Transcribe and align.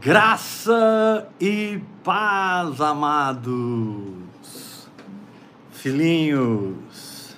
Graça 0.00 1.28
e 1.38 1.78
paz, 2.02 2.80
amados, 2.80 4.88
filhinhos, 5.72 7.36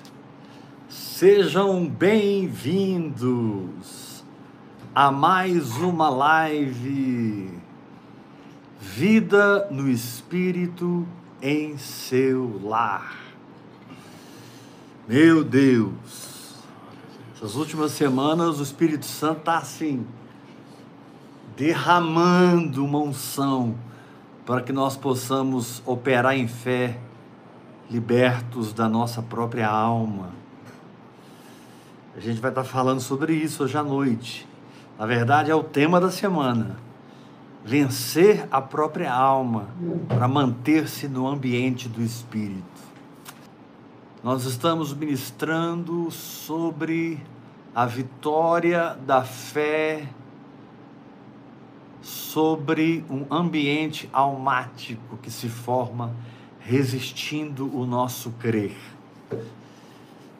sejam 0.87 1.85
bem-vindos 1.85 4.23
a 4.95 5.11
mais 5.11 5.75
uma 5.75 6.09
live 6.09 7.51
Vida 8.79 9.67
no 9.69 9.89
Espírito 9.89 11.05
em 11.41 11.77
seu 11.77 12.61
lar. 12.63 13.17
Meu 15.05 15.43
Deus, 15.43 16.63
essas 17.35 17.57
últimas 17.57 17.91
semanas 17.91 18.61
o 18.61 18.63
Espírito 18.63 19.05
Santo 19.05 19.39
está 19.39 19.57
assim 19.57 20.07
derramando 21.55 22.83
uma 22.83 22.99
unção 22.99 23.75
para 24.45 24.61
que 24.61 24.73
nós 24.73 24.97
possamos 24.97 25.81
operar 25.85 26.35
em 26.35 26.47
fé, 26.47 26.99
libertos 27.89 28.73
da 28.73 28.89
nossa 28.89 29.21
própria 29.21 29.69
alma. 29.69 30.29
A 32.15 32.19
gente 32.19 32.39
vai 32.39 32.51
estar 32.51 32.63
falando 32.63 32.99
sobre 32.99 33.33
isso 33.33 33.63
hoje 33.63 33.77
à 33.77 33.83
noite. 33.83 34.47
Na 34.99 35.05
verdade, 35.05 35.49
é 35.49 35.55
o 35.55 35.63
tema 35.63 35.99
da 35.99 36.11
semana. 36.11 36.77
Vencer 37.65 38.47
a 38.51 38.61
própria 38.61 39.13
alma 39.13 39.67
para 40.07 40.27
manter-se 40.27 41.07
no 41.07 41.27
ambiente 41.27 41.87
do 41.87 42.01
espírito. 42.01 42.63
Nós 44.21 44.45
estamos 44.45 44.93
ministrando 44.93 46.11
sobre 46.11 47.19
a 47.73 47.85
vitória 47.85 48.97
da 49.05 49.23
fé 49.23 50.07
sobre 52.03 53.05
um 53.09 53.25
ambiente 53.33 54.09
almático 54.11 55.17
que 55.17 55.31
se 55.31 55.47
forma 55.47 56.13
resistindo 56.59 57.73
o 57.75 57.85
nosso 57.85 58.31
crer. 58.31 58.75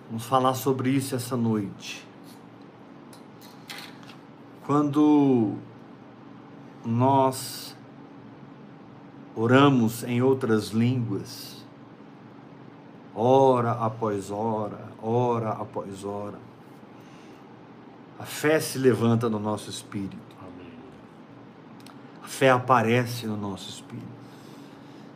Vamos 0.09 0.25
falar 0.25 0.55
sobre 0.55 0.89
isso 0.89 1.15
essa 1.15 1.38
noite. 1.38 2.05
Quando 4.65 5.55
nós 6.85 7.75
oramos 9.33 10.03
em 10.03 10.21
outras 10.21 10.69
línguas, 10.69 11.66
hora 13.16 13.71
após 13.71 14.29
hora, 14.29 14.91
hora 15.01 15.51
após 15.51 16.03
hora, 16.03 16.39
a 18.19 18.25
fé 18.25 18.59
se 18.59 18.77
levanta 18.77 19.29
no 19.29 19.39
nosso 19.39 19.69
espírito 19.69 20.32
fé 22.23 22.49
aparece 22.49 23.27
no 23.27 23.38
nosso 23.38 23.69
espírito. 23.69 24.07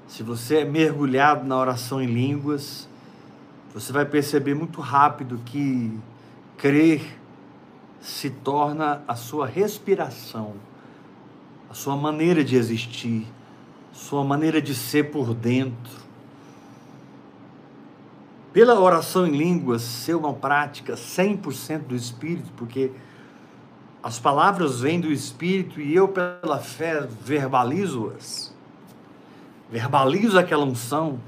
Se 0.07 0.23
você 0.23 0.57
é 0.57 0.65
mergulhado 0.65 1.45
na 1.45 1.57
oração 1.57 2.01
em 2.01 2.07
línguas, 2.07 2.87
você 3.73 3.91
vai 3.91 4.05
perceber 4.05 4.53
muito 4.53 4.81
rápido 4.81 5.39
que 5.45 5.97
crer 6.57 7.19
se 8.01 8.29
torna 8.29 9.03
a 9.07 9.15
sua 9.15 9.45
respiração, 9.45 10.55
a 11.69 11.73
sua 11.73 11.95
maneira 11.95 12.43
de 12.43 12.55
existir, 12.55 13.27
sua 13.91 14.23
maneira 14.23 14.61
de 14.61 14.73
ser 14.73 15.11
por 15.11 15.33
dentro. 15.33 16.07
Pela 18.53 18.79
oração 18.79 19.27
em 19.27 19.37
línguas 19.37 19.81
ser 19.81 20.15
uma 20.15 20.33
prática 20.33 20.93
100% 20.93 21.79
do 21.79 21.95
espírito, 21.95 22.51
porque 22.55 22.91
as 24.07 24.17
palavras 24.17 24.79
vêm 24.79 25.01
do 25.01 25.11
Espírito 25.11 25.81
e 25.81 25.93
eu, 25.93 26.07
pela 26.07 26.59
fé, 26.59 27.01
verbalizo-as. 27.01 28.55
Verbalizo 29.69 30.39
aquela 30.39 30.63
unção. 30.63 31.19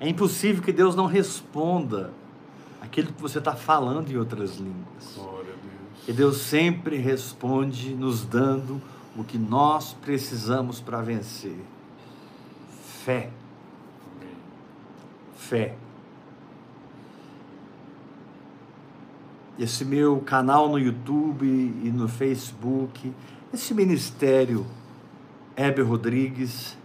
É 0.00 0.08
impossível 0.08 0.62
que 0.62 0.72
Deus 0.72 0.96
não 0.96 1.04
responda 1.04 2.10
aquilo 2.80 3.12
que 3.12 3.20
você 3.20 3.38
está 3.38 3.54
falando 3.54 4.10
em 4.10 4.16
outras 4.16 4.56
línguas. 4.56 5.12
Glória 5.14 5.52
a 5.52 5.56
Deus. 5.56 6.08
E 6.08 6.12
Deus 6.14 6.38
sempre 6.38 6.96
responde 6.96 7.94
nos 7.94 8.24
dando 8.24 8.80
o 9.14 9.22
que 9.22 9.36
nós 9.36 9.92
precisamos 9.92 10.80
para 10.80 11.02
vencer. 11.02 11.60
Fé. 13.04 13.28
Amém. 14.16 14.36
Fé. 15.36 15.76
Esse 19.58 19.84
meu 19.84 20.18
canal 20.20 20.68
no 20.68 20.78
YouTube 20.78 21.46
e 21.46 21.90
no 21.90 22.08
Facebook, 22.08 23.12
esse 23.52 23.74
ministério 23.74 24.66
Heber 25.56 25.86
Rodrigues 25.86 26.76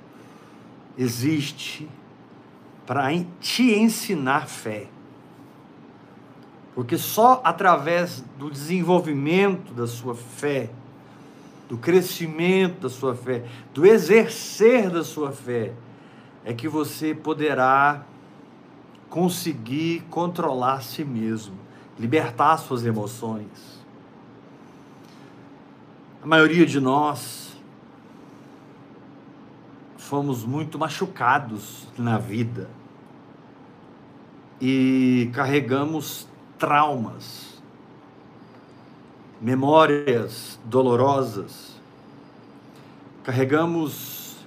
existe 0.98 1.88
para 2.86 3.08
te 3.40 3.74
ensinar 3.74 4.48
fé. 4.48 4.88
Porque 6.76 6.98
só 6.98 7.42
através 7.44 8.24
do 8.38 8.52
desenvolvimento 8.52 9.74
da 9.74 9.88
sua 9.88 10.14
fé, 10.14 10.70
do 11.68 11.78
crescimento 11.78 12.82
da 12.82 12.90
sua 12.90 13.16
fé, 13.16 13.46
do 13.74 13.86
exercer 13.86 14.90
da 14.90 15.04
sua 15.04 15.32
fé, 15.32 15.74
é 16.46 16.54
que 16.54 16.68
você 16.68 17.16
poderá 17.16 18.06
conseguir 19.10 20.04
controlar 20.10 20.82
si 20.82 21.04
mesmo 21.04 21.67
libertar 22.00 22.58
suas 22.58 22.85
emoções. 22.85 23.78
A 26.22 26.28
maioria 26.28 26.66
de 26.66 26.80
nós 26.80 27.56
fomos 29.97 30.46
muito 30.46 30.78
machucados 30.78 31.88
na 31.97 32.18
vida 32.18 32.69
e 34.62 35.30
carregamos 35.34 36.28
traumas, 36.57 37.62
memórias 39.41 40.59
dolorosas, 40.66 41.80
carregamos 43.24 44.38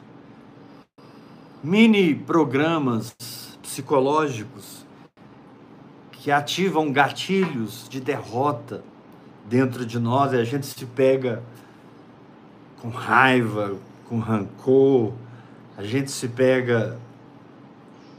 mini 1.63 2.15
programas 2.15 3.15
psicológicos 3.63 4.80
que 6.21 6.31
ativam 6.31 6.93
gatilhos 6.93 7.89
de 7.89 7.99
derrota 7.99 8.85
dentro 9.47 9.87
de 9.87 9.99
nós 9.99 10.35
e 10.35 10.37
a 10.37 10.45
gente 10.45 10.67
se 10.67 10.85
pega 10.85 11.43
com 12.83 12.91
raiva, 12.91 13.79
com 14.07 14.19
rancor, 14.19 15.15
a 15.79 15.83
gente 15.83 16.11
se 16.11 16.29
pega 16.29 16.99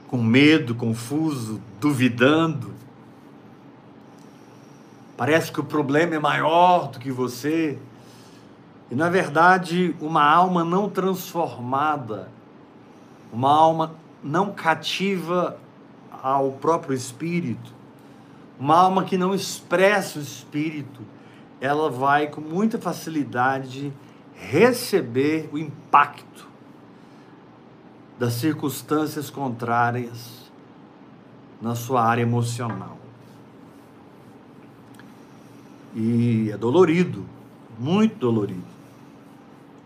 com 0.07 0.17
medo, 0.17 0.73
confuso, 0.73 1.61
duvidando. 1.79 2.73
Parece 5.15 5.51
que 5.51 5.59
o 5.59 5.63
problema 5.63 6.15
é 6.15 6.19
maior 6.19 6.87
do 6.87 6.97
que 6.97 7.11
você. 7.11 7.77
E 8.89 8.95
na 8.95 9.11
verdade, 9.11 9.95
uma 10.01 10.23
alma 10.23 10.63
não 10.63 10.89
transformada, 10.89 12.29
uma 13.31 13.51
alma 13.51 13.93
não 14.23 14.51
cativa 14.51 15.55
ao 16.11 16.53
próprio 16.53 16.95
espírito, 16.95 17.79
uma 18.61 18.77
alma 18.77 19.03
que 19.03 19.17
não 19.17 19.33
expressa 19.33 20.19
o 20.19 20.21
espírito, 20.21 21.01
ela 21.59 21.89
vai 21.89 22.27
com 22.27 22.39
muita 22.39 22.77
facilidade 22.77 23.91
receber 24.35 25.49
o 25.51 25.57
impacto 25.57 26.47
das 28.19 28.33
circunstâncias 28.33 29.31
contrárias 29.31 30.51
na 31.59 31.73
sua 31.73 32.05
área 32.05 32.21
emocional. 32.21 32.99
E 35.95 36.51
é 36.51 36.57
dolorido, 36.57 37.25
muito 37.79 38.15
dolorido, 38.15 38.61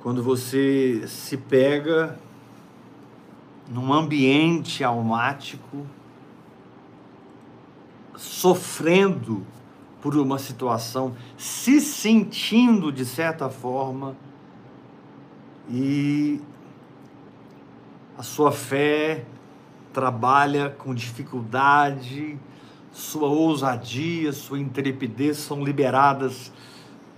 quando 0.02 0.22
você 0.22 1.08
se 1.08 1.38
pega 1.38 2.20
num 3.70 3.94
ambiente 3.94 4.84
almático 4.84 5.88
sofrendo 8.18 9.46
por 10.02 10.16
uma 10.16 10.38
situação, 10.38 11.16
se 11.38 11.82
sentindo 11.82 12.92
de 12.92 13.06
certa 13.06 13.50
forma 13.50 14.16
e 15.70 16.40
a 18.18 18.24
sua 18.24 18.52
fé 18.52 19.26
trabalha 19.92 20.70
com 20.70 20.94
dificuldade, 20.94 22.38
sua 22.92 23.28
ousadia, 23.28 24.32
sua 24.32 24.60
intrepidez 24.60 25.38
são 25.38 25.64
liberadas 25.64 26.52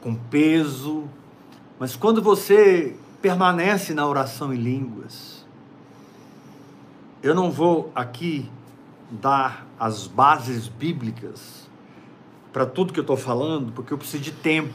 com 0.02 0.16
peso, 0.16 1.04
mas 1.78 1.96
quando 1.96 2.22
você 2.22 2.96
permanece 3.22 3.94
na 3.94 4.08
oração 4.08 4.54
em 4.54 4.58
línguas, 4.58 5.46
eu 7.22 7.36
não 7.36 7.52
vou 7.52 7.92
aqui 7.94 8.50
dar 9.10 9.66
as 9.80 10.08
bases 10.08 10.68
bíblicas 10.68 11.68
para 12.52 12.66
tudo 12.66 12.94
que 12.94 13.00
eu 13.00 13.04
estou 13.04 13.18
falando, 13.18 13.72
porque 13.72 13.94
eu 13.94 13.98
preciso 13.98 14.24
de 14.24 14.32
tempo. 14.32 14.74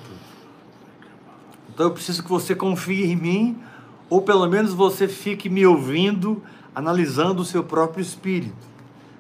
Então 1.69 1.87
eu 1.87 1.93
preciso 1.93 2.23
que 2.23 2.29
você 2.29 2.55
confie 2.55 3.05
em 3.05 3.17
mim, 3.17 3.63
ou 4.09 4.23
pelo 4.23 4.47
menos 4.49 4.73
você 4.73 5.09
fique 5.09 5.49
me 5.49 5.67
ouvindo, 5.67 6.43
analisando 6.75 7.43
o 7.43 7.45
seu 7.45 7.65
próprio 7.65 8.03
espírito. 8.03 8.73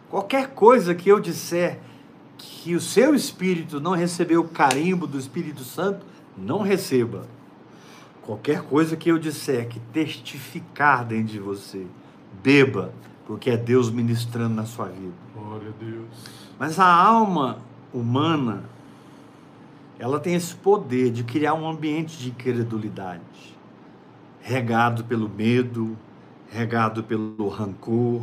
Qualquer 0.09 0.51
coisa 0.51 0.95
que 0.95 1.09
eu 1.09 1.19
disser 1.19 1.81
que 2.37 2.75
o 2.75 2.81
seu 2.81 3.15
espírito 3.15 3.81
não 3.81 3.93
recebeu 3.93 4.41
o 4.41 4.49
carimbo 4.49 5.07
do 5.07 5.19
Espírito 5.19 5.63
Santo, 5.63 6.05
não 6.37 6.61
receba. 6.61 7.27
Qualquer 8.23 8.63
coisa 8.63 8.97
que 8.97 9.11
eu 9.11 9.19
disser 9.19 9.69
que 9.69 9.81
testificar 9.93 11.05
dentro 11.05 11.33
de 11.33 11.39
você, 11.39 11.87
beba, 12.43 12.93
porque 13.33 13.49
é 13.49 13.57
Deus 13.57 13.91
ministrando 13.91 14.55
na 14.55 14.67
sua 14.67 14.89
vida. 14.89 15.15
Glória 15.35 15.71
a 15.71 15.83
Deus. 15.83 16.07
Mas 16.59 16.79
a 16.79 16.85
alma 16.85 17.61
humana, 17.91 18.65
ela 19.99 20.21
tem 20.21 20.35
esse 20.35 20.55
poder 20.55 21.11
de 21.11 21.25
criar 21.25 21.55
um 21.55 21.67
ambiente 21.67 22.19
de 22.19 22.29
incredulidade, 22.29 23.57
regado 24.43 25.05
pelo 25.05 25.31
medo, 25.31 25.97
regado 26.51 27.03
pelo 27.03 27.49
rancor, 27.49 28.21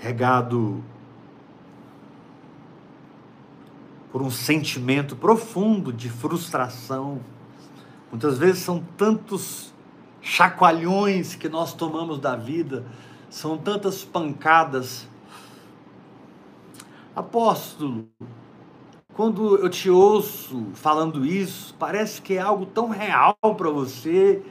regado 0.00 0.82
por 4.10 4.20
um 4.22 4.30
sentimento 4.30 5.14
profundo 5.14 5.92
de 5.92 6.10
frustração. 6.10 7.20
Muitas 8.10 8.38
vezes 8.38 8.60
são 8.60 8.82
tantos 8.96 9.72
chacoalhões 10.20 11.36
que 11.36 11.48
nós 11.48 11.72
tomamos 11.72 12.18
da 12.18 12.34
vida, 12.34 12.84
são 13.30 13.56
tantas 13.56 14.04
pancadas. 14.04 15.06
Apóstolo, 17.14 18.08
quando 19.14 19.56
eu 19.56 19.68
te 19.68 19.90
ouço 19.90 20.68
falando 20.74 21.26
isso, 21.26 21.74
parece 21.78 22.22
que 22.22 22.34
é 22.34 22.40
algo 22.40 22.66
tão 22.66 22.88
real 22.88 23.34
para 23.56 23.70
você 23.70 24.42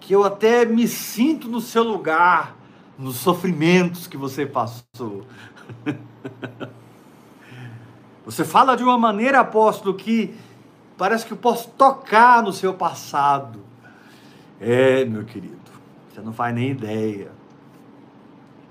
que 0.00 0.14
eu 0.14 0.24
até 0.24 0.64
me 0.64 0.86
sinto 0.86 1.48
no 1.48 1.60
seu 1.60 1.82
lugar, 1.82 2.56
nos 2.96 3.16
sofrimentos 3.16 4.06
que 4.06 4.16
você 4.16 4.46
passou. 4.46 5.26
Você 8.24 8.44
fala 8.44 8.76
de 8.76 8.84
uma 8.84 8.98
maneira, 8.98 9.40
apóstolo, 9.40 9.94
que 9.94 10.34
parece 10.98 11.24
que 11.24 11.32
eu 11.32 11.36
posso 11.38 11.70
tocar 11.70 12.42
no 12.42 12.52
seu 12.52 12.74
passado. 12.74 13.60
É, 14.60 15.02
meu 15.06 15.24
querido, 15.24 15.56
você 16.12 16.20
não 16.20 16.34
faz 16.34 16.54
nem 16.54 16.72
ideia. 16.72 17.37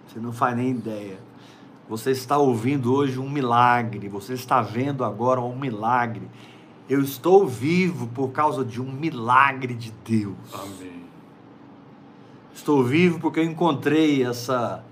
Você 0.08 0.20
não 0.20 0.32
faz 0.32 0.56
nem 0.56 0.72
ideia. 0.72 1.20
Você 1.90 2.12
está 2.12 2.38
ouvindo 2.38 2.94
hoje 2.94 3.20
um 3.20 3.30
milagre, 3.30 4.10
você 4.10 4.34
está 4.34 4.62
vendo 4.62 5.04
agora 5.04 5.40
um 5.40 5.58
milagre. 5.58 6.28
Eu 6.90 7.02
estou 7.02 7.48
vivo 7.48 8.08
por 8.08 8.30
causa 8.30 8.64
de 8.64 8.82
um 8.82 8.92
milagre 8.92 9.74
de 9.74 9.92
Deus. 10.06 10.36
Amém. 10.54 11.06
Estou 12.54 12.84
vivo 12.84 13.20
porque 13.20 13.40
eu 13.40 13.46
encontrei 13.46 14.24
essa 14.24 14.84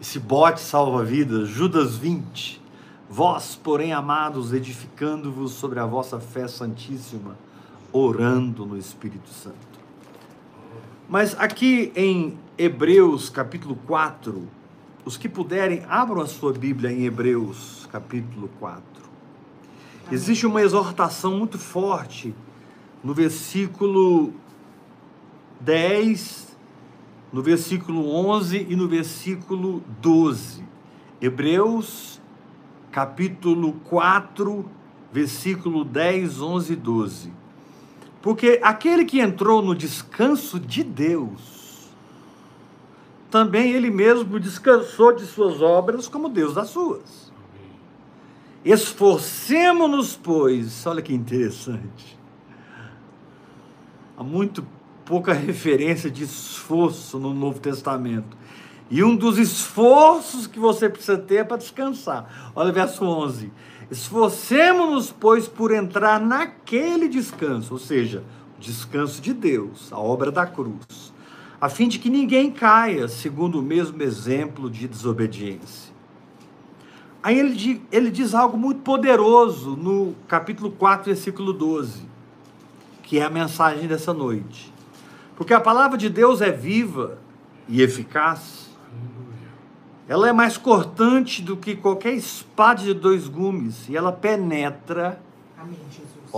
esse 0.00 0.18
bote 0.18 0.60
salva-vidas, 0.60 1.48
Judas 1.48 1.96
20 1.96 2.66
Vós, 3.08 3.54
porém, 3.54 3.92
amados, 3.92 4.52
edificando-vos 4.52 5.52
sobre 5.52 5.78
a 5.78 5.86
vossa 5.86 6.18
fé 6.18 6.48
santíssima, 6.48 7.36
orando 7.92 8.66
no 8.66 8.76
Espírito 8.76 9.28
Santo. 9.30 9.56
Mas 11.08 11.38
aqui 11.38 11.92
em 11.94 12.36
Hebreus 12.58 13.28
capítulo 13.28 13.76
4, 13.86 14.48
os 15.04 15.18
que 15.18 15.28
puderem, 15.28 15.84
abram 15.90 16.22
a 16.22 16.26
sua 16.26 16.54
Bíblia 16.54 16.90
em 16.90 17.04
Hebreus 17.04 17.86
capítulo 17.92 18.48
4. 18.58 18.82
Existe 20.10 20.46
uma 20.46 20.62
exortação 20.62 21.36
muito 21.36 21.58
forte 21.58 22.34
no 23.04 23.12
versículo 23.12 24.32
10, 25.60 26.56
no 27.30 27.42
versículo 27.42 28.08
11 28.08 28.66
e 28.70 28.74
no 28.74 28.88
versículo 28.88 29.82
12. 30.00 30.64
Hebreus 31.20 32.22
capítulo 32.90 33.74
4, 33.84 34.64
versículo 35.12 35.84
10, 35.84 36.40
11 36.40 36.72
e 36.72 36.76
12. 36.76 37.32
Porque 38.22 38.58
aquele 38.62 39.04
que 39.04 39.20
entrou 39.20 39.60
no 39.60 39.74
descanso 39.74 40.58
de 40.58 40.82
Deus, 40.82 41.55
também 43.36 43.72
ele 43.72 43.90
mesmo 43.90 44.40
descansou 44.40 45.14
de 45.14 45.26
suas 45.26 45.60
obras 45.60 46.08
como 46.08 46.26
Deus 46.26 46.54
das 46.54 46.70
suas. 46.70 47.30
Esforcemos-nos, 48.64 50.16
pois, 50.16 50.86
olha 50.86 51.02
que 51.02 51.12
interessante. 51.12 52.18
Há 54.16 54.24
muito 54.24 54.66
pouca 55.04 55.34
referência 55.34 56.10
de 56.10 56.24
esforço 56.24 57.18
no 57.18 57.34
Novo 57.34 57.60
Testamento. 57.60 58.34
E 58.90 59.04
um 59.04 59.14
dos 59.14 59.36
esforços 59.36 60.46
que 60.46 60.58
você 60.58 60.88
precisa 60.88 61.18
ter 61.18 61.36
é 61.36 61.44
para 61.44 61.58
descansar. 61.58 62.52
Olha 62.54 62.70
o 62.70 62.72
verso 62.72 63.04
11. 63.04 63.52
Esforcemos-nos, 63.90 65.12
pois, 65.12 65.46
por 65.46 65.74
entrar 65.74 66.18
naquele 66.18 67.06
descanso, 67.06 67.74
ou 67.74 67.78
seja, 67.78 68.24
o 68.56 68.60
descanso 68.60 69.20
de 69.20 69.34
Deus, 69.34 69.92
a 69.92 69.98
obra 69.98 70.32
da 70.32 70.46
cruz, 70.46 71.14
a 71.60 71.68
fim 71.68 71.88
de 71.88 71.98
que 71.98 72.10
ninguém 72.10 72.50
caia 72.50 73.08
segundo 73.08 73.60
o 73.60 73.62
mesmo 73.62 74.02
exemplo 74.02 74.70
de 74.70 74.86
desobediência. 74.86 75.94
Aí 77.22 77.38
ele, 77.38 77.82
ele 77.90 78.10
diz 78.10 78.34
algo 78.34 78.56
muito 78.56 78.82
poderoso 78.82 79.76
no 79.76 80.14
capítulo 80.28 80.70
4, 80.70 81.06
versículo 81.06 81.52
12, 81.52 82.02
que 83.02 83.18
é 83.18 83.24
a 83.24 83.30
mensagem 83.30 83.88
dessa 83.88 84.12
noite. 84.12 84.72
Porque 85.34 85.52
a 85.52 85.60
palavra 85.60 85.98
de 85.98 86.08
Deus 86.08 86.40
é 86.40 86.50
viva 86.50 87.18
e 87.68 87.82
eficaz 87.82 88.66
ela 90.08 90.28
é 90.28 90.32
mais 90.32 90.56
cortante 90.56 91.42
do 91.42 91.56
que 91.56 91.74
qualquer 91.74 92.12
espada 92.12 92.82
de 92.82 92.94
dois 92.94 93.26
gumes 93.26 93.88
e 93.88 93.96
ela 93.96 94.12
penetra. 94.12 95.20
Amém, 95.58 95.76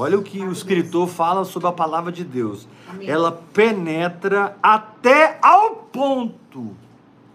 Olha 0.00 0.16
o 0.16 0.22
que 0.22 0.40
o 0.44 0.52
escritor 0.52 1.08
fala 1.08 1.44
sobre 1.44 1.66
a 1.66 1.72
palavra 1.72 2.12
de 2.12 2.22
Deus. 2.22 2.68
Amém. 2.88 3.10
Ela 3.10 3.32
penetra 3.32 4.56
até 4.62 5.40
ao 5.42 5.74
ponto. 5.74 6.76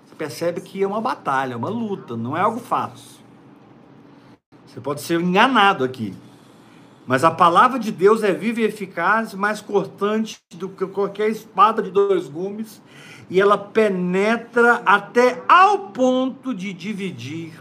Você 0.06 0.16
percebe 0.18 0.62
que 0.62 0.82
é 0.82 0.88
uma 0.88 1.02
batalha, 1.02 1.58
uma 1.58 1.68
luta, 1.68 2.16
não 2.16 2.38
é 2.38 2.40
algo 2.40 2.62
fácil. 2.62 3.20
Você 4.66 4.80
pode 4.80 5.02
ser 5.02 5.20
enganado 5.20 5.84
aqui. 5.84 6.14
Mas 7.06 7.26
a 7.26 7.32
palavra 7.32 7.78
de 7.78 7.92
Deus 7.92 8.24
é 8.24 8.32
viva 8.32 8.62
e 8.62 8.64
eficaz, 8.64 9.34
mais 9.34 9.60
cortante 9.60 10.40
do 10.56 10.70
que 10.70 10.88
qualquer 10.88 11.30
espada 11.30 11.84
de 11.84 11.92
dois 11.92 12.30
gumes, 12.30 12.82
e 13.30 13.42
ela 13.42 13.58
penetra 13.58 14.82
até 14.86 15.44
ao 15.50 15.90
ponto 15.90 16.54
de 16.54 16.72
dividir 16.72 17.60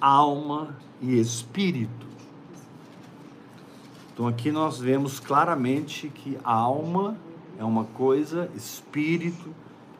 alma 0.00 0.74
e 0.98 1.20
espírito. 1.20 2.13
Então 4.14 4.26
aqui 4.26 4.50
nós 4.50 4.78
vemos 4.78 5.20
claramente 5.20 6.08
que 6.08 6.38
alma 6.42 7.18
é 7.58 7.64
uma 7.64 7.84
coisa, 7.84 8.48
espírito 8.54 9.54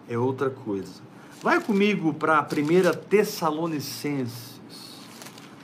é 0.09 0.17
outra 0.17 0.49
coisa. 0.49 1.03
Vai 1.43 1.61
comigo 1.61 2.15
para 2.15 2.39
a 2.39 2.43
1 2.43 2.97
Tessalonicenses, 3.09 4.61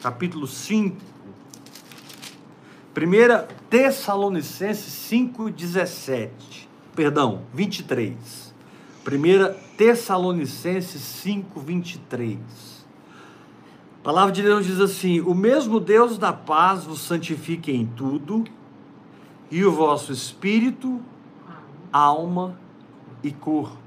capítulo 0.02 0.46
5. 0.46 0.96
1 2.94 3.68
Tessalonicenses 3.70 5.08
5,17 5.10 6.60
perdão, 7.00 7.42
23. 7.54 8.52
1 9.06 9.76
Tessalonicenses 9.76 11.00
5, 11.00 11.58
23. 11.60 12.38
A 14.00 14.02
palavra 14.02 14.32
de 14.32 14.42
Deus 14.42 14.66
diz 14.66 14.80
assim: 14.80 15.20
O 15.20 15.34
mesmo 15.34 15.78
Deus 15.78 16.18
da 16.18 16.32
paz 16.32 16.84
vos 16.84 17.00
santifique 17.00 17.70
em 17.70 17.86
tudo, 17.86 18.44
e 19.50 19.64
o 19.64 19.72
vosso 19.72 20.12
espírito, 20.12 21.00
alma 21.92 22.58
e 23.22 23.30
corpo 23.30 23.80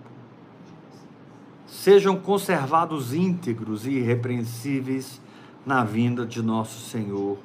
sejam 1.74 2.15
conservados 2.15 3.13
íntegros 3.13 3.88
e 3.88 3.91
irrepreensíveis 3.91 5.20
na 5.65 5.84
vinda 5.84 6.25
de 6.25 6.41
nosso 6.41 6.79
Senhor 6.89 7.38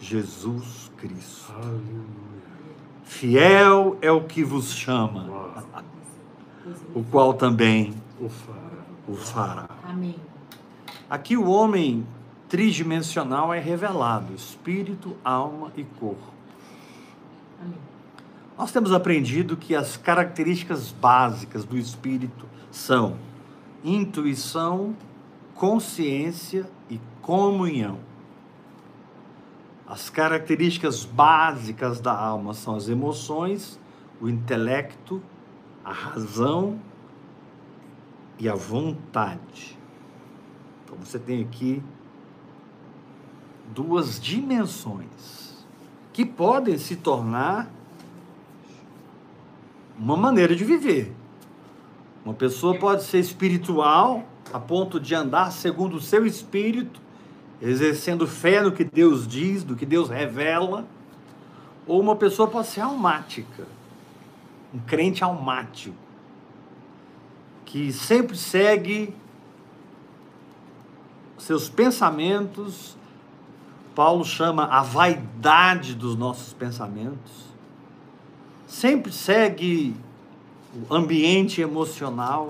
Jesus 0.00 0.90
Cristo. 0.96 1.52
Aleluia. 1.54 2.30
Fiel 3.04 3.96
é 4.02 4.10
o 4.10 4.24
que 4.24 4.42
vos 4.42 4.72
chama, 4.72 5.64
o 6.94 7.02
qual 7.04 7.32
também 7.34 7.94
o 9.08 9.14
fará. 9.14 9.68
Amém. 9.84 10.16
Aqui 11.10 11.36
o 11.36 11.50
homem 11.50 12.06
tridimensional 12.48 13.52
é 13.52 13.58
revelado: 13.58 14.32
espírito, 14.32 15.16
alma 15.24 15.72
e 15.76 15.82
corpo. 15.82 16.32
Nós 18.56 18.70
temos 18.70 18.92
aprendido 18.92 19.56
que 19.56 19.74
as 19.74 19.96
características 19.96 20.92
básicas 20.92 21.64
do 21.64 21.76
espírito 21.76 22.46
são 22.70 23.16
intuição, 23.82 24.94
consciência 25.54 26.70
e 26.88 27.00
comunhão. 27.20 27.98
As 29.84 30.08
características 30.08 31.04
básicas 31.04 32.00
da 32.00 32.16
alma 32.16 32.54
são 32.54 32.76
as 32.76 32.88
emoções, 32.88 33.80
o 34.20 34.28
intelecto, 34.28 35.20
a 35.84 35.92
razão 35.92 36.78
e 38.38 38.48
a 38.48 38.54
vontade. 38.54 39.79
Você 41.00 41.18
tem 41.18 41.42
aqui 41.42 41.82
duas 43.74 44.20
dimensões 44.20 45.64
que 46.12 46.24
podem 46.24 46.78
se 46.78 46.96
tornar 46.96 47.70
uma 49.98 50.16
maneira 50.16 50.54
de 50.54 50.64
viver. 50.64 51.14
Uma 52.24 52.34
pessoa 52.34 52.78
pode 52.78 53.04
ser 53.04 53.18
espiritual 53.18 54.24
a 54.52 54.58
ponto 54.58 55.00
de 55.00 55.14
andar 55.14 55.52
segundo 55.52 55.96
o 55.96 56.00
seu 56.00 56.26
espírito 56.26 57.00
exercendo 57.60 58.26
fé 58.26 58.62
no 58.62 58.72
que 58.72 58.84
Deus 58.84 59.26
diz, 59.26 59.62
do 59.62 59.76
que 59.76 59.84
Deus 59.84 60.08
revela, 60.08 60.86
ou 61.86 62.00
uma 62.00 62.16
pessoa 62.16 62.48
pode 62.48 62.68
ser 62.68 62.80
almática, 62.80 63.66
um 64.72 64.78
crente 64.78 65.22
almático, 65.22 65.94
que 67.64 67.92
sempre 67.92 68.36
segue 68.36 69.14
seus 71.40 71.68
pensamentos, 71.68 72.96
Paulo 73.94 74.24
chama 74.24 74.66
a 74.66 74.82
vaidade 74.82 75.94
dos 75.94 76.14
nossos 76.14 76.52
pensamentos, 76.52 77.46
sempre 78.66 79.10
segue 79.10 79.96
o 80.74 80.94
ambiente 80.94 81.60
emocional, 81.60 82.48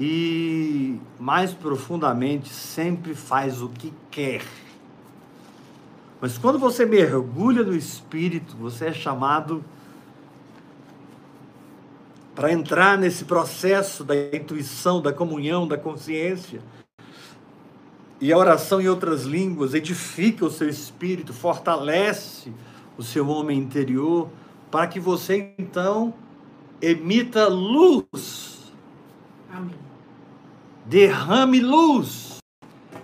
e 0.00 1.00
mais 1.18 1.52
profundamente 1.52 2.50
sempre 2.50 3.14
faz 3.14 3.60
o 3.60 3.68
que 3.68 3.92
quer. 4.10 4.44
Mas 6.20 6.38
quando 6.38 6.58
você 6.58 6.84
mergulha 6.84 7.62
no 7.64 7.74
espírito, 7.74 8.56
você 8.56 8.86
é 8.86 8.92
chamado 8.92 9.64
para 12.34 12.52
entrar 12.52 12.96
nesse 12.96 13.24
processo 13.24 14.04
da 14.04 14.14
intuição, 14.14 15.00
da 15.02 15.12
comunhão, 15.12 15.66
da 15.66 15.76
consciência. 15.76 16.60
E 18.20 18.32
a 18.32 18.38
oração 18.38 18.80
em 18.80 18.88
outras 18.88 19.24
línguas 19.24 19.74
edifica 19.74 20.44
o 20.44 20.50
seu 20.50 20.68
espírito, 20.68 21.32
fortalece 21.32 22.52
o 22.96 23.02
seu 23.02 23.28
homem 23.28 23.58
interior, 23.58 24.28
para 24.70 24.86
que 24.86 24.98
você 24.98 25.54
então 25.58 26.12
emita 26.80 27.46
luz. 27.48 28.72
Amém 29.50 29.88
derrame 30.88 31.60
luz, 31.60 32.38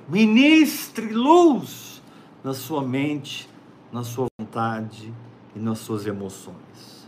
ministre 0.09 1.13
luz 1.13 2.03
na 2.43 2.55
sua 2.55 2.83
mente, 2.83 3.49
na 3.93 4.03
sua 4.03 4.27
vontade 4.41 5.13
e 5.55 5.59
nas 5.59 5.81
suas 5.81 6.07
emoções. 6.07 7.07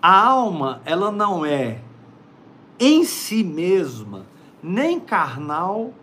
A 0.00 0.24
alma, 0.26 0.82
ela 0.84 1.10
não 1.10 1.46
é 1.46 1.80
em 2.78 3.04
si 3.04 3.42
mesma 3.42 4.26
nem 4.62 5.00
carnal, 5.00 5.94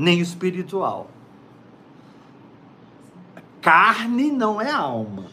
nem 0.00 0.18
espiritual. 0.18 1.10
Carne 3.60 4.30
não 4.30 4.58
é 4.58 4.70
alma. 4.70 5.26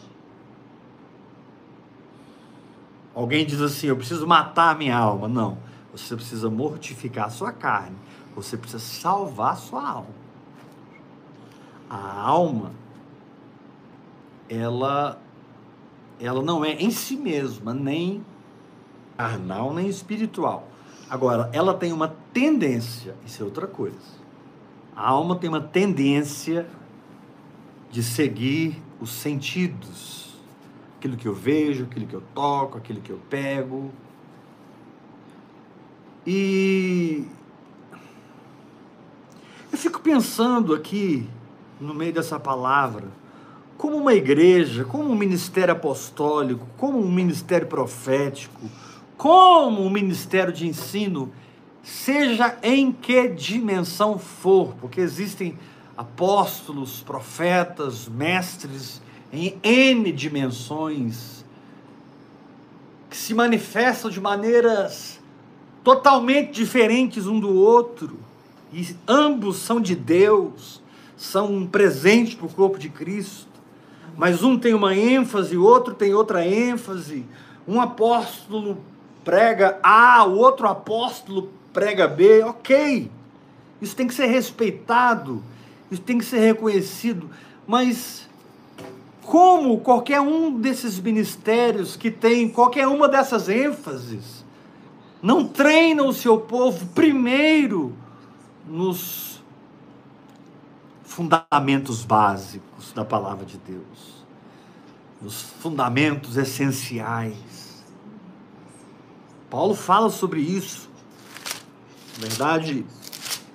Alguém 3.14 3.46
diz 3.46 3.62
assim: 3.62 3.86
eu 3.86 3.96
preciso 3.96 4.26
matar 4.26 4.74
a 4.74 4.74
minha 4.74 4.96
alma. 4.96 5.26
Não. 5.26 5.56
Você 5.90 6.14
precisa 6.14 6.50
mortificar 6.50 7.28
a 7.28 7.30
sua 7.30 7.50
carne. 7.50 7.96
Você 8.36 8.58
precisa 8.58 8.78
salvar 8.78 9.54
a 9.54 9.56
sua 9.56 9.88
alma. 9.88 10.28
A 11.88 12.20
alma, 12.20 12.72
ela, 14.50 15.18
ela 16.20 16.42
não 16.42 16.62
é 16.62 16.74
em 16.74 16.90
si 16.90 17.16
mesma, 17.16 17.72
nem 17.72 18.22
carnal, 19.16 19.72
nem 19.72 19.88
espiritual. 19.88 20.68
Agora, 21.08 21.48
ela 21.54 21.72
tem 21.72 21.90
uma 21.90 22.14
tendência, 22.34 23.16
isso 23.24 23.42
é 23.42 23.46
outra 23.46 23.66
coisa. 23.66 24.17
A 24.98 25.10
alma 25.10 25.36
tem 25.36 25.48
uma 25.48 25.60
tendência 25.60 26.66
de 27.88 28.02
seguir 28.02 28.82
os 29.00 29.10
sentidos. 29.10 30.34
Aquilo 30.98 31.16
que 31.16 31.28
eu 31.28 31.34
vejo, 31.34 31.84
aquilo 31.84 32.04
que 32.04 32.14
eu 32.14 32.22
toco, 32.34 32.76
aquilo 32.76 33.00
que 33.00 33.10
eu 33.10 33.20
pego, 33.30 33.92
e 36.26 37.24
eu 39.70 39.78
fico 39.78 40.00
pensando 40.00 40.74
aqui, 40.74 41.30
no 41.80 41.94
meio 41.94 42.12
dessa 42.12 42.40
palavra, 42.40 43.06
como 43.76 43.96
uma 43.96 44.14
igreja, 44.14 44.84
como 44.84 45.08
um 45.08 45.14
ministério 45.14 45.72
apostólico, 45.72 46.66
como 46.76 46.98
um 46.98 47.10
ministério 47.10 47.68
profético, 47.68 48.68
como 49.16 49.80
um 49.80 49.88
ministério 49.88 50.52
de 50.52 50.66
ensino, 50.66 51.32
seja 51.88 52.58
em 52.62 52.92
que 52.92 53.28
dimensão 53.28 54.18
for, 54.18 54.74
porque 54.78 55.00
existem 55.00 55.58
apóstolos, 55.96 57.00
profetas, 57.00 58.06
mestres 58.06 59.00
em 59.32 59.58
N 59.62 60.12
dimensões 60.12 61.46
que 63.08 63.16
se 63.16 63.32
manifestam 63.32 64.10
de 64.10 64.20
maneiras 64.20 65.18
totalmente 65.82 66.52
diferentes 66.52 67.26
um 67.26 67.40
do 67.40 67.54
outro, 67.54 68.18
e 68.70 68.94
ambos 69.08 69.56
são 69.56 69.80
de 69.80 69.94
Deus, 69.94 70.82
são 71.16 71.50
um 71.50 71.66
presente 71.66 72.36
para 72.36 72.46
o 72.46 72.52
corpo 72.52 72.78
de 72.78 72.90
Cristo, 72.90 73.48
mas 74.14 74.42
um 74.42 74.58
tem 74.58 74.74
uma 74.74 74.94
ênfase, 74.94 75.56
o 75.56 75.64
outro 75.64 75.94
tem 75.94 76.12
outra 76.12 76.46
ênfase. 76.46 77.24
Um 77.66 77.80
apóstolo 77.80 78.76
prega 79.24 79.78
A, 79.82 80.24
o 80.24 80.36
outro 80.36 80.68
apóstolo 80.68 81.56
prega 81.72 82.06
B, 82.08 82.42
ok. 82.42 83.10
Isso 83.80 83.94
tem 83.94 84.06
que 84.06 84.14
ser 84.14 84.26
respeitado, 84.26 85.42
isso 85.90 86.02
tem 86.02 86.18
que 86.18 86.24
ser 86.24 86.40
reconhecido, 86.40 87.30
mas 87.66 88.28
como 89.22 89.80
qualquer 89.80 90.20
um 90.20 90.58
desses 90.58 90.98
ministérios 90.98 91.96
que 91.96 92.10
tem 92.10 92.48
qualquer 92.48 92.86
uma 92.86 93.06
dessas 93.06 93.48
ênfases 93.48 94.44
não 95.22 95.46
treina 95.46 96.02
o 96.02 96.12
seu 96.12 96.40
povo 96.40 96.86
primeiro 96.94 97.94
nos 98.66 99.42
fundamentos 101.04 102.04
básicos 102.04 102.92
da 102.92 103.04
palavra 103.04 103.44
de 103.44 103.58
Deus, 103.58 104.24
nos 105.20 105.42
fundamentos 105.42 106.36
essenciais. 106.36 107.84
Paulo 109.50 109.74
fala 109.74 110.10
sobre 110.10 110.40
isso. 110.40 110.87
Na 112.20 112.26
verdade, 112.26 112.84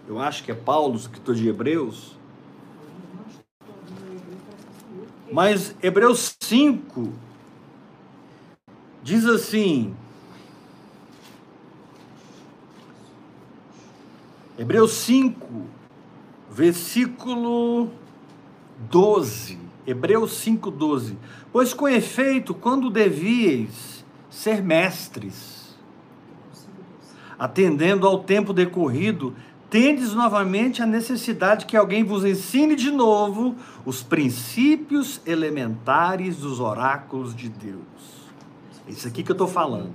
eu 0.08 0.18
acho 0.20 0.42
que 0.42 0.50
é 0.50 0.56
Paulo, 0.56 0.96
escritor 0.96 1.36
de 1.36 1.50
Hebreus. 1.50 2.16
Mas 5.30 5.76
Hebreus 5.84 6.38
5 6.40 7.12
diz 9.04 9.26
assim: 9.26 9.94
Hebreus 14.58 14.94
5, 14.94 15.66
versículo 16.50 17.92
12. 18.90 19.60
Hebreus 19.86 20.32
5, 20.38 20.72
12. 20.72 21.18
Pois 21.52 21.74
com 21.74 21.90
efeito, 21.90 22.54
quando 22.54 22.90
devíeis 22.90 24.06
ser 24.30 24.64
mestres, 24.64 25.53
atendendo 27.38 28.08
ao 28.08 28.20
tempo 28.20 28.54
decorrido, 28.54 29.34
tendes 29.70 30.14
novamente 30.14 30.84
a 30.84 30.86
necessidade 30.86 31.66
que 31.66 31.76
alguém 31.76 32.04
vos 32.04 32.24
ensine 32.24 32.76
de 32.76 32.92
novo 32.92 33.56
os 33.86 34.04
princípios 34.04 35.20
elementares 35.26 36.38
dos 36.38 36.60
oráculos 36.60 37.36
de 37.36 37.50
Deus. 37.50 37.82
É 38.88 38.92
isso 38.92 39.08
aqui 39.08 39.24
que 39.24 39.32
eu 39.32 39.34
estou 39.34 39.48
falando. 39.48 39.90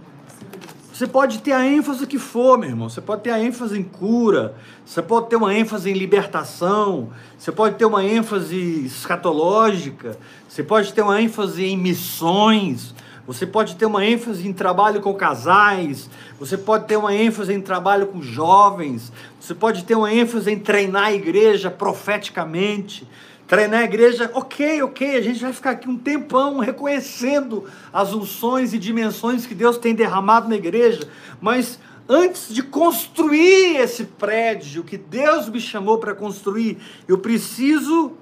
Você 0.98 1.06
pode 1.06 1.38
ter 1.38 1.52
a 1.52 1.64
ênfase 1.64 2.08
que 2.08 2.18
for, 2.18 2.58
meu 2.58 2.70
irmão. 2.70 2.88
Você 2.88 3.00
pode 3.00 3.22
ter 3.22 3.30
a 3.30 3.40
ênfase 3.40 3.78
em 3.78 3.84
cura, 3.84 4.56
você 4.84 5.00
pode 5.00 5.28
ter 5.28 5.36
uma 5.36 5.54
ênfase 5.54 5.88
em 5.88 5.92
libertação, 5.92 7.10
você 7.38 7.52
pode 7.52 7.76
ter 7.76 7.84
uma 7.84 8.02
ênfase 8.02 8.84
escatológica, 8.84 10.18
você 10.48 10.64
pode 10.64 10.92
ter 10.92 11.02
uma 11.02 11.22
ênfase 11.22 11.64
em 11.64 11.76
missões, 11.76 12.96
você 13.28 13.46
pode 13.46 13.76
ter 13.76 13.84
uma 13.84 14.04
ênfase 14.06 14.48
em 14.48 14.54
trabalho 14.54 15.02
com 15.02 15.12
casais, 15.12 16.08
você 16.40 16.56
pode 16.56 16.86
ter 16.86 16.96
uma 16.96 17.14
ênfase 17.14 17.52
em 17.52 17.60
trabalho 17.60 18.06
com 18.06 18.22
jovens, 18.22 19.12
você 19.38 19.54
pode 19.54 19.84
ter 19.84 19.94
uma 19.94 20.10
ênfase 20.10 20.50
em 20.50 20.58
treinar 20.58 21.04
a 21.04 21.12
igreja 21.12 21.70
profeticamente, 21.70 23.06
Treinar 23.46 23.80
a 23.80 23.84
igreja, 23.84 24.30
ok, 24.34 24.82
ok, 24.82 25.16
a 25.16 25.22
gente 25.22 25.40
vai 25.40 25.54
ficar 25.54 25.70
aqui 25.70 25.88
um 25.88 25.96
tempão 25.96 26.58
reconhecendo 26.58 27.64
as 27.90 28.12
unções 28.12 28.74
e 28.74 28.78
dimensões 28.78 29.46
que 29.46 29.54
Deus 29.54 29.78
tem 29.78 29.94
derramado 29.94 30.50
na 30.50 30.54
igreja, 30.54 31.08
mas 31.40 31.80
antes 32.06 32.52
de 32.52 32.62
construir 32.62 33.76
esse 33.76 34.04
prédio 34.04 34.84
que 34.84 34.98
Deus 34.98 35.48
me 35.48 35.62
chamou 35.62 35.96
para 35.96 36.14
construir, 36.14 36.76
eu 37.08 37.16
preciso 37.16 38.12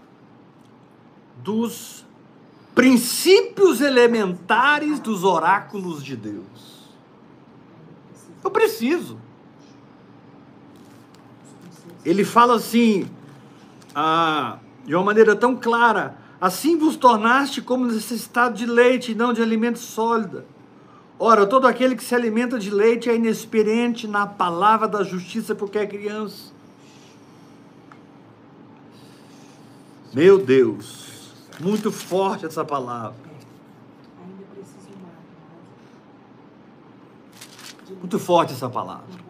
dos 1.43 2.06
princípios 2.77 3.81
elementares 3.81 5.01
dos 5.01 5.25
oráculos 5.25 6.05
de 6.05 6.15
Deus. 6.15 6.93
Eu 8.45 8.51
preciso. 8.51 9.19
Ele 12.05 12.23
fala 12.23 12.57
assim, 12.57 13.09
ah, 13.95 14.59
de 14.85 14.95
uma 14.95 15.03
maneira 15.03 15.35
tão 15.35 15.57
clara: 15.57 16.19
assim 16.39 16.77
vos 16.77 16.97
tornaste 16.97 17.63
como 17.63 17.87
necessitado 17.87 18.55
de 18.55 18.67
leite 18.67 19.13
e 19.13 19.15
não 19.15 19.33
de 19.33 19.41
alimento 19.41 19.79
sólido. 19.79 20.45
Ora, 21.19 21.47
todo 21.47 21.67
aquele 21.67 21.97
que 21.97 22.05
se 22.05 22.15
alimenta 22.15 22.59
de 22.59 22.71
leite 22.71 23.09
é 23.09 23.17
inexperiente 23.17 24.07
na 24.07 24.27
palavra 24.27 24.87
da 24.87 25.03
justiça 25.03 25.55
porque 25.55 25.79
é 25.79 25.87
criança. 25.87 26.53
Meu 30.13 30.37
Deus, 30.37 31.07
muito 31.61 31.91
forte 31.91 32.47
essa 32.47 32.65
palavra. 32.65 33.27
Muito 37.89 38.19
forte 38.19 38.53
essa 38.53 38.69
palavra. 38.69 39.27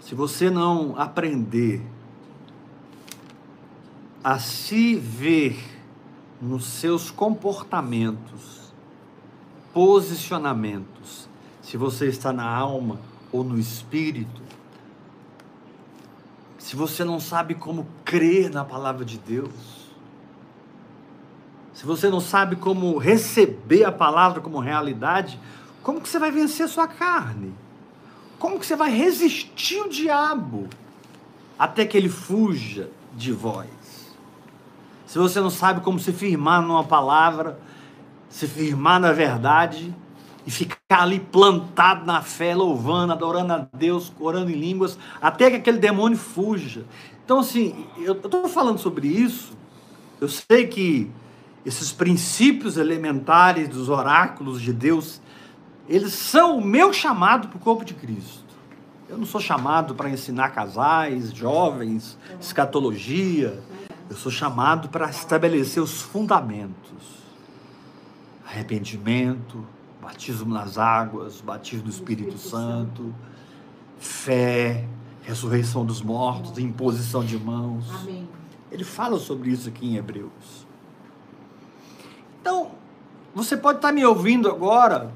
Se 0.00 0.14
você 0.14 0.50
não 0.50 0.94
aprender 0.98 1.82
a 4.22 4.38
se 4.38 4.94
ver 4.94 5.58
nos 6.40 6.64
seus 6.64 7.10
comportamentos, 7.10 8.72
posicionamentos, 9.72 11.28
se 11.62 11.76
você 11.76 12.08
está 12.08 12.32
na 12.32 12.46
alma 12.46 13.00
ou 13.32 13.42
no 13.42 13.58
espírito, 13.58 14.41
se 16.62 16.76
você 16.76 17.02
não 17.02 17.18
sabe 17.18 17.56
como 17.56 17.88
crer 18.04 18.48
na 18.48 18.64
palavra 18.64 19.04
de 19.04 19.18
Deus, 19.18 19.50
se 21.74 21.84
você 21.84 22.08
não 22.08 22.20
sabe 22.20 22.54
como 22.54 22.96
receber 22.98 23.82
a 23.82 23.90
palavra 23.90 24.40
como 24.40 24.60
realidade, 24.60 25.40
como 25.82 26.00
que 26.00 26.08
você 26.08 26.20
vai 26.20 26.30
vencer 26.30 26.66
a 26.66 26.68
sua 26.68 26.86
carne? 26.86 27.52
Como 28.38 28.60
que 28.60 28.64
você 28.64 28.76
vai 28.76 28.92
resistir 28.92 29.80
o 29.80 29.88
diabo 29.88 30.68
até 31.58 31.84
que 31.84 31.96
ele 31.96 32.08
fuja 32.08 32.88
de 33.12 33.32
vós? 33.32 33.68
se 35.04 35.18
você 35.18 35.40
não 35.40 35.50
sabe 35.50 35.80
como 35.80 35.98
se 35.98 36.12
firmar 36.12 36.62
numa 36.62 36.84
palavra, 36.84 37.58
se 38.30 38.46
firmar 38.46 39.00
na 39.00 39.12
verdade 39.12 39.92
e 40.46 40.50
ficar 40.50 41.02
ali 41.02 41.20
plantado 41.20 42.04
na 42.04 42.20
fé, 42.20 42.54
louvando, 42.54 43.12
adorando 43.12 43.52
a 43.52 43.68
Deus, 43.72 44.12
orando 44.18 44.50
em 44.50 44.56
línguas, 44.56 44.98
até 45.20 45.50
que 45.50 45.56
aquele 45.56 45.78
demônio 45.78 46.18
fuja. 46.18 46.84
Então, 47.24 47.40
assim, 47.40 47.86
eu 47.98 48.14
estou 48.14 48.48
falando 48.48 48.78
sobre 48.78 49.06
isso, 49.06 49.56
eu 50.20 50.28
sei 50.28 50.66
que 50.66 51.10
esses 51.64 51.92
princípios 51.92 52.76
elementares 52.76 53.68
dos 53.68 53.88
oráculos 53.88 54.60
de 54.60 54.72
Deus, 54.72 55.20
eles 55.88 56.12
são 56.12 56.58
o 56.58 56.64
meu 56.64 56.92
chamado 56.92 57.48
para 57.48 57.56
o 57.56 57.60
corpo 57.60 57.84
de 57.84 57.94
Cristo. 57.94 58.42
Eu 59.08 59.18
não 59.18 59.26
sou 59.26 59.40
chamado 59.40 59.94
para 59.94 60.10
ensinar 60.10 60.50
casais, 60.50 61.32
jovens, 61.32 62.18
escatologia, 62.40 63.62
eu 64.10 64.16
sou 64.16 64.32
chamado 64.32 64.88
para 64.88 65.08
estabelecer 65.08 65.82
os 65.82 66.02
fundamentos. 66.02 67.22
Arrependimento, 68.44 69.64
batismo 70.12 70.52
nas 70.52 70.76
águas, 70.76 71.40
batismo 71.40 71.84
do 71.84 71.90
Espírito 71.90 72.36
Santo, 72.36 73.14
fé, 73.98 74.84
ressurreição 75.22 75.84
dos 75.84 76.02
mortos, 76.02 76.58
imposição 76.58 77.24
de 77.24 77.38
mãos. 77.38 77.90
Amém. 77.90 78.28
Ele 78.70 78.84
fala 78.84 79.18
sobre 79.18 79.50
isso 79.50 79.68
aqui 79.68 79.86
em 79.86 79.96
Hebreus. 79.96 80.66
Então, 82.40 82.72
você 83.34 83.56
pode 83.56 83.78
estar 83.78 83.92
me 83.92 84.04
ouvindo 84.04 84.48
agora, 84.48 85.12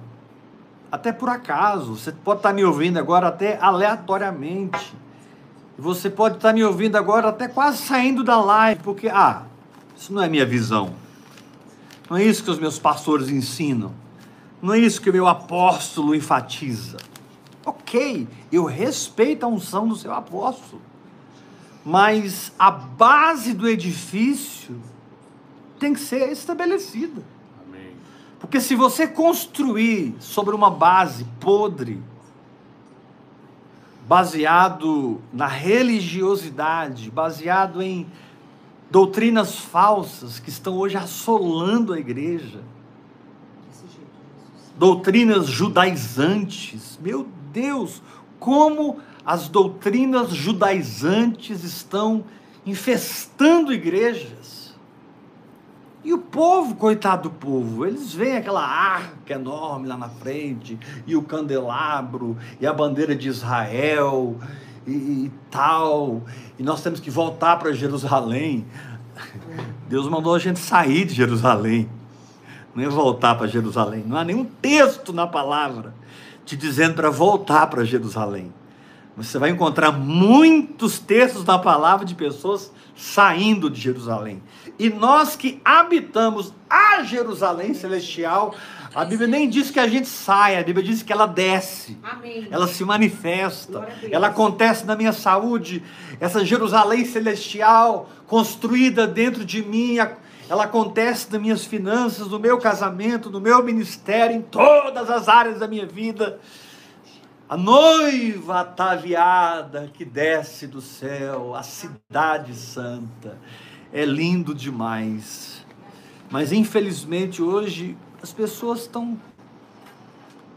até 0.90 1.12
por 1.12 1.28
acaso, 1.28 1.96
você 1.96 2.12
pode 2.12 2.38
estar 2.38 2.52
me 2.52 2.64
ouvindo 2.64 2.98
agora 2.98 3.28
até 3.28 3.58
aleatoriamente 3.60 4.96
você 5.78 6.08
pode 6.08 6.36
estar 6.36 6.54
me 6.54 6.64
ouvindo 6.64 6.96
agora 6.96 7.28
até 7.28 7.48
quase 7.48 7.78
saindo 7.82 8.24
da 8.24 8.40
live, 8.40 8.80
porque, 8.82 9.08
ah, 9.08 9.42
isso 9.94 10.10
não 10.10 10.22
é 10.22 10.28
minha 10.28 10.46
visão. 10.46 10.94
Não 12.08 12.16
é 12.16 12.24
isso 12.24 12.42
que 12.42 12.50
os 12.50 12.58
meus 12.58 12.78
pastores 12.78 13.28
ensinam. 13.28 13.92
Não 14.66 14.74
é 14.74 14.80
isso 14.80 15.00
que 15.00 15.08
o 15.08 15.12
meu 15.12 15.28
apóstolo 15.28 16.12
enfatiza. 16.12 16.96
Ok, 17.64 18.26
eu 18.50 18.64
respeito 18.64 19.46
a 19.46 19.48
unção 19.48 19.86
do 19.86 19.94
seu 19.94 20.12
apóstolo. 20.12 20.82
Mas 21.84 22.52
a 22.58 22.68
base 22.68 23.54
do 23.54 23.68
edifício 23.68 24.76
tem 25.78 25.94
que 25.94 26.00
ser 26.00 26.32
estabelecida. 26.32 27.22
Amém. 27.64 27.92
Porque 28.40 28.60
se 28.60 28.74
você 28.74 29.06
construir 29.06 30.16
sobre 30.18 30.52
uma 30.52 30.68
base 30.68 31.24
podre, 31.38 32.02
baseado 34.08 35.20
na 35.32 35.46
religiosidade, 35.46 37.08
baseado 37.08 37.80
em 37.80 38.04
doutrinas 38.90 39.56
falsas 39.56 40.40
que 40.40 40.48
estão 40.48 40.76
hoje 40.76 40.96
assolando 40.96 41.92
a 41.92 42.00
igreja. 42.00 42.64
Doutrinas 44.76 45.46
judaizantes. 45.46 46.98
Meu 47.02 47.26
Deus, 47.52 48.02
como 48.38 48.98
as 49.24 49.48
doutrinas 49.48 50.30
judaizantes 50.30 51.64
estão 51.64 52.24
infestando 52.64 53.72
igrejas. 53.72 54.74
E 56.04 56.12
o 56.12 56.18
povo, 56.18 56.76
coitado 56.76 57.24
do 57.28 57.34
povo, 57.34 57.84
eles 57.84 58.12
veem 58.14 58.36
aquela 58.36 58.64
arca 58.64 59.34
enorme 59.34 59.88
lá 59.88 59.96
na 59.96 60.08
frente, 60.08 60.78
e 61.04 61.16
o 61.16 61.22
candelabro, 61.22 62.36
e 62.60 62.66
a 62.66 62.72
bandeira 62.72 63.16
de 63.16 63.28
Israel, 63.28 64.36
e, 64.86 64.92
e 64.92 65.32
tal, 65.50 66.22
e 66.56 66.62
nós 66.62 66.80
temos 66.80 67.00
que 67.00 67.10
voltar 67.10 67.56
para 67.56 67.72
Jerusalém. 67.72 68.64
Deus 69.88 70.08
mandou 70.08 70.36
a 70.36 70.38
gente 70.38 70.60
sair 70.60 71.04
de 71.04 71.14
Jerusalém, 71.14 71.88
não 72.76 72.84
é 72.84 72.88
voltar 72.88 73.34
para 73.36 73.46
Jerusalém. 73.46 74.04
Não 74.06 74.18
há 74.18 74.22
nenhum 74.22 74.44
texto 74.44 75.10
na 75.10 75.26
palavra 75.26 75.94
te 76.44 76.54
dizendo 76.54 76.94
para 76.94 77.08
voltar 77.08 77.66
para 77.68 77.84
Jerusalém. 77.84 78.52
Você 79.16 79.38
vai 79.38 79.48
encontrar 79.48 79.90
muitos 79.92 80.98
textos 80.98 81.42
na 81.44 81.58
palavra 81.58 82.04
de 82.04 82.14
pessoas 82.14 82.70
saindo 82.94 83.70
de 83.70 83.80
Jerusalém. 83.80 84.42
E 84.78 84.90
nós 84.90 85.34
que 85.34 85.58
habitamos 85.64 86.52
a 86.68 87.02
Jerusalém 87.02 87.72
celestial, 87.72 88.54
a 88.94 89.06
Bíblia 89.06 89.26
nem 89.26 89.48
diz 89.48 89.70
que 89.70 89.80
a 89.80 89.88
gente 89.88 90.06
sai, 90.06 90.58
a 90.58 90.62
Bíblia 90.62 90.84
diz 90.84 91.02
que 91.02 91.12
ela 91.12 91.26
desce. 91.26 91.98
Amém. 92.02 92.46
Ela 92.50 92.68
se 92.68 92.84
manifesta. 92.84 93.88
Ela 94.10 94.26
acontece 94.26 94.84
na 94.84 94.94
minha 94.94 95.14
saúde. 95.14 95.82
Essa 96.20 96.44
Jerusalém 96.44 97.06
celestial 97.06 98.10
construída 98.26 99.06
dentro 99.06 99.46
de 99.46 99.62
mim, 99.62 99.98
ela 100.48 100.64
acontece 100.64 101.30
nas 101.32 101.40
minhas 101.40 101.64
finanças, 101.64 102.28
no 102.28 102.38
meu 102.38 102.58
casamento, 102.58 103.30
no 103.30 103.40
meu 103.40 103.62
ministério, 103.64 104.36
em 104.36 104.42
todas 104.42 105.10
as 105.10 105.28
áreas 105.28 105.58
da 105.58 105.66
minha 105.66 105.86
vida. 105.86 106.38
A 107.48 107.56
noiva 107.56 108.60
ataviada 108.60 109.90
que 109.92 110.04
desce 110.04 110.66
do 110.66 110.80
céu, 110.80 111.54
a 111.54 111.62
cidade 111.62 112.54
santa. 112.54 113.38
É 113.92 114.04
lindo 114.04 114.54
demais. 114.54 115.64
Mas 116.30 116.52
infelizmente 116.52 117.42
hoje 117.42 117.96
as 118.22 118.32
pessoas 118.32 118.80
estão 118.80 119.18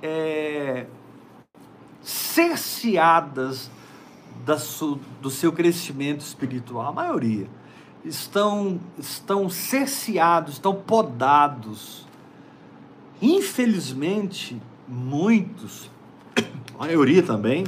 é, 0.02 0.86
cerceadas 2.02 3.70
da 4.46 4.58
su, 4.58 5.00
do 5.22 5.30
seu 5.30 5.52
crescimento 5.52 6.22
espiritual. 6.22 6.88
A 6.88 6.92
maioria 6.92 7.48
estão, 8.04 8.80
estão 8.98 9.50
cerceados, 9.50 10.54
estão 10.54 10.74
podados. 10.74 12.08
Infelizmente, 13.22 14.62
muitos 14.88 15.90
a 16.80 16.86
maioria 16.86 17.22
também, 17.22 17.66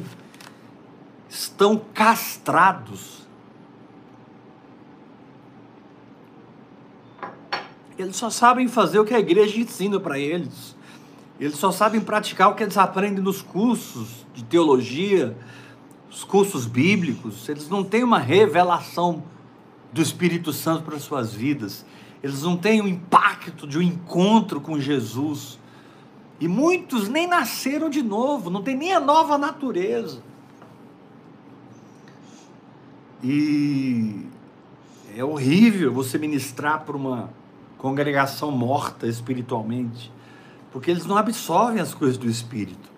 estão 1.29 1.79
castrados. 1.93 3.27
Eles 7.97 8.15
só 8.15 8.29
sabem 8.29 8.69
fazer 8.69 8.99
o 8.99 9.05
que 9.05 9.13
a 9.13 9.19
igreja 9.19 9.59
ensina 9.59 9.99
para 9.99 10.17
eles. 10.17 10.75
Eles 11.37 11.57
só 11.57 11.71
sabem 11.71 11.99
praticar 11.99 12.49
o 12.49 12.55
que 12.55 12.63
eles 12.63 12.77
aprendem 12.77 13.21
nos 13.21 13.41
cursos 13.41 14.25
de 14.33 14.45
teologia, 14.45 15.37
os 16.09 16.23
cursos 16.23 16.65
bíblicos. 16.65 17.49
Eles 17.49 17.67
não 17.67 17.83
têm 17.83 18.05
uma 18.05 18.17
revelação 18.17 19.21
do 19.91 20.01
Espírito 20.01 20.54
Santo 20.54 20.84
para 20.84 20.99
suas 20.99 21.34
vidas. 21.34 21.86
Eles 22.23 22.43
não 22.43 22.56
têm 22.56 22.82
o 22.82 22.88
impacto 22.88 23.67
de 23.67 23.77
um 23.77 23.82
encontro 23.82 24.62
com 24.62 24.80
Jesus. 24.80 25.60
E 26.39 26.47
muitos 26.47 27.08
nem 27.08 27.27
nasceram 27.27 27.89
de 27.89 28.01
novo, 28.01 28.49
não 28.49 28.62
tem 28.62 28.75
nem 28.75 28.93
a 28.93 28.99
nova 28.99 29.38
natureza. 29.38 30.21
E 33.23 34.25
é 35.15 35.23
horrível 35.23 35.93
você 35.93 36.17
ministrar 36.17 36.84
para 36.84 36.95
uma 36.95 37.30
congregação 37.77 38.51
morta 38.51 39.08
espiritualmente, 39.08 40.12
porque 40.71 40.89
eles 40.89 41.06
não 41.06 41.17
absorvem 41.17 41.82
as 41.82 41.93
coisas 41.93 42.17
do 42.17 42.27
espírito. 42.27 42.90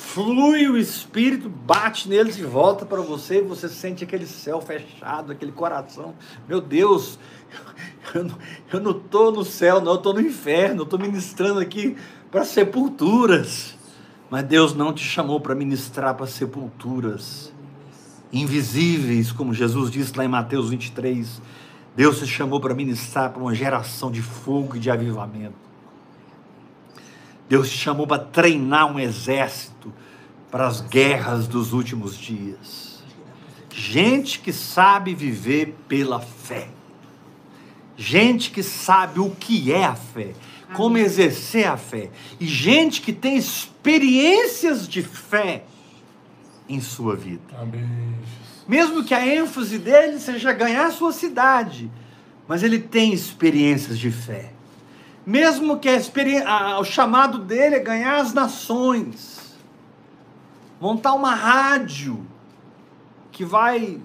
Flui 0.00 0.66
o 0.66 0.78
espírito, 0.78 1.48
bate 1.48 2.08
neles 2.08 2.38
e 2.38 2.42
volta 2.42 2.86
para 2.86 3.02
você, 3.02 3.38
e 3.38 3.42
você 3.42 3.68
sente 3.68 4.02
aquele 4.02 4.26
céu 4.26 4.58
fechado, 4.58 5.30
aquele 5.30 5.52
coração. 5.52 6.14
Meu 6.48 6.58
Deus, 6.58 7.18
eu 8.72 8.80
não 8.80 8.92
estou 8.92 9.30
no 9.30 9.44
céu, 9.44 9.78
não, 9.78 9.92
eu 9.92 9.96
estou 9.98 10.14
no 10.14 10.20
inferno, 10.22 10.80
eu 10.80 10.84
estou 10.84 10.98
ministrando 10.98 11.60
aqui 11.60 11.96
para 12.30 12.46
sepulturas. 12.46 13.76
Mas 14.30 14.42
Deus 14.44 14.74
não 14.74 14.92
te 14.92 15.04
chamou 15.04 15.38
para 15.38 15.54
ministrar 15.54 16.14
para 16.14 16.26
sepulturas 16.26 17.52
invisíveis, 18.32 19.30
como 19.30 19.52
Jesus 19.52 19.90
disse 19.90 20.16
lá 20.16 20.24
em 20.24 20.28
Mateus 20.28 20.70
23. 20.70 21.42
Deus 21.94 22.18
te 22.18 22.26
chamou 22.26 22.58
para 22.58 22.74
ministrar 22.74 23.30
para 23.30 23.42
uma 23.42 23.54
geração 23.54 24.10
de 24.10 24.22
fogo 24.22 24.76
e 24.76 24.80
de 24.80 24.90
avivamento. 24.90 25.69
Deus 27.50 27.68
te 27.68 27.76
chamou 27.76 28.06
para 28.06 28.22
treinar 28.22 28.86
um 28.86 29.00
exército 29.00 29.92
para 30.52 30.68
as 30.68 30.80
guerras 30.80 31.48
dos 31.48 31.72
últimos 31.72 32.16
dias. 32.16 33.02
Gente 33.74 34.38
que 34.38 34.52
sabe 34.52 35.16
viver 35.16 35.74
pela 35.88 36.20
fé. 36.20 36.68
Gente 37.96 38.52
que 38.52 38.62
sabe 38.62 39.18
o 39.18 39.30
que 39.30 39.72
é 39.72 39.84
a 39.84 39.96
fé 39.96 40.32
como 40.74 40.96
exercer 40.96 41.66
a 41.66 41.76
fé. 41.76 42.10
E 42.38 42.46
gente 42.46 43.00
que 43.00 43.12
tem 43.12 43.36
experiências 43.36 44.86
de 44.86 45.02
fé 45.02 45.64
em 46.68 46.80
sua 46.80 47.16
vida. 47.16 47.42
Amém. 47.58 48.14
Mesmo 48.68 49.02
que 49.02 49.12
a 49.12 49.26
ênfase 49.26 49.76
dele 49.76 50.20
seja 50.20 50.52
ganhar 50.52 50.86
a 50.86 50.92
sua 50.92 51.12
cidade, 51.12 51.90
mas 52.46 52.62
ele 52.62 52.78
tem 52.78 53.12
experiências 53.12 53.98
de 53.98 54.12
fé. 54.12 54.52
Mesmo 55.26 55.78
que 55.78 55.88
a 55.88 56.80
o 56.80 56.84
chamado 56.84 57.38
dele 57.38 57.76
é 57.76 57.80
ganhar 57.80 58.20
as 58.20 58.32
nações, 58.32 59.56
montar 60.80 61.12
uma 61.14 61.34
rádio 61.34 62.26
que 63.30 63.44
vai 63.44 64.00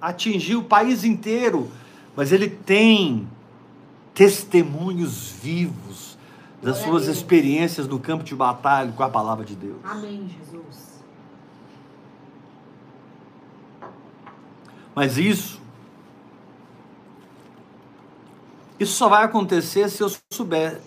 atingir 0.00 0.56
o 0.56 0.62
país 0.62 1.04
inteiro, 1.04 1.70
mas 2.16 2.32
ele 2.32 2.48
tem 2.48 3.28
testemunhos 4.14 5.32
vivos 5.42 6.18
das 6.62 6.78
suas 6.78 7.06
experiências 7.06 7.88
no 7.88 7.98
campo 7.98 8.22
de 8.22 8.34
batalha 8.34 8.92
com 8.92 9.02
a 9.02 9.08
palavra 9.08 9.44
de 9.44 9.54
Deus. 9.54 9.78
Amém, 9.82 10.28
Jesus. 10.28 11.02
Mas 14.94 15.16
isso, 15.16 15.59
isso 18.80 18.94
só 18.94 19.08
vai 19.08 19.24
acontecer 19.24 19.88
se 19.88 20.02
eu 20.02 20.10
souber 20.32 20.80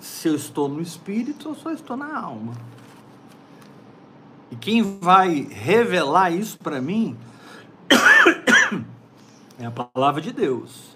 se 0.00 0.28
eu 0.28 0.34
estou 0.34 0.68
no 0.68 0.80
espírito 0.80 1.48
ou 1.48 1.70
eu 1.70 1.74
estou 1.74 1.96
na 1.96 2.18
alma. 2.18 2.52
E 4.50 4.56
quem 4.56 4.98
vai 5.00 5.48
revelar 5.50 6.30
isso 6.30 6.58
para 6.58 6.80
mim 6.80 7.16
é 9.58 9.64
a 9.64 9.70
palavra 9.70 10.20
de 10.20 10.32
Deus. 10.32 10.92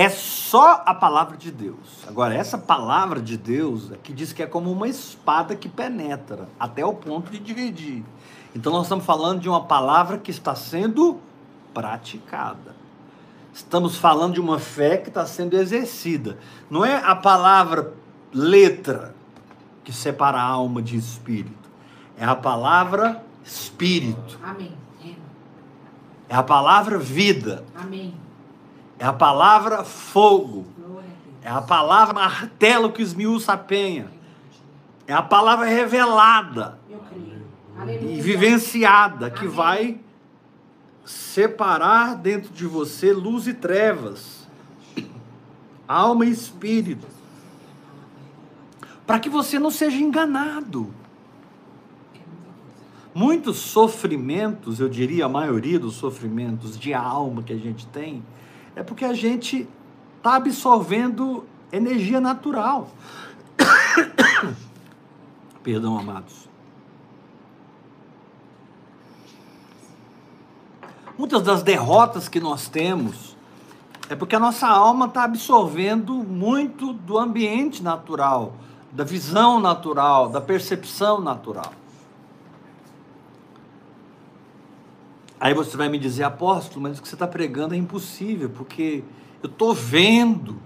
é 0.00 0.08
só 0.08 0.82
a 0.86 0.94
palavra 0.94 1.36
de 1.36 1.50
Deus. 1.50 2.04
Agora, 2.08 2.34
essa 2.34 2.56
palavra 2.56 3.20
de 3.20 3.36
Deus 3.36 3.92
aqui 3.92 4.14
diz 4.14 4.32
que 4.32 4.42
é 4.42 4.46
como 4.46 4.72
uma 4.72 4.88
espada 4.88 5.54
que 5.54 5.68
penetra 5.68 6.48
até 6.58 6.82
o 6.82 6.94
ponto 6.94 7.30
de 7.30 7.38
dividir. 7.38 8.02
Então, 8.56 8.72
nós 8.72 8.84
estamos 8.84 9.04
falando 9.04 9.40
de 9.40 9.48
uma 9.48 9.64
palavra 9.64 10.16
que 10.16 10.30
está 10.30 10.54
sendo 10.54 11.20
praticada. 11.74 12.79
Estamos 13.52 13.96
falando 13.96 14.34
de 14.34 14.40
uma 14.40 14.58
fé 14.58 14.96
que 14.96 15.08
está 15.08 15.26
sendo 15.26 15.56
exercida. 15.56 16.38
Não 16.68 16.84
é 16.84 16.96
a 16.96 17.16
palavra 17.16 17.92
letra 18.32 19.14
que 19.82 19.92
separa 19.92 20.38
a 20.38 20.42
alma 20.42 20.80
de 20.80 20.96
espírito. 20.96 21.68
É 22.16 22.24
a 22.24 22.36
palavra 22.36 23.24
espírito. 23.44 24.38
Amém. 24.42 24.72
É 26.28 26.34
a 26.36 26.42
palavra 26.44 26.96
vida. 26.96 27.64
Amém. 27.74 28.14
É 28.98 29.04
a 29.04 29.12
palavra 29.12 29.82
fogo. 29.82 30.66
É 31.42 31.50
a 31.50 31.60
palavra 31.60 32.14
martelo 32.14 32.92
que 32.92 33.02
esmiuça 33.02 33.54
a 33.54 33.56
penha. 33.56 34.08
É 35.06 35.12
a 35.12 35.22
palavra 35.22 35.66
revelada 35.66 36.78
e 38.02 38.20
vivenciada 38.20 39.30
que 39.30 39.48
vai 39.48 39.98
separar 41.10 42.16
dentro 42.16 42.52
de 42.52 42.66
você 42.66 43.12
luz 43.12 43.46
e 43.46 43.54
trevas, 43.54 44.48
alma 45.86 46.24
e 46.24 46.30
espírito, 46.30 47.06
para 49.06 49.18
que 49.18 49.28
você 49.28 49.58
não 49.58 49.70
seja 49.70 49.96
enganado. 49.96 50.92
Muitos 53.12 53.56
sofrimentos, 53.58 54.78
eu 54.78 54.88
diria 54.88 55.26
a 55.26 55.28
maioria 55.28 55.80
dos 55.80 55.94
sofrimentos 55.94 56.78
de 56.78 56.94
alma 56.94 57.42
que 57.42 57.52
a 57.52 57.58
gente 57.58 57.86
tem, 57.88 58.24
é 58.76 58.82
porque 58.82 59.04
a 59.04 59.12
gente 59.12 59.68
está 60.16 60.36
absorvendo 60.36 61.44
energia 61.72 62.20
natural. 62.20 62.88
Perdão, 65.62 65.98
amados. 65.98 66.49
Muitas 71.18 71.42
das 71.42 71.62
derrotas 71.62 72.28
que 72.28 72.40
nós 72.40 72.68
temos 72.68 73.36
é 74.08 74.16
porque 74.16 74.34
a 74.34 74.40
nossa 74.40 74.66
alma 74.66 75.06
está 75.06 75.24
absorvendo 75.24 76.14
muito 76.14 76.92
do 76.92 77.16
ambiente 77.18 77.82
natural, 77.82 78.54
da 78.90 79.04
visão 79.04 79.60
natural, 79.60 80.28
da 80.28 80.40
percepção 80.40 81.20
natural. 81.20 81.72
Aí 85.38 85.54
você 85.54 85.76
vai 85.76 85.88
me 85.88 85.98
dizer, 85.98 86.24
apóstolo, 86.24 86.82
mas 86.82 86.98
o 86.98 87.02
que 87.02 87.08
você 87.08 87.14
está 87.14 87.26
pregando 87.26 87.74
é 87.74 87.78
impossível, 87.78 88.50
porque 88.50 89.02
eu 89.42 89.48
estou 89.48 89.72
vendo, 89.72 90.56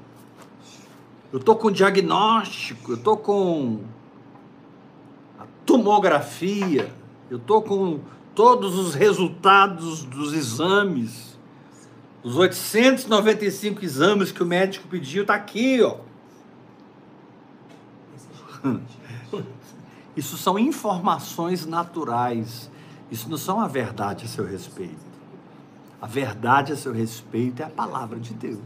eu 1.33 1.39
estou 1.39 1.55
com 1.55 1.71
diagnóstico, 1.71 2.93
eu 2.93 2.97
estou 2.97 3.17
com 3.17 3.81
a 5.39 5.45
tomografia, 5.65 6.93
eu 7.31 7.37
estou 7.37 7.63
com 7.63 8.01
todos 8.35 8.79
os 8.79 8.95
resultados 8.95 10.05
dos 10.05 10.33
exames, 10.33 11.39
os 12.23 12.37
895 12.37 13.85
exames 13.85 14.33
que 14.33 14.43
o 14.43 14.47
médico 14.47 14.89
pediu, 14.89 15.23
está 15.23 15.35
aqui, 15.35 15.83
ó. 15.83 15.97
Isso 20.17 20.37
são 20.37 20.59
informações 20.59 21.67
naturais 21.67 22.71
isso 23.15 23.29
não 23.29 23.39
são 23.39 23.61
a 23.61 23.69
verdade 23.69 24.25
a 24.25 24.29
seu 24.29 24.45
respeito. 24.45 25.15
A 26.03 26.07
verdade 26.07 26.73
a 26.73 26.77
seu 26.77 26.93
respeito 26.93 27.63
é 27.63 27.65
a 27.65 27.71
palavra 27.71 28.19
de 28.19 28.35
Deus. 28.35 28.59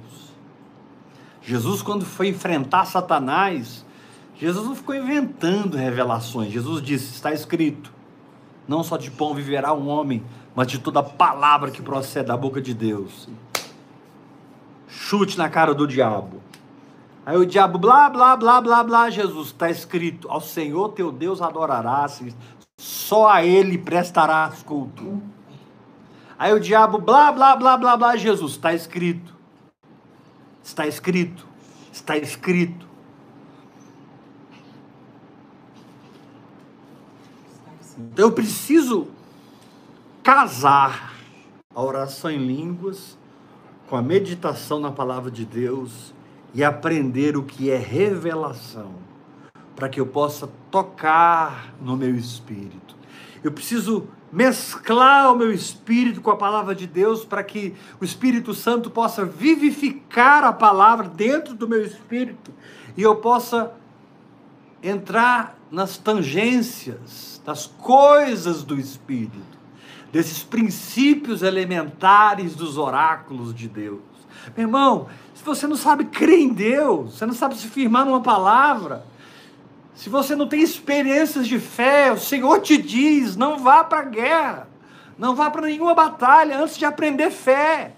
Jesus, 1.42 1.82
quando 1.82 2.06
foi 2.06 2.28
enfrentar 2.28 2.86
Satanás, 2.86 3.84
Jesus 4.36 4.66
não 4.66 4.74
ficou 4.74 4.94
inventando 4.94 5.76
revelações. 5.76 6.50
Jesus 6.50 6.82
disse: 6.82 7.14
está 7.14 7.32
escrito, 7.32 7.92
não 8.68 8.84
só 8.84 8.98
de 8.98 9.10
pão 9.10 9.34
viverá 9.34 9.72
um 9.72 9.88
homem, 9.88 10.22
mas 10.54 10.66
de 10.66 10.78
toda 10.78 11.02
palavra 11.02 11.70
que 11.70 11.80
procede 11.80 12.28
da 12.28 12.36
boca 12.36 12.60
de 12.60 12.74
Deus. 12.74 13.26
Chute 14.86 15.38
na 15.38 15.48
cara 15.48 15.74
do 15.74 15.86
diabo. 15.86 16.42
Aí 17.24 17.36
o 17.36 17.46
diabo, 17.46 17.78
blá, 17.78 18.08
blá, 18.08 18.36
blá, 18.36 18.60
blá, 18.60 18.82
blá, 18.82 19.10
Jesus, 19.10 19.48
está 19.48 19.70
escrito: 19.70 20.30
ao 20.30 20.40
Senhor 20.40 20.90
teu 20.90 21.12
Deus 21.12 21.42
adorarás, 21.42 22.22
só 22.78 23.28
a 23.28 23.44
ele 23.44 23.78
prestarás 23.78 24.62
culto. 24.62 25.22
Aí 26.38 26.52
o 26.52 26.60
diabo, 26.60 26.98
blá, 26.98 27.32
blá, 27.32 27.56
blá, 27.56 27.76
blá, 27.76 27.96
blá, 27.96 28.16
Jesus, 28.16 28.52
está 28.52 28.72
escrito. 28.72 29.34
Está 30.62 30.86
escrito. 30.86 31.46
Está 31.92 32.16
escrito. 32.16 32.87
Então 37.98 38.26
eu 38.26 38.32
preciso 38.32 39.08
casar 40.22 41.14
a 41.74 41.82
oração 41.82 42.30
em 42.30 42.38
línguas 42.38 43.18
com 43.88 43.96
a 43.96 44.02
meditação 44.02 44.78
na 44.78 44.92
palavra 44.92 45.32
de 45.32 45.44
Deus 45.44 46.14
e 46.54 46.62
aprender 46.62 47.36
o 47.36 47.42
que 47.42 47.70
é 47.70 47.76
revelação 47.76 48.94
para 49.74 49.88
que 49.88 50.00
eu 50.00 50.06
possa 50.06 50.48
tocar 50.70 51.74
no 51.80 51.96
meu 51.96 52.14
espírito. 52.14 52.96
Eu 53.42 53.50
preciso 53.50 54.06
mesclar 54.32 55.32
o 55.32 55.36
meu 55.36 55.52
espírito 55.52 56.20
com 56.20 56.30
a 56.30 56.36
palavra 56.36 56.74
de 56.74 56.86
Deus 56.86 57.24
para 57.24 57.42
que 57.42 57.74
o 58.00 58.04
Espírito 58.04 58.52
Santo 58.52 58.90
possa 58.90 59.24
vivificar 59.24 60.44
a 60.44 60.52
palavra 60.52 61.08
dentro 61.08 61.54
do 61.54 61.66
meu 61.66 61.84
espírito 61.84 62.52
e 62.96 63.02
eu 63.02 63.16
possa 63.16 63.72
entrar 64.82 65.58
nas 65.70 65.96
tangências 65.96 67.40
das 67.44 67.66
coisas 67.66 68.62
do 68.62 68.78
espírito, 68.78 69.58
desses 70.12 70.42
princípios 70.42 71.42
elementares 71.42 72.54
dos 72.54 72.76
oráculos 72.76 73.54
de 73.54 73.68
Deus. 73.68 74.00
Meu 74.56 74.66
irmão, 74.66 75.08
se 75.34 75.42
você 75.42 75.66
não 75.66 75.76
sabe 75.76 76.04
crer 76.04 76.40
em 76.40 76.48
Deus, 76.48 77.14
você 77.14 77.26
não 77.26 77.34
sabe 77.34 77.56
se 77.56 77.66
firmar 77.68 78.04
numa 78.04 78.20
palavra, 78.20 79.04
se 79.94 80.08
você 80.08 80.36
não 80.36 80.46
tem 80.46 80.60
experiências 80.60 81.46
de 81.46 81.58
fé, 81.58 82.12
o 82.12 82.18
Senhor 82.18 82.60
te 82.60 82.76
diz: 82.76 83.34
não 83.34 83.58
vá 83.58 83.82
para 83.82 84.00
a 84.00 84.04
guerra, 84.04 84.68
não 85.18 85.34
vá 85.34 85.50
para 85.50 85.66
nenhuma 85.66 85.94
batalha 85.94 86.58
antes 86.58 86.78
de 86.78 86.84
aprender 86.84 87.30
fé. 87.30 87.94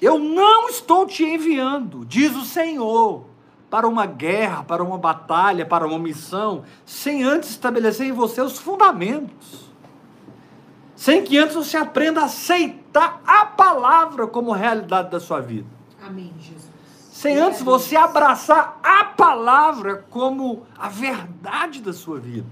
Eu 0.00 0.18
não 0.18 0.68
estou 0.70 1.06
te 1.06 1.24
enviando, 1.24 2.06
diz 2.06 2.34
o 2.34 2.44
Senhor, 2.44 3.26
para 3.70 3.86
uma 3.88 4.04
guerra, 4.04 4.64
para 4.64 4.82
uma 4.82 4.98
batalha, 4.98 5.64
para 5.64 5.86
uma 5.86 5.98
missão, 5.98 6.64
sem 6.84 7.22
antes 7.22 7.50
estabelecer 7.50 8.08
em 8.08 8.12
você 8.12 8.42
os 8.42 8.58
fundamentos. 8.58 9.70
Sem 10.96 11.22
que 11.22 11.38
antes 11.38 11.54
você 11.54 11.76
aprenda 11.76 12.20
a 12.20 12.24
aceitar 12.24 13.22
a 13.24 13.46
palavra 13.46 14.26
como 14.26 14.50
realidade 14.50 15.10
da 15.10 15.20
sua 15.20 15.40
vida. 15.40 15.68
Amém, 16.04 16.32
Jesus. 16.38 16.68
Sem 17.10 17.38
antes 17.38 17.62
você 17.62 17.96
abraçar 17.96 18.80
a 18.82 19.04
palavra 19.04 20.04
como 20.10 20.66
a 20.76 20.88
verdade 20.88 21.80
da 21.80 21.92
sua 21.92 22.18
vida. 22.18 22.46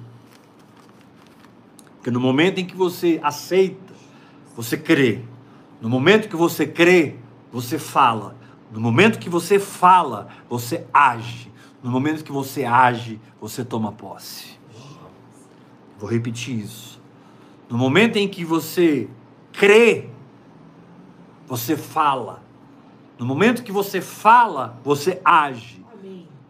Porque 1.96 2.10
no 2.10 2.20
momento 2.20 2.58
em 2.58 2.64
que 2.64 2.76
você 2.76 3.18
aceita, 3.22 3.92
você 4.54 4.76
crê. 4.76 5.22
No 5.80 5.88
momento 5.88 6.28
que 6.28 6.36
você 6.36 6.66
crê, 6.66 7.16
você 7.50 7.78
fala. 7.78 8.37
No 8.70 8.80
momento 8.80 9.18
que 9.18 9.28
você 9.28 9.58
fala, 9.58 10.28
você 10.48 10.86
age. 10.92 11.50
No 11.82 11.90
momento 11.90 12.24
que 12.24 12.32
você 12.32 12.64
age, 12.64 13.20
você 13.40 13.64
toma 13.64 13.92
posse. 13.92 14.58
Vou 15.98 16.08
repetir 16.08 16.58
isso. 16.58 17.00
No 17.68 17.76
momento 17.76 18.16
em 18.16 18.28
que 18.28 18.44
você 18.44 19.08
crê, 19.52 20.08
você 21.46 21.76
fala. 21.76 22.42
No 23.18 23.26
momento 23.26 23.62
que 23.62 23.72
você 23.72 24.00
fala, 24.00 24.78
você 24.84 25.20
age. 25.24 25.84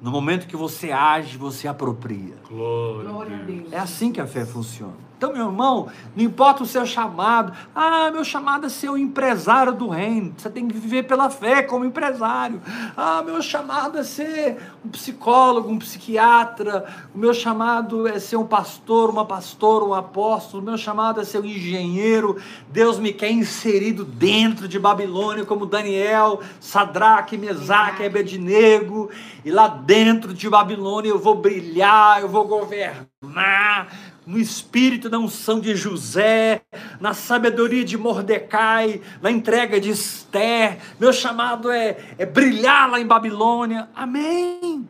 No 0.01 0.11
momento 0.11 0.47
que 0.47 0.57
você 0.57 0.93
age, 0.93 1.37
você 1.37 1.67
apropria. 1.67 2.37
Glória 2.49 3.37
a 3.37 3.43
Deus. 3.43 3.73
É 3.73 3.79
assim 3.79 4.13
que 4.13 4.21
a 4.21 4.27
fé 4.27 4.47
funciona. 4.47 5.08
Então, 5.19 5.33
meu 5.33 5.47
irmão, 5.47 5.89
não 6.15 6.25
importa 6.25 6.63
o 6.63 6.67
seu 6.67 6.87
chamado. 6.87 7.53
Ah, 7.75 8.09
meu 8.13 8.23
chamado 8.23 8.67
é 8.67 8.69
ser 8.69 8.89
o 8.89 8.97
empresário 8.97 9.73
do 9.73 9.89
reino. 9.89 10.33
Você 10.39 10.49
tem 10.49 10.69
que 10.69 10.79
viver 10.79 11.09
pela 11.09 11.29
fé 11.29 11.61
como 11.61 11.85
empresário. 11.85 12.63
Ah, 12.97 13.21
meu 13.27 13.43
chamado 13.43 13.99
é 13.99 14.05
ser 14.05 14.59
um 14.85 14.89
psicólogo, 14.89 15.69
um 15.69 15.79
psiquiatra. 15.81 16.87
O 17.13 17.19
meu 17.19 17.35
chamado 17.35 18.07
é 18.07 18.21
ser 18.21 18.37
um 18.37 18.47
pastor, 18.47 19.11
uma 19.11 19.25
pastora, 19.25 19.85
um 19.85 19.93
apóstolo. 19.93 20.63
O 20.63 20.67
meu 20.67 20.79
chamado 20.79 21.21
é 21.21 21.25
ser 21.25 21.41
um 21.41 21.45
engenheiro. 21.45 22.41
Deus 22.69 22.97
me 23.01 23.13
quer 23.13 23.33
inserido 23.33 24.05
dentro 24.05 24.69
de 24.69 24.79
Babilônia, 24.79 25.45
como 25.45 25.67
Daniel, 25.67 26.39
Sadraque, 26.61 27.37
Mesaque, 27.37 28.07
Abednego. 28.07 29.11
E 29.45 29.51
lá 29.51 29.67
dentro 29.67 30.33
de 30.33 30.49
Babilônia 30.49 31.09
eu 31.09 31.19
vou 31.19 31.35
brilhar, 31.35 32.21
eu 32.21 32.29
vou 32.29 32.47
governar 32.47 33.89
no 34.29 34.39
espírito 34.39 35.09
da 35.09 35.19
unção 35.19 35.59
de 35.59 35.75
José, 35.75 36.61
na 37.01 37.15
sabedoria 37.15 37.83
de 37.83 37.97
Mordecai, 37.97 39.01
na 39.23 39.31
entrega 39.31 39.81
de 39.81 39.89
Esther. 39.89 40.79
Meu 41.01 41.15
chamado 41.15 41.71
é, 41.71 41.97
é 42.19 42.27
brilhar 42.27 42.91
lá 42.91 43.01
em 43.01 43.07
Babilônia. 43.07 43.89
Amém. 43.97 44.87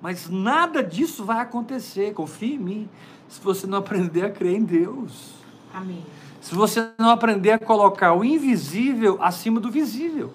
Mas 0.00 0.28
nada 0.28 0.82
disso 0.82 1.24
vai 1.24 1.38
acontecer, 1.38 2.12
confie 2.12 2.54
em 2.54 2.58
mim, 2.58 2.90
se 3.28 3.40
você 3.40 3.68
não 3.68 3.78
aprender 3.78 4.24
a 4.24 4.30
crer 4.30 4.56
em 4.56 4.64
Deus. 4.64 5.34
Amém. 5.72 6.04
Se 6.40 6.56
você 6.56 6.88
não 6.98 7.10
aprender 7.10 7.52
a 7.52 7.58
colocar 7.58 8.14
o 8.14 8.24
invisível 8.24 9.16
acima 9.22 9.60
do 9.60 9.70
visível. 9.70 10.34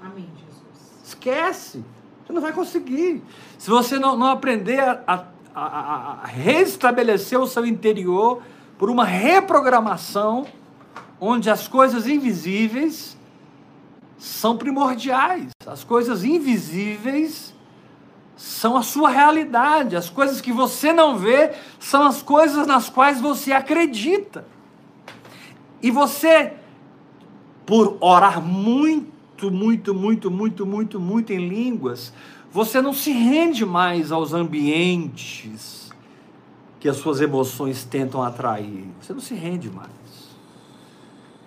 Amém, 0.00 0.28
Jesus. 0.38 1.02
Esquece. 1.04 1.84
Você 2.24 2.32
não 2.32 2.40
vai 2.40 2.52
conseguir. 2.52 3.24
Se 3.58 3.68
você 3.68 3.98
não, 3.98 4.16
não 4.16 4.28
aprender 4.28 4.78
a, 4.78 5.02
a 5.04 5.37
a, 5.66 6.18
a, 6.22 6.26
restabelecer 6.26 7.38
o 7.38 7.46
seu 7.46 7.66
interior 7.66 8.42
por 8.78 8.88
uma 8.90 9.04
reprogramação 9.04 10.46
onde 11.20 11.50
as 11.50 11.66
coisas 11.66 12.06
invisíveis 12.06 13.16
são 14.16 14.56
primordiais, 14.56 15.50
as 15.66 15.82
coisas 15.82 16.24
invisíveis 16.24 17.54
são 18.36 18.76
a 18.76 18.82
sua 18.82 19.10
realidade, 19.10 19.96
as 19.96 20.08
coisas 20.08 20.40
que 20.40 20.52
você 20.52 20.92
não 20.92 21.18
vê 21.18 21.52
são 21.80 22.04
as 22.04 22.22
coisas 22.22 22.66
nas 22.66 22.88
quais 22.88 23.20
você 23.20 23.52
acredita. 23.52 24.46
E 25.82 25.90
você, 25.90 26.54
por 27.66 27.98
orar 28.00 28.40
muito, 28.40 29.50
muito, 29.50 29.92
muito, 29.92 30.30
muito, 30.30 30.66
muito, 30.66 31.00
muito 31.00 31.32
em 31.32 31.48
línguas, 31.48 32.12
você 32.50 32.80
não 32.80 32.92
se 32.92 33.12
rende 33.12 33.66
mais 33.66 34.10
aos 34.10 34.32
ambientes 34.32 35.92
que 36.80 36.88
as 36.88 36.96
suas 36.96 37.20
emoções 37.20 37.84
tentam 37.84 38.22
atrair. 38.22 38.86
Você 39.00 39.12
não 39.12 39.20
se 39.20 39.34
rende 39.34 39.70
mais. 39.70 39.90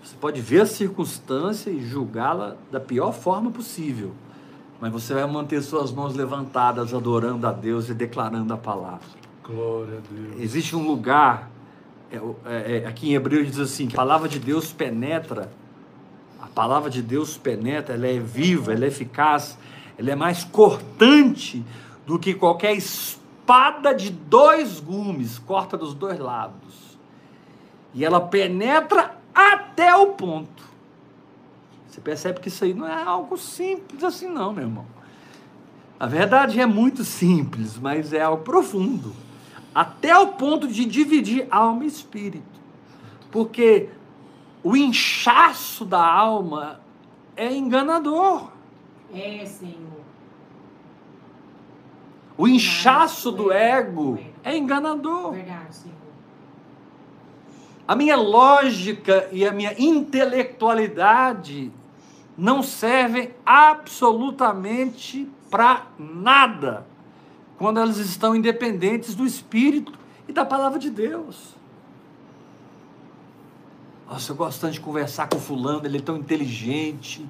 Você 0.04 0.16
pode 0.20 0.42
ver 0.42 0.62
a 0.62 0.66
circunstância 0.66 1.70
e 1.70 1.84
julgá-la 1.86 2.56
da 2.72 2.80
pior 2.80 3.14
forma 3.14 3.50
possível, 3.50 4.12
mas 4.80 4.92
você 4.92 5.14
vai 5.14 5.26
manter 5.26 5.62
suas 5.62 5.92
mãos 5.92 6.16
levantadas, 6.16 6.94
adorando 6.94 7.48
a 7.48 7.52
Deus 7.52 7.90
e 7.90 7.94
declarando 7.94 8.54
a 8.54 8.58
palavra. 8.58 9.08
Glória 9.44 10.00
a 10.00 10.14
Deus. 10.14 10.42
Existe 10.42 10.76
um 10.76 10.86
lugar, 10.86 11.50
é, 12.12 12.18
é, 12.46 12.78
é, 12.78 12.88
aqui 12.88 13.10
em 13.10 13.14
Hebreus 13.14 13.48
diz 13.48 13.60
assim: 13.60 13.88
que 13.88 13.96
a 13.96 13.98
palavra 13.98 14.28
de 14.28 14.40
Deus 14.40 14.74
penetra, 14.74 15.52
a 16.42 16.48
palavra 16.48 16.90
de 16.90 17.02
Deus 17.02 17.38
penetra, 17.38 17.96
ela 17.96 18.08
é 18.08 18.20
viva, 18.20 18.74
ela 18.74 18.86
é 18.86 18.90
eficaz 18.90 19.58
ela 20.02 20.12
é 20.12 20.16
mais 20.16 20.44
cortante 20.44 21.64
do 22.08 22.18
que 22.18 22.34
qualquer 22.34 22.74
espada 22.74 23.94
de 23.94 24.10
dois 24.10 24.80
gumes, 24.80 25.38
corta 25.38 25.78
dos 25.78 25.94
dois 25.94 26.18
lados. 26.18 26.98
E 27.94 28.04
ela 28.04 28.20
penetra 28.20 29.16
até 29.34 29.96
o 29.96 30.08
ponto. 30.08 30.64
Você 31.88 32.02
percebe 32.02 32.40
que 32.40 32.48
isso 32.48 32.64
aí 32.64 32.74
não 32.74 32.88
é 32.88 33.04
algo 33.04 33.38
simples 33.38 34.04
assim, 34.04 34.28
não, 34.28 34.52
meu 34.52 34.64
irmão. 34.64 34.86
A 36.00 36.08
verdade 36.08 36.60
é 36.60 36.66
muito 36.66 37.04
simples, 37.04 37.78
mas 37.78 38.12
é 38.12 38.22
algo 38.22 38.44
profundo. 38.44 39.14
Até 39.74 40.18
o 40.18 40.30
ponto 40.30 40.68
de 40.68 40.84
dividir 40.84 41.48
alma 41.52 41.84
e 41.84 41.88
espírito. 41.88 42.60
Porque 43.30 43.88
o 44.64 44.76
inchaço 44.76 45.86
da 45.86 46.04
alma 46.04 46.82
é 47.36 47.54
enganador. 47.54 48.61
É, 49.14 49.46
Senhor. 49.46 50.02
O 52.38 52.48
inchaço 52.48 53.32
do 53.32 53.52
ego 53.52 54.20
é 54.44 54.58
enganador. 54.58 55.34
Verdade, 55.34 55.76
Senhor. 55.76 55.96
A 57.88 57.96
minha 57.96 58.16
lógica 58.16 59.28
e 59.32 59.46
a 59.46 59.52
minha 59.52 59.76
intelectualidade 59.78 61.72
não 62.38 62.64
servem 62.64 63.32
absolutamente 63.46 65.30
para 65.50 65.88
nada 66.00 66.88
quando 67.58 67.80
elas 67.80 67.98
estão 67.98 68.36
independentes 68.36 69.14
do 69.14 69.26
Espírito 69.26 69.94
e 70.28 70.34
da 70.34 70.46
palavra 70.46 70.80
de 70.80 70.90
Deus. 70.90 71.56
Nossa, 74.10 74.32
eu 74.32 74.36
gosto 74.36 74.62
tanto 74.62 74.74
de 74.74 74.82
conversar 74.82 75.30
com 75.30 75.40
fulano, 75.40 75.86
ele 75.86 75.98
é 76.00 76.02
tão 76.02 76.18
inteligente, 76.18 77.26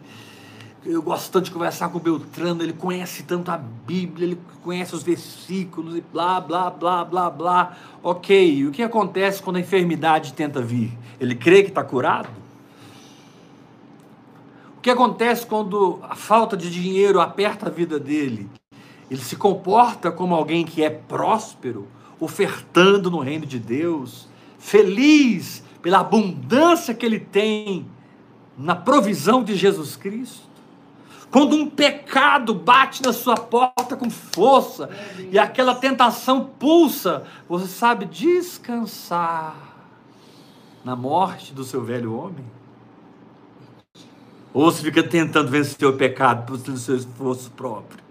eu 0.84 1.02
gosto 1.02 1.32
tanto 1.32 1.46
de 1.46 1.52
conversar 1.52 1.90
com 1.90 1.98
o 1.98 2.02
Beltrano, 2.02 2.64
ele 2.64 2.74
conhece 2.74 3.22
tanto 3.24 3.52
a 3.52 3.58
Bíblia, 3.58 4.26
ele 4.28 4.40
conhece 4.64 4.96
os 4.96 5.04
versículos 5.04 5.96
e 5.96 6.02
blá, 6.02 6.42
blá, 6.42 6.72
blá, 6.72 7.06
blá, 7.06 7.30
blá. 7.30 7.78
Ok, 8.02 8.66
o 8.66 8.72
que 8.72 8.82
acontece 8.82 9.44
quando 9.44 9.58
a 9.58 9.60
enfermidade 9.60 10.34
tenta 10.34 10.60
vir? 10.60 10.98
Ele 11.20 11.36
crê 11.36 11.62
que 11.62 11.70
está 11.70 11.84
curado? 11.84 12.30
O 14.76 14.82
que 14.82 14.90
acontece 14.90 15.46
quando 15.46 16.00
a 16.02 16.16
falta 16.16 16.58
de 16.58 16.72
dinheiro 16.72 17.22
aperta 17.22 17.68
a 17.68 17.70
vida 17.70 18.00
dele? 18.00 18.50
Ele 19.10 19.22
se 19.22 19.36
comporta 19.36 20.12
como 20.12 20.34
alguém 20.34 20.66
que 20.66 20.84
é 20.84 20.90
próspero, 20.90 21.88
ofertando 22.20 23.12
no 23.12 23.20
reino 23.20 23.46
de 23.46 23.60
Deus, 23.60 24.28
feliz 24.58 25.64
pela 25.82 26.00
abundância 26.00 26.96
que 26.96 27.06
ele 27.06 27.20
tem 27.20 27.86
na 28.58 28.76
provisão 28.76 29.44
de 29.44 29.56
Jesus 29.56 29.96
Cristo? 29.96 30.51
Quando 31.32 31.56
um 31.56 31.70
pecado 31.70 32.54
bate 32.54 33.02
na 33.02 33.14
sua 33.14 33.36
porta 33.36 33.96
com 33.96 34.10
força 34.10 34.90
e 35.32 35.40
aquela 35.40 35.74
tentação 35.74 36.44
pulsa, 36.60 37.26
você 37.48 37.68
sabe 37.68 38.06
descansar 38.06 39.56
na 40.84 40.94
morte 40.94 41.54
do 41.54 41.64
seu 41.64 41.82
velho 41.82 42.14
homem? 42.14 42.44
Ou 44.54 44.70
você 44.70 44.84
fica 44.84 45.02
tentando 45.02 45.50
vencer 45.50 45.88
o 45.88 45.94
pecado 45.94 46.46
pelo 46.46 46.78
seu 46.78 46.98
esforço 46.98 47.50
próprio? 47.52 48.02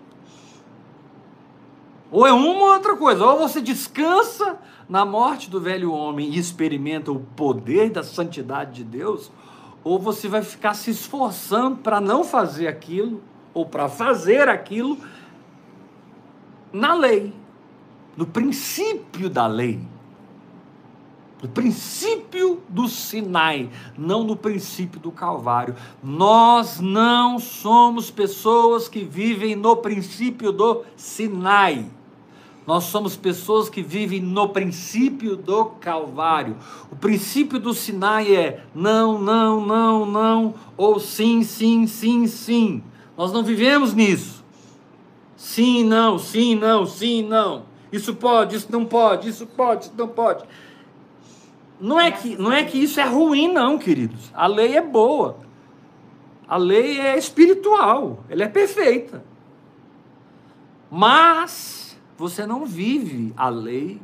Ou 2.11 2.27
é 2.27 2.33
uma 2.33 2.65
ou 2.65 2.73
outra 2.73 2.97
coisa. 2.97 3.25
Ou 3.25 3.39
você 3.39 3.61
descansa 3.61 4.59
na 4.89 5.05
morte 5.05 5.51
do 5.51 5.61
velho 5.61 5.93
homem 5.93 6.31
e 6.31 6.39
experimenta 6.39 7.13
o 7.13 7.21
poder 7.21 7.91
da 7.91 8.03
santidade 8.03 8.73
de 8.73 8.85
Deus, 8.85 9.31
ou 9.83 9.99
você 9.99 10.29
vai 10.29 10.43
ficar 10.43 10.75
se 10.75 10.91
esforçando 10.91 11.79
para 11.79 12.01
não 12.01 12.25
fazer 12.25 12.69
aquilo, 12.69 13.23
ou 13.53 13.67
para 13.67 13.89
fazer 13.89 14.49
aquilo 14.49 14.99
na 16.73 16.95
lei, 16.95 17.35
no 18.17 18.27
princípio 18.27 19.29
da 19.29 19.47
lei 19.47 19.81
no 21.43 21.49
princípio 21.49 22.61
do 22.69 22.87
Sinai, 22.87 23.71
não 23.97 24.23
no 24.23 24.37
princípio 24.37 25.01
do 25.01 25.11
Calvário. 25.11 25.75
Nós 26.03 26.81
não 26.81 27.39
somos 27.39 28.11
pessoas 28.11 28.89
que 28.89 29.03
vivem 29.05 29.57
no 29.57 29.77
princípio 29.77 30.53
do 30.53 30.85
Sinai. 30.97 31.87
Nós 32.71 32.85
somos 32.85 33.17
pessoas 33.17 33.69
que 33.69 33.83
vivem 33.83 34.21
no 34.21 34.49
princípio 34.49 35.35
do 35.35 35.65
Calvário. 35.65 36.57
O 36.89 36.95
princípio 36.95 37.59
do 37.59 37.75
Sinai 37.75 38.33
é 38.33 38.63
não, 38.73 39.19
não, 39.21 39.67
não, 39.67 40.07
não, 40.07 40.55
ou 40.77 41.01
sim, 41.01 41.43
sim, 41.43 41.89
sim, 41.89 42.29
sim. 42.29 42.81
Nós 43.17 43.33
não 43.33 43.43
vivemos 43.43 43.93
nisso. 43.93 44.45
Sim, 45.37 45.83
não, 45.83 46.17
sim, 46.17 46.55
não, 46.55 46.87
sim, 46.87 47.25
não. 47.25 47.65
Isso 47.91 48.15
pode, 48.15 48.55
isso 48.55 48.71
não 48.71 48.85
pode, 48.85 49.29
isso 49.29 49.49
pode, 49.49 49.87
isso 49.87 49.95
não 49.99 50.07
pode. 50.07 50.45
Não 51.81 51.99
é, 51.99 52.13
que, 52.13 52.37
não 52.37 52.53
é 52.53 52.63
que 52.63 52.79
isso 52.79 53.01
é 53.01 53.05
ruim, 53.05 53.53
não, 53.53 53.79
queridos. 53.79 54.31
A 54.33 54.47
lei 54.47 54.77
é 54.77 54.81
boa. 54.81 55.39
A 56.47 56.57
lei 56.57 57.01
é 57.01 57.19
espiritual. 57.19 58.23
Ela 58.29 58.45
é 58.45 58.49
perfeita. 58.49 59.25
Mas 60.89 61.90
você 62.21 62.47
não 62.47 62.67
vive 62.67 63.33
a 63.35 63.49
lei 63.49 63.99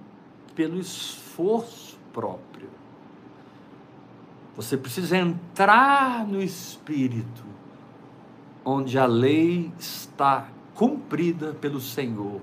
pelo 0.55 0.81
esforço 0.81 1.99
próprio. 2.15 2.71
Você 4.57 4.75
precisa 4.75 5.19
entrar 5.19 6.27
no 6.27 6.43
espírito, 6.43 7.45
onde 8.65 8.99
a 8.99 9.05
lei 9.05 9.71
está 9.79 10.49
cumprida 10.75 11.53
pelo 11.61 11.79
Senhor. 11.79 12.41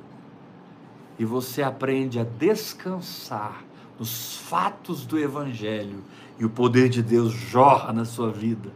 E 1.18 1.26
você 1.26 1.64
aprende 1.64 2.20
a 2.20 2.24
descansar 2.24 3.64
nos 3.98 4.38
fatos 4.38 5.08
do 5.08 5.18
Evangelho 5.18 6.04
e 6.38 6.46
o 6.46 6.52
poder 6.52 6.88
de 6.88 7.02
Deus 7.02 7.34
jorra 7.34 7.92
na 7.92 8.06
sua 8.06 8.32
vida, 8.32 8.72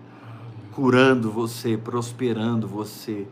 curando 0.72 1.30
você, 1.30 1.78
prosperando 1.78 2.68
você, 2.68 3.28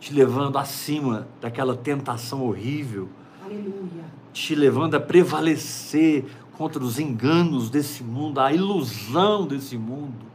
te 0.00 0.14
levando 0.14 0.56
acima 0.56 1.28
daquela 1.40 1.76
tentação 1.76 2.42
horrível, 2.42 3.08
Aleluia. 3.44 4.04
te 4.32 4.54
levando 4.54 4.94
a 4.94 5.00
prevalecer 5.00 6.24
contra 6.56 6.82
os 6.82 6.98
enganos 6.98 7.70
desse 7.70 8.02
mundo, 8.02 8.40
a 8.40 8.52
ilusão 8.52 9.46
desse 9.46 9.76
mundo. 9.76 10.26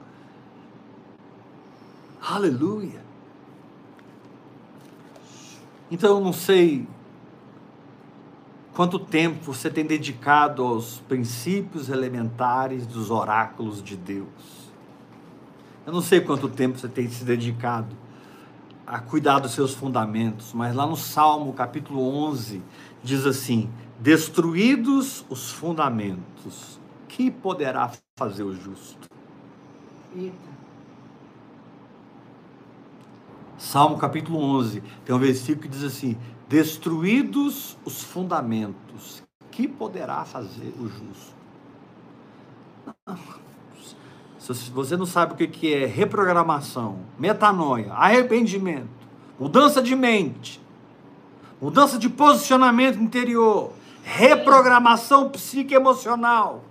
Aleluia. 2.22 3.04
Então 5.92 6.18
eu 6.18 6.24
não 6.24 6.34
sei 6.34 6.88
Quanto 8.76 9.00
tempo 9.00 9.54
você 9.54 9.70
tem 9.70 9.86
dedicado 9.86 10.62
aos 10.62 11.00
princípios 11.08 11.88
elementares 11.88 12.86
dos 12.86 13.10
oráculos 13.10 13.82
de 13.82 13.96
Deus? 13.96 14.28
Eu 15.88 15.94
não 15.94 16.02
sei 16.02 16.20
quanto 16.20 16.50
tempo 16.50 16.78
você 16.78 16.90
tem 16.90 17.08
se 17.08 17.24
dedicado 17.24 17.96
a 18.86 19.00
cuidar 19.00 19.40
dos 19.40 19.52
seus 19.52 19.74
fundamentos, 19.74 20.54
mas 20.54 20.76
lá 20.76 20.86
no 20.86 20.96
Salmo 20.96 21.54
capítulo 21.54 22.02
11 22.02 22.62
diz 23.04 23.26
assim: 23.26 23.70
Destruídos 24.00 25.26
os 25.30 25.52
fundamentos, 25.52 26.80
que 27.08 27.32
poderá 27.32 27.92
fazer 28.18 28.44
o 28.44 28.54
justo? 28.54 29.10
Eita. 30.16 30.56
Salmo 33.58 33.98
capítulo 33.98 34.40
11 34.40 34.84
tem 35.04 35.16
um 35.16 35.20
versículo 35.20 35.64
que 35.64 35.68
diz 35.68 35.84
assim: 35.84 36.18
Destruídos 36.48 37.78
os 37.84 38.04
fundamentos, 38.04 39.24
que 39.50 39.68
poderá 39.68 40.24
fazer 40.26 40.74
o 40.80 40.88
justo? 40.88 41.36
Se 44.54 44.70
você 44.70 44.96
não 44.96 45.06
sabe 45.06 45.34
o 45.34 45.48
que 45.48 45.74
é 45.74 45.86
reprogramação, 45.86 47.00
metanoia, 47.18 47.92
arrependimento, 47.94 48.90
mudança 49.40 49.82
de 49.82 49.96
mente, 49.96 50.62
mudança 51.60 51.98
de 51.98 52.08
posicionamento 52.10 53.00
interior, 53.00 53.72
reprogramação 54.04 55.30
psicoemocional, 55.30 56.64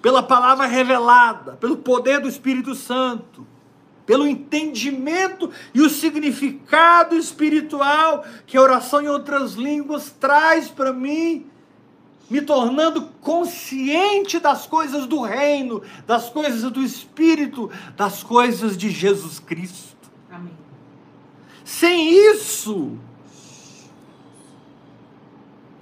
pela 0.00 0.22
palavra 0.22 0.66
revelada, 0.66 1.52
pelo 1.52 1.76
poder 1.76 2.20
do 2.20 2.28
Espírito 2.28 2.74
Santo, 2.74 3.46
pelo 4.06 4.26
entendimento 4.26 5.50
e 5.74 5.82
o 5.82 5.90
significado 5.90 7.16
espiritual 7.16 8.24
que 8.46 8.56
a 8.56 8.62
oração 8.62 9.02
em 9.02 9.08
outras 9.08 9.54
línguas 9.54 10.14
traz 10.18 10.68
para 10.68 10.92
mim, 10.92 11.46
me 12.28 12.40
tornando 12.42 13.02
consciente 13.20 14.38
das 14.38 14.66
coisas 14.66 15.06
do 15.06 15.22
reino, 15.22 15.82
das 16.06 16.28
coisas 16.28 16.70
do 16.70 16.82
Espírito, 16.82 17.70
das 17.96 18.22
coisas 18.22 18.76
de 18.76 18.90
Jesus 18.90 19.38
Cristo. 19.38 19.96
Amém. 20.30 20.52
Sem 21.64 22.10
isso, 22.32 22.98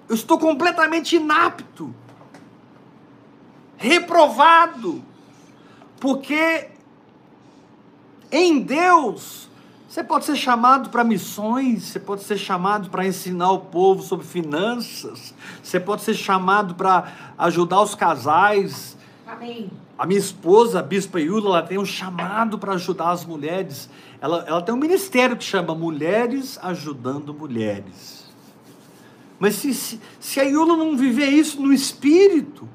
eu 0.08 0.14
estou 0.14 0.38
completamente 0.38 1.16
inapto, 1.16 1.94
reprovado, 3.76 5.02
porque 5.98 6.68
em 8.30 8.60
Deus, 8.60 9.48
você 9.94 10.02
pode 10.02 10.24
ser 10.24 10.34
chamado 10.34 10.90
para 10.90 11.04
missões, 11.04 11.84
você 11.84 12.00
pode 12.00 12.24
ser 12.24 12.36
chamado 12.36 12.90
para 12.90 13.06
ensinar 13.06 13.52
o 13.52 13.60
povo 13.60 14.02
sobre 14.02 14.26
finanças, 14.26 15.32
você 15.62 15.78
pode 15.78 16.02
ser 16.02 16.14
chamado 16.14 16.74
para 16.74 17.12
ajudar 17.38 17.80
os 17.80 17.94
casais. 17.94 18.96
Amém. 19.24 19.70
A 19.96 20.04
minha 20.04 20.18
esposa, 20.18 20.80
a 20.80 20.82
Bispa 20.82 21.20
Yula, 21.20 21.46
ela 21.46 21.62
tem 21.62 21.78
um 21.78 21.84
chamado 21.84 22.58
para 22.58 22.72
ajudar 22.72 23.12
as 23.12 23.24
mulheres. 23.24 23.88
Ela, 24.20 24.44
ela 24.48 24.62
tem 24.62 24.74
um 24.74 24.78
ministério 24.78 25.36
que 25.36 25.44
chama 25.44 25.76
Mulheres 25.76 26.58
Ajudando 26.60 27.32
Mulheres. 27.32 28.24
Mas 29.38 29.54
se, 29.54 29.72
se, 29.72 30.00
se 30.18 30.40
a 30.40 30.42
Yula 30.42 30.76
não 30.76 30.96
viver 30.96 31.28
isso 31.28 31.62
no 31.62 31.72
espírito, 31.72 32.68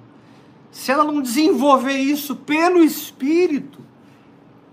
se 0.72 0.90
ela 0.90 1.04
não 1.04 1.22
desenvolver 1.22 1.98
isso 1.98 2.34
pelo 2.34 2.82
espírito, 2.82 3.89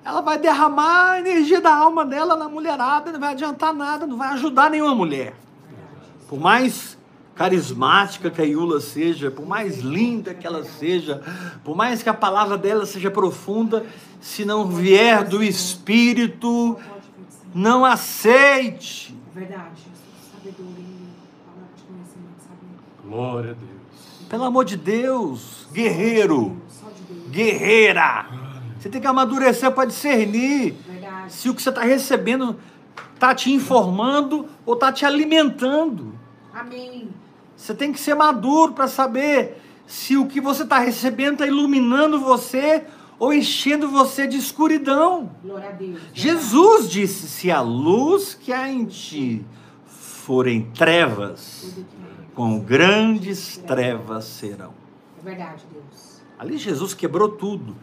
ela 0.07 0.21
vai 0.21 0.39
derramar 0.39 1.15
a 1.15 1.19
energia 1.19 1.61
da 1.61 1.75
alma 1.75 2.05
dela 2.05 2.37
na 2.37 2.49
mulherada, 2.49 3.11
não 3.11 3.19
vai 3.19 3.33
adiantar 3.33 3.75
nada, 3.75 4.07
não 4.07 4.17
vai 4.17 4.29
ajudar 4.35 4.71
nenhuma 4.71 4.95
mulher. 4.95 5.35
Por 6.29 6.39
mais 6.39 6.97
carismática 7.35 8.31
que 8.31 8.41
a 8.41 8.45
Iula 8.45 8.81
seja, 8.81 9.33
por 9.33 9.45
mais 9.45 9.81
linda 9.81 10.33
que 10.33 10.47
ela 10.47 10.63
seja, 10.65 11.21
por 11.65 11.77
mais 11.77 12.05
que 12.05 12.09
a 12.09 12.15
palavra 12.15 12.57
dela 12.57 12.87
seja 12.87 13.11
profunda, 13.11 13.85
se 14.21 14.45
não 14.45 14.69
vier 14.69 15.25
do 15.25 15.43
Espírito, 15.43 16.79
não 17.53 17.85
aceite. 17.85 19.13
Verdade. 19.35 19.83
Glória 23.05 23.51
a 23.51 23.55
Deus. 23.55 24.29
Pelo 24.29 24.45
amor 24.45 24.65
de 24.65 24.77
Deus, 24.77 25.67
guerreiro, 25.73 26.57
Só 26.69 26.87
de 26.91 27.13
Deus. 27.13 27.29
guerreira. 27.29 28.46
Você 28.79 28.89
tem 28.89 29.01
que 29.01 29.07
amadurecer 29.07 29.71
para 29.73 29.87
discernir 29.87 30.75
Verdade. 30.87 31.33
se 31.33 31.49
o 31.49 31.55
que 31.55 31.63
você 31.63 31.71
está 31.71 31.83
recebendo 31.83 32.57
está 33.15 33.35
te 33.35 33.51
informando 33.53 34.47
ou 34.65 34.75
está 34.75 34.93
te 34.93 35.05
alimentando. 35.05 36.15
Amém. 36.53 37.09
Você 37.57 37.75
tem 37.75 37.93
que 37.93 37.99
ser 37.99 38.15
maduro 38.15 38.73
para 38.73 38.87
saber 38.87 39.63
se 39.87 40.17
o 40.17 40.27
que 40.27 40.41
você 40.41 40.63
está 40.63 40.79
recebendo 40.79 41.35
está 41.35 41.47
iluminando 41.47 42.21
você 42.21 42.85
ou 43.19 43.33
enchendo 43.33 43.89
você 43.89 44.27
de 44.27 44.37
escuridão. 44.37 45.31
Glória 45.43 45.71
a 45.71 45.73
Deus. 45.73 46.01
Jesus 46.13 46.91
disse: 46.91 47.29
se 47.29 47.51
a 47.51 47.61
luz 47.61 48.35
que 48.35 48.53
há 48.53 48.71
em 48.71 48.85
ti 48.85 49.45
forem 49.87 50.71
trevas, 50.73 51.77
com 52.35 52.59
grandes 52.59 53.57
trevas 53.57 54.25
serão. 54.25 54.75
É 55.21 55.25
verdade, 55.25 55.63
Deus. 55.73 56.21
Ali 56.39 56.59
Jesus 56.59 56.93
quebrou 56.93 57.31
tudo, 57.31 57.75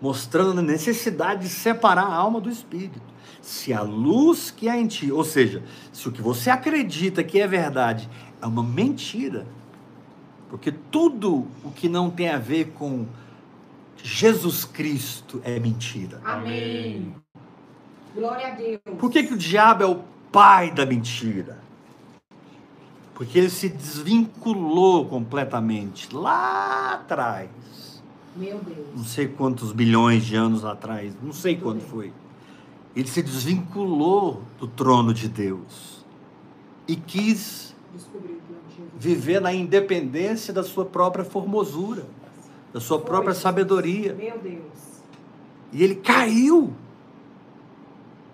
mostrando 0.00 0.60
a 0.60 0.62
necessidade 0.62 1.42
de 1.42 1.48
separar 1.48 2.04
a 2.04 2.14
alma 2.14 2.40
do 2.40 2.50
espírito. 2.50 3.00
Se 3.40 3.72
a 3.72 3.82
luz 3.82 4.50
que 4.50 4.68
há 4.68 4.76
em 4.76 4.86
ti, 4.86 5.10
ou 5.10 5.24
seja, 5.24 5.62
se 5.92 6.08
o 6.08 6.12
que 6.12 6.22
você 6.22 6.50
acredita 6.50 7.24
que 7.24 7.40
é 7.40 7.46
verdade 7.46 8.08
é 8.40 8.46
uma 8.46 8.62
mentira, 8.62 9.46
porque 10.48 10.72
tudo 10.72 11.46
o 11.64 11.70
que 11.70 11.88
não 11.88 12.10
tem 12.10 12.28
a 12.28 12.38
ver 12.38 12.72
com 12.72 13.06
Jesus 14.02 14.64
Cristo 14.64 15.40
é 15.44 15.58
mentira. 15.58 16.20
Amém. 16.24 17.14
Glória 18.14 18.48
a 18.48 18.50
Deus. 18.50 18.80
Por 18.98 19.10
que, 19.10 19.22
que 19.22 19.34
o 19.34 19.38
diabo 19.38 19.82
é 19.82 19.86
o 19.86 20.02
pai 20.32 20.70
da 20.70 20.86
mentira? 20.86 21.58
Porque 23.14 23.38
ele 23.38 23.50
se 23.50 23.68
desvinculou 23.68 25.06
completamente 25.06 26.14
lá 26.14 26.94
atrás. 26.94 27.48
Meu 28.38 28.58
Deus. 28.60 28.86
Não 28.94 29.04
sei 29.04 29.26
quantos 29.26 29.72
bilhões 29.72 30.24
de 30.24 30.36
anos 30.36 30.64
atrás, 30.64 31.12
não 31.20 31.32
sei 31.32 31.52
Muito 31.54 31.64
quando 31.64 31.80
bem. 31.80 31.88
foi. 31.88 32.12
Ele 32.94 33.08
se 33.08 33.20
desvinculou 33.20 34.42
do 34.58 34.66
trono 34.68 35.12
de 35.12 35.28
Deus 35.28 36.04
e 36.86 36.94
quis 36.96 37.74
viver 38.98 39.40
na 39.40 39.52
independência 39.52 40.54
da 40.54 40.62
sua 40.62 40.84
própria 40.84 41.24
formosura, 41.24 42.06
da 42.72 42.80
sua 42.80 43.00
própria 43.00 43.34
sabedoria. 43.34 44.14
Meu 44.14 44.38
Deus. 44.38 45.02
E 45.72 45.82
ele 45.82 45.96
caiu. 45.96 46.72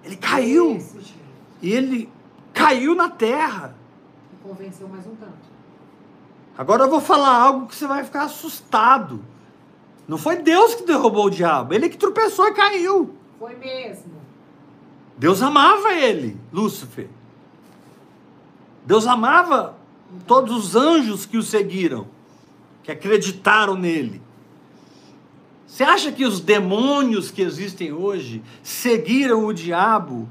Ele 0.05 0.17
caiu. 0.17 0.79
E 1.63 1.73
ele 1.73 2.11
caiu 2.53 2.95
na 2.95 3.09
terra. 3.09 3.75
E 4.33 4.49
convenceu 4.49 4.87
mais 4.87 5.07
um 5.07 5.15
tanto. 5.17 5.55
Agora 6.57 6.85
eu 6.85 6.91
vou 6.91 7.01
falar 7.01 7.37
algo 7.37 7.67
que 7.67 7.75
você 7.75 7.87
vai 7.87 8.05
ficar 8.05 8.25
assustado. 8.25 9.21
Não 10.07 10.19
foi 10.19 10.37
Deus 10.37 10.75
que 10.75 10.85
derrubou 10.85 11.27
o 11.27 11.31
diabo, 11.31 11.75
ele 11.75 11.89
que 11.89 11.97
tropeçou 11.97 12.47
e 12.49 12.53
caiu. 12.53 13.15
Foi 13.39 13.55
mesmo. 13.57 14.13
Deus 15.17 15.43
amava 15.43 15.93
ele, 15.93 16.37
Lúcifer. 16.53 17.09
Deus 18.85 19.07
amava 19.07 19.77
todos 20.27 20.55
os 20.55 20.77
anjos 20.77 21.25
que 21.25 21.39
o 21.39 21.43
seguiram, 21.43 22.07
que 22.83 22.93
acreditaram 22.93 23.77
nele. 23.77 24.21
Você 25.67 25.83
acha 25.83 26.13
que 26.13 26.25
os 26.25 26.39
demônios 26.39 27.31
que 27.31 27.43
existem 27.43 27.93
hoje 27.93 28.43
seguiram 28.63 29.47
o 29.47 29.53
diabo 29.53 30.29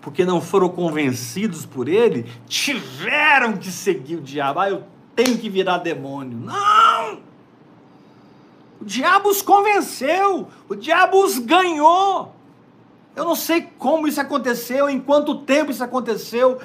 porque 0.00 0.24
não 0.24 0.40
foram 0.40 0.68
convencidos 0.68 1.66
por 1.66 1.88
ele? 1.88 2.24
Tiveram 2.46 3.56
que 3.56 3.70
seguir 3.70 4.16
o 4.16 4.22
diabo. 4.22 4.60
Ah, 4.60 4.70
eu 4.70 4.84
tenho 5.14 5.36
que 5.36 5.50
virar 5.50 5.78
demônio. 5.78 6.38
Não! 6.38 7.29
O 8.80 8.84
diabo 8.84 9.28
os 9.28 9.42
convenceu, 9.42 10.48
o 10.68 10.74
diabo 10.74 11.22
os 11.22 11.38
ganhou. 11.38 12.34
Eu 13.14 13.24
não 13.24 13.34
sei 13.34 13.68
como 13.78 14.08
isso 14.08 14.20
aconteceu, 14.20 14.88
em 14.88 14.98
quanto 14.98 15.40
tempo 15.40 15.70
isso 15.70 15.84
aconteceu. 15.84 16.58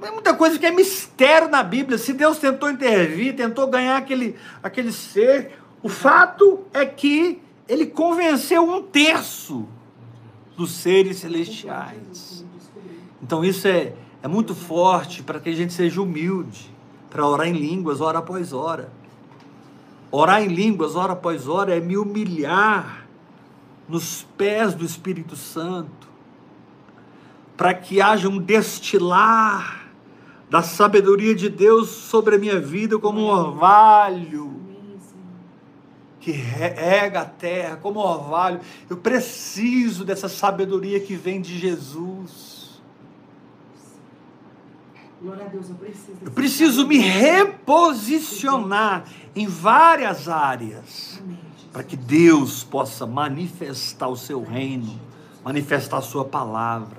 Tem 0.00 0.12
muita 0.12 0.34
coisa 0.34 0.58
que 0.58 0.66
é 0.66 0.70
mistério 0.70 1.48
na 1.48 1.62
Bíblia. 1.62 1.96
Se 1.96 2.12
Deus 2.12 2.38
tentou 2.38 2.70
intervir, 2.70 3.34
tentou 3.34 3.66
ganhar 3.68 3.96
aquele, 3.96 4.36
aquele 4.62 4.92
ser, 4.92 5.58
o 5.82 5.88
fato 5.88 6.64
é 6.74 6.84
que 6.84 7.40
ele 7.66 7.86
convenceu 7.86 8.68
um 8.68 8.82
terço 8.82 9.66
dos 10.56 10.72
seres 10.72 11.18
celestiais. 11.18 12.44
Então 13.22 13.44
isso 13.44 13.66
é, 13.66 13.94
é 14.22 14.28
muito 14.28 14.54
forte 14.54 15.22
para 15.22 15.40
que 15.40 15.48
a 15.48 15.54
gente 15.54 15.72
seja 15.72 16.02
humilde, 16.02 16.70
para 17.08 17.26
orar 17.26 17.46
em 17.46 17.52
línguas, 17.52 18.00
hora 18.00 18.18
após 18.18 18.52
hora. 18.52 18.90
Orar 20.18 20.42
em 20.42 20.48
línguas, 20.48 20.96
hora 20.96 21.12
após 21.12 21.46
hora, 21.46 21.76
é 21.76 21.78
me 21.78 21.94
humilhar 21.94 23.06
nos 23.86 24.26
pés 24.38 24.72
do 24.72 24.82
Espírito 24.82 25.36
Santo, 25.36 26.08
para 27.54 27.74
que 27.74 28.00
haja 28.00 28.26
um 28.26 28.38
destilar 28.38 29.90
da 30.48 30.62
sabedoria 30.62 31.34
de 31.34 31.50
Deus 31.50 31.90
sobre 31.90 32.36
a 32.36 32.38
minha 32.38 32.58
vida 32.58 32.98
como 32.98 33.20
um 33.20 33.26
orvalho 33.26 34.58
que 36.18 36.30
rega 36.32 37.20
a 37.20 37.26
terra, 37.26 37.76
como 37.76 38.00
orvalho. 38.00 38.60
Eu 38.88 38.96
preciso 38.96 40.02
dessa 40.02 40.30
sabedoria 40.30 40.98
que 40.98 41.14
vem 41.14 41.42
de 41.42 41.58
Jesus. 41.58 42.55
Deus, 45.20 45.70
eu 45.70 45.76
preciso. 45.76 46.18
Eu 46.22 46.30
preciso 46.30 46.86
me 46.86 46.98
reposicionar 46.98 49.04
em 49.34 49.46
várias 49.46 50.28
áreas 50.28 51.22
para 51.72 51.82
que 51.82 51.96
Deus 51.96 52.62
possa 52.62 53.06
manifestar 53.06 54.08
o 54.08 54.16
seu 54.16 54.42
reino, 54.42 55.00
manifestar 55.44 55.98
a 55.98 56.02
sua 56.02 56.24
palavra. 56.24 56.98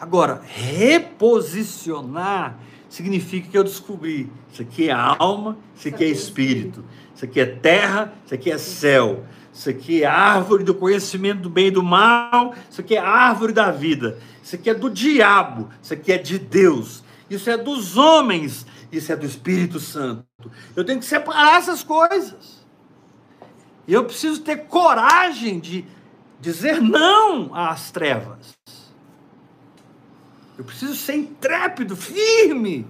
Agora, 0.00 0.42
reposicionar 0.44 2.58
significa 2.88 3.48
que 3.48 3.58
eu 3.58 3.64
descobri 3.64 4.30
isso 4.52 4.62
aqui 4.62 4.88
é 4.88 4.92
alma, 4.92 5.56
isso 5.74 5.88
aqui 5.88 6.04
é 6.04 6.08
espírito, 6.08 6.84
isso 7.14 7.24
aqui 7.24 7.40
é 7.40 7.46
terra, 7.46 8.12
isso 8.24 8.34
aqui 8.34 8.50
é 8.50 8.58
céu, 8.58 9.24
isso 9.54 9.70
aqui 9.70 10.02
é 10.02 10.06
árvore 10.06 10.64
do 10.64 10.74
conhecimento 10.74 11.42
do 11.42 11.48
bem 11.48 11.68
e 11.68 11.70
do 11.70 11.82
mal, 11.82 12.52
isso 12.68 12.80
aqui 12.80 12.96
é 12.96 12.98
árvore 12.98 13.52
da 13.52 13.70
vida, 13.70 14.18
isso 14.42 14.56
aqui 14.56 14.68
é 14.68 14.74
do 14.74 14.90
diabo, 14.90 15.70
isso 15.80 15.94
aqui 15.94 16.12
é 16.12 16.18
de 16.18 16.40
Deus, 16.40 17.04
isso 17.30 17.48
é 17.48 17.56
dos 17.56 17.96
homens, 17.96 18.66
isso 18.90 19.12
é 19.12 19.16
do 19.16 19.24
Espírito 19.24 19.78
Santo. 19.78 20.24
Eu 20.74 20.84
tenho 20.84 20.98
que 20.98 21.04
separar 21.04 21.58
essas 21.58 21.84
coisas. 21.84 22.64
E 23.86 23.94
eu 23.94 24.04
preciso 24.04 24.40
ter 24.40 24.64
coragem 24.64 25.60
de 25.60 25.84
dizer 26.40 26.80
não 26.80 27.54
às 27.54 27.92
trevas. 27.92 28.54
Eu 30.58 30.64
preciso 30.64 30.96
ser 30.96 31.14
intrépido, 31.14 31.96
firme, 31.96 32.86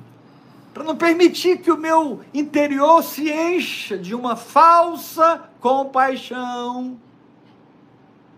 para 0.75 0.83
não 0.83 0.97
permitir 0.97 1.59
que 1.59 1.71
o 1.71 1.77
meu 1.79 2.21
interior 2.35 3.01
se 3.05 3.31
encha 3.31 3.97
de 3.97 4.13
uma 4.15 4.35
falsa 4.35 5.49
compaixão, 5.61 6.99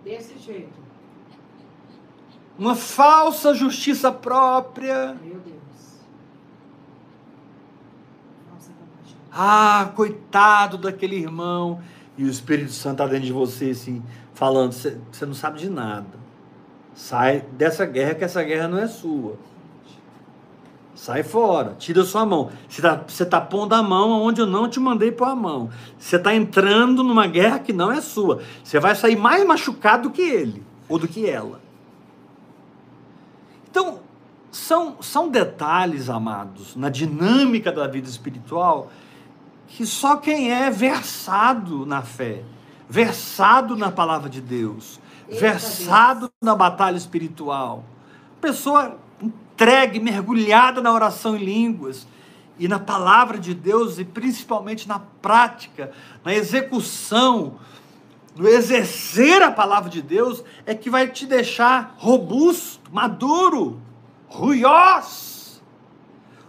Desse 0.05 0.39
jeito. 0.39 0.79
uma 2.59 2.77
falsa 2.77 3.55
justiça 3.55 4.13
própria. 4.13 5.17
Meu 5.25 5.41
Deus. 5.41 5.57
Ah, 9.33 9.91
coitado 9.97 10.79
daquele 10.79 11.17
irmão. 11.17 11.81
E 12.19 12.25
o 12.25 12.31
Espírito 12.31 12.73
Santo 12.73 13.03
está 13.03 13.07
dentro 13.07 13.27
de 13.27 13.33
você, 13.33 13.71
assim, 13.71 14.03
falando: 14.33 14.73
você 14.73 15.27
não 15.27 15.35
sabe 15.35 15.59
de 15.59 15.69
nada. 15.69 16.07
Sai 16.95 17.41
dessa 17.53 17.85
guerra, 17.85 18.15
que 18.15 18.25
essa 18.25 18.43
guerra 18.43 18.69
não 18.69 18.79
é 18.79 18.87
sua. 18.87 19.37
Sai 20.97 21.23
fora, 21.23 21.77
tira 21.79 22.03
sua 22.05 22.25
mão. 22.25 22.51
Você 22.67 22.81
está 22.81 22.95
você 23.07 23.27
tá 23.27 23.39
pondo 23.39 23.75
a 23.75 23.83
mão 23.83 24.23
onde 24.23 24.41
eu 24.41 24.47
não 24.47 24.67
te 24.67 24.81
mandei 24.81 25.13
pôr 25.13 25.27
a 25.27 25.37
mão. 25.37 25.69
Você 25.99 26.17
está 26.17 26.35
entrando 26.35 27.05
numa 27.05 27.27
guerra 27.27 27.59
que 27.59 27.73
não 27.73 27.93
é 27.93 28.01
sua. 28.01 28.43
Você 28.65 28.81
vai 28.81 28.95
sair 28.95 29.15
mais 29.15 29.47
machucado 29.47 30.05
do 30.05 30.11
que 30.11 30.23
ele, 30.23 30.65
ou 30.89 30.99
do 30.99 31.07
que 31.07 31.29
ela. 31.29 31.61
Então, 33.71 34.01
são, 34.51 34.97
são 35.03 35.29
detalhes, 35.29 36.09
amados, 36.09 36.75
na 36.75 36.89
dinâmica 36.89 37.71
da 37.71 37.87
vida 37.87 38.09
espiritual, 38.09 38.91
que 39.69 39.85
só 39.85 40.17
quem 40.17 40.51
é 40.51 40.71
versado 40.71 41.85
na 41.85 42.01
fé, 42.01 42.43
versado 42.89 43.77
na 43.77 43.93
palavra 43.93 44.31
de 44.31 44.41
Deus, 44.41 44.99
Eita 45.29 45.41
versado 45.41 46.33
na 46.43 46.55
batalha 46.55 46.97
espiritual, 46.97 47.85
pessoa 48.41 48.97
entregue, 49.57 49.99
mergulhada 49.99 50.83
na 50.83 50.93
oração 50.93 51.35
em 51.35 51.43
línguas 51.43 52.07
e 52.59 52.69
na 52.69 52.79
palavra 52.79 53.39
de 53.39 53.55
Deus 53.55 53.99
e 53.99 54.05
principalmente 54.05 54.87
na 54.87 54.99
prática, 54.99 55.93
na 56.23 56.35
execução, 56.35 57.59
no 58.37 58.47
exercer 58.47 59.43
a 59.43 59.51
palavra 59.51 59.89
de 59.89 60.03
Deus, 60.03 60.45
é 60.67 60.75
que 60.75 60.91
vai 60.91 61.09
te 61.09 61.25
deixar 61.25 61.95
robusto, 61.97 62.91
maduro, 62.93 63.81
ruiós, 64.29 65.63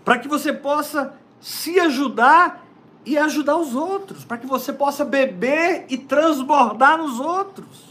para 0.03 0.17
que 0.17 0.27
você 0.27 0.51
possa 0.51 1.13
se 1.39 1.79
ajudar 1.79 2.65
e 3.05 3.17
ajudar 3.17 3.55
os 3.55 3.73
outros, 3.73 4.25
para 4.25 4.37
que 4.37 4.45
você 4.45 4.73
possa 4.73 5.05
beber 5.05 5.85
e 5.89 5.97
transbordar 5.97 6.97
nos 6.97 7.21
outros. 7.21 7.87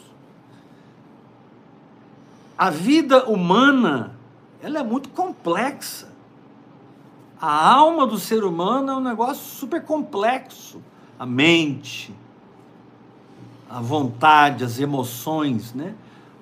A 2.59 2.69
vida 2.69 3.25
humana, 3.27 4.16
ela 4.67 4.81
é 4.81 4.83
muito 4.83 5.11
complexa. 5.11 6.09
A 7.41 7.73
alma 7.73 8.05
do 8.05 8.19
ser 8.19 8.43
humano 8.43 8.91
é 8.91 8.97
um 8.97 9.01
negócio 9.01 9.45
super 9.45 9.81
complexo. 9.85 10.83
A 11.17 11.25
mente, 11.25 12.13
a 13.71 13.81
vontade, 13.81 14.65
as 14.65 14.81
emoções, 14.81 15.73
né? 15.73 15.95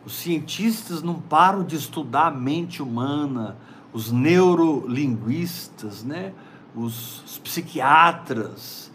Os 0.06 0.14
cientistas 0.14 1.02
não 1.02 1.16
param 1.16 1.62
de 1.64 1.76
estudar 1.76 2.28
a 2.28 2.30
mente 2.30 2.82
humana, 2.82 3.58
os 3.92 4.10
neurolinguistas, 4.10 6.02
né? 6.02 6.32
Os, 6.74 7.22
os 7.24 7.38
psiquiatras, 7.38 8.90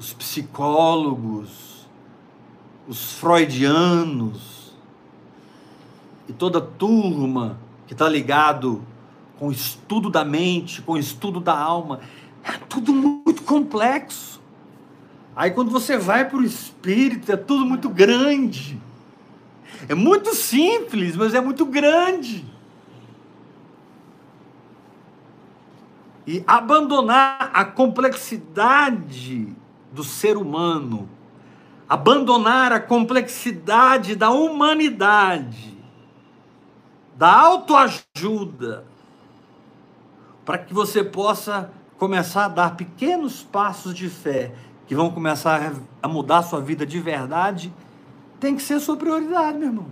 os 0.00 0.12
psicólogos, 0.12 1.86
os 2.88 3.12
freudianos 3.12 4.74
e 6.28 6.32
toda 6.32 6.58
a 6.58 6.62
turma 6.62 7.62
que 7.86 7.92
está 7.92 8.08
ligado 8.08 8.84
com 9.38 9.48
o 9.48 9.52
estudo 9.52 10.10
da 10.10 10.24
mente, 10.24 10.82
com 10.82 10.92
o 10.92 10.98
estudo 10.98 11.40
da 11.40 11.56
alma, 11.58 12.00
é 12.42 12.52
tudo 12.68 12.92
muito 12.92 13.42
complexo. 13.42 14.40
Aí 15.34 15.50
quando 15.50 15.70
você 15.70 15.98
vai 15.98 16.28
para 16.28 16.38
o 16.38 16.44
espírito, 16.44 17.30
é 17.32 17.36
tudo 17.36 17.64
muito 17.64 17.88
grande. 17.88 18.80
É 19.88 19.94
muito 19.94 20.34
simples, 20.34 21.16
mas 21.16 21.34
é 21.34 21.40
muito 21.40 21.66
grande. 21.66 22.44
e 26.26 26.42
abandonar 26.46 27.50
a 27.52 27.64
complexidade 27.64 29.48
do 29.92 30.02
ser 30.02 30.36
humano, 30.36 31.08
abandonar 31.88 32.72
a 32.72 32.80
complexidade 32.80 34.16
da 34.16 34.30
humanidade, 34.30 35.73
da 37.16 37.32
autoajuda, 37.32 38.84
para 40.44 40.58
que 40.58 40.74
você 40.74 41.02
possa 41.02 41.70
começar 41.98 42.46
a 42.46 42.48
dar 42.48 42.76
pequenos 42.76 43.42
passos 43.42 43.94
de 43.94 44.08
fé 44.08 44.54
que 44.86 44.94
vão 44.94 45.10
começar 45.10 45.72
a 46.02 46.08
mudar 46.08 46.38
a 46.38 46.42
sua 46.42 46.60
vida 46.60 46.84
de 46.84 47.00
verdade, 47.00 47.72
tem 48.38 48.54
que 48.54 48.62
ser 48.62 48.78
sua 48.80 48.96
prioridade, 48.96 49.56
meu 49.56 49.68
irmão. 49.68 49.86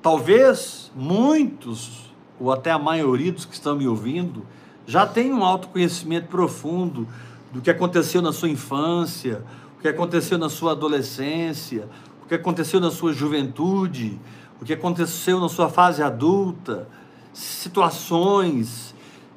Talvez 0.00 0.92
muitos, 0.94 2.14
ou 2.38 2.52
até 2.52 2.70
a 2.70 2.78
maioria 2.78 3.32
dos 3.32 3.44
que 3.44 3.54
estão 3.54 3.74
me 3.74 3.88
ouvindo, 3.88 4.46
já 4.86 5.04
tenham 5.04 5.40
um 5.40 5.44
autoconhecimento 5.44 6.28
profundo 6.28 7.08
do 7.52 7.60
que 7.60 7.70
aconteceu 7.70 8.22
na 8.22 8.32
sua 8.32 8.48
infância, 8.48 9.42
o 9.78 9.82
que 9.82 9.88
aconteceu 9.88 10.38
na 10.38 10.48
sua 10.48 10.72
adolescência, 10.72 11.88
o 12.24 12.26
que 12.26 12.34
aconteceu 12.34 12.80
na 12.80 12.90
sua 12.90 13.12
juventude, 13.12 14.18
o 14.60 14.64
que 14.64 14.72
aconteceu 14.72 15.38
na 15.38 15.48
sua 15.48 15.68
fase 15.68 16.02
adulta, 16.02 16.88
situações 17.32 18.94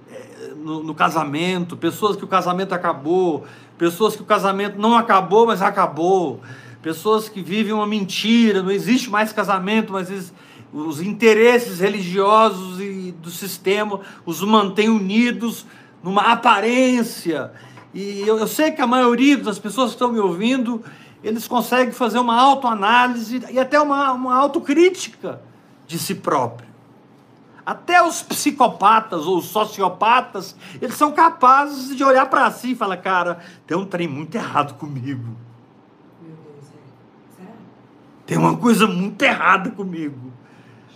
é, 0.10 0.54
no, 0.56 0.84
no, 0.84 0.96
casamento, 0.96 1.76
pessoas 1.76 2.16
que 2.16 2.24
o 2.24 2.28
casamento 2.28 2.74
acabou, 2.74 3.46
pessoas 3.78 4.16
que 4.16 4.22
o 4.22 4.26
casamento 4.26 4.80
não 4.80 4.96
acabou, 4.98 5.48
mas 5.48 5.62
acabou, 5.62 6.42
pessoas 6.82 7.28
que 7.28 7.42
vivem 7.42 7.74
uma 7.74 7.86
mentira, 7.86 8.64
não 8.64 8.72
existe 8.72 9.10
mais 9.10 9.34
casamento, 9.34 9.92
mas 9.92 10.32
os 10.72 11.02
interesses 11.02 11.80
religiosos 11.80 12.80
e 12.80 13.12
do 13.12 13.30
sistema 13.30 14.00
os 14.26 14.42
mantêm 14.42 14.90
unidos 14.90 15.66
numa 16.02 16.32
aparência. 16.32 17.52
E 17.94 18.22
eu, 18.22 18.38
eu, 18.38 18.48
sei 18.48 18.72
que 18.72 18.82
a 18.82 18.88
maioria 18.88 19.38
das 19.38 19.58
pessoas 19.58 19.90
que 19.90 19.96
estão 19.96 20.12
me 20.12 20.20
ouvindo, 20.20 20.84
eles 21.24 21.48
conseguem 21.48 21.92
fazer 21.92 22.20
uma 22.20 22.40
autoanálise 22.40 23.42
e 23.50 23.60
até 23.60 23.80
uma, 23.80 24.12
uma 24.14 24.36
autocrítica 24.36 25.42
de 25.88 25.98
si 25.98 26.16
próprio. 26.16 26.70
Até 27.66 28.02
os 28.02 28.22
psicopatas 28.22 29.28
ou 29.28 29.38
os 29.38 29.46
sociopatas, 29.46 30.56
eles 30.82 30.96
são 30.96 31.12
capazes 31.12 31.96
de 31.96 32.04
olhar 32.04 32.26
para 32.28 32.50
si 32.52 32.72
e 32.72 32.76
falar, 32.76 32.98
cara, 32.98 33.40
tem 33.68 33.78
um 33.78 33.86
trem 33.86 34.08
muito 34.08 34.34
errado 34.36 34.76
comigo. 34.76 35.36
Meu 36.22 36.36
Deus, 36.36 36.66
é. 36.66 37.42
Sério? 37.42 37.54
Tem 38.26 38.38
uma 38.38 38.58
coisa 38.58 38.88
muito 38.88 39.22
errada 39.22 39.70
comigo. 39.72 40.32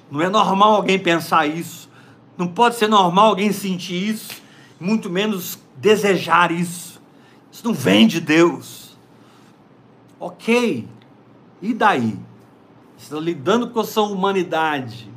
Não 0.10 0.22
é 0.22 0.30
normal 0.30 0.74
alguém 0.74 0.98
pensar 0.98 1.46
isso. 1.48 1.90
Não 2.38 2.48
pode 2.48 2.76
ser 2.76 2.88
normal 2.88 3.30
alguém 3.30 3.52
sentir 3.52 4.10
isso, 4.10 4.42
muito 4.80 5.10
menos 5.10 5.60
desejar 5.78 6.52
isso. 6.52 7.02
Isso 7.52 7.66
não 7.66 7.74
vem 7.74 8.08
de 8.08 8.20
Deus. 8.20 8.98
Ok. 10.20 10.88
E 11.62 11.74
daí? 11.74 12.18
Está 12.98 13.20
lidando 13.20 13.70
com 13.70 13.80
a 13.80 13.84
sua 13.84 14.04
humanidade, 14.04 15.12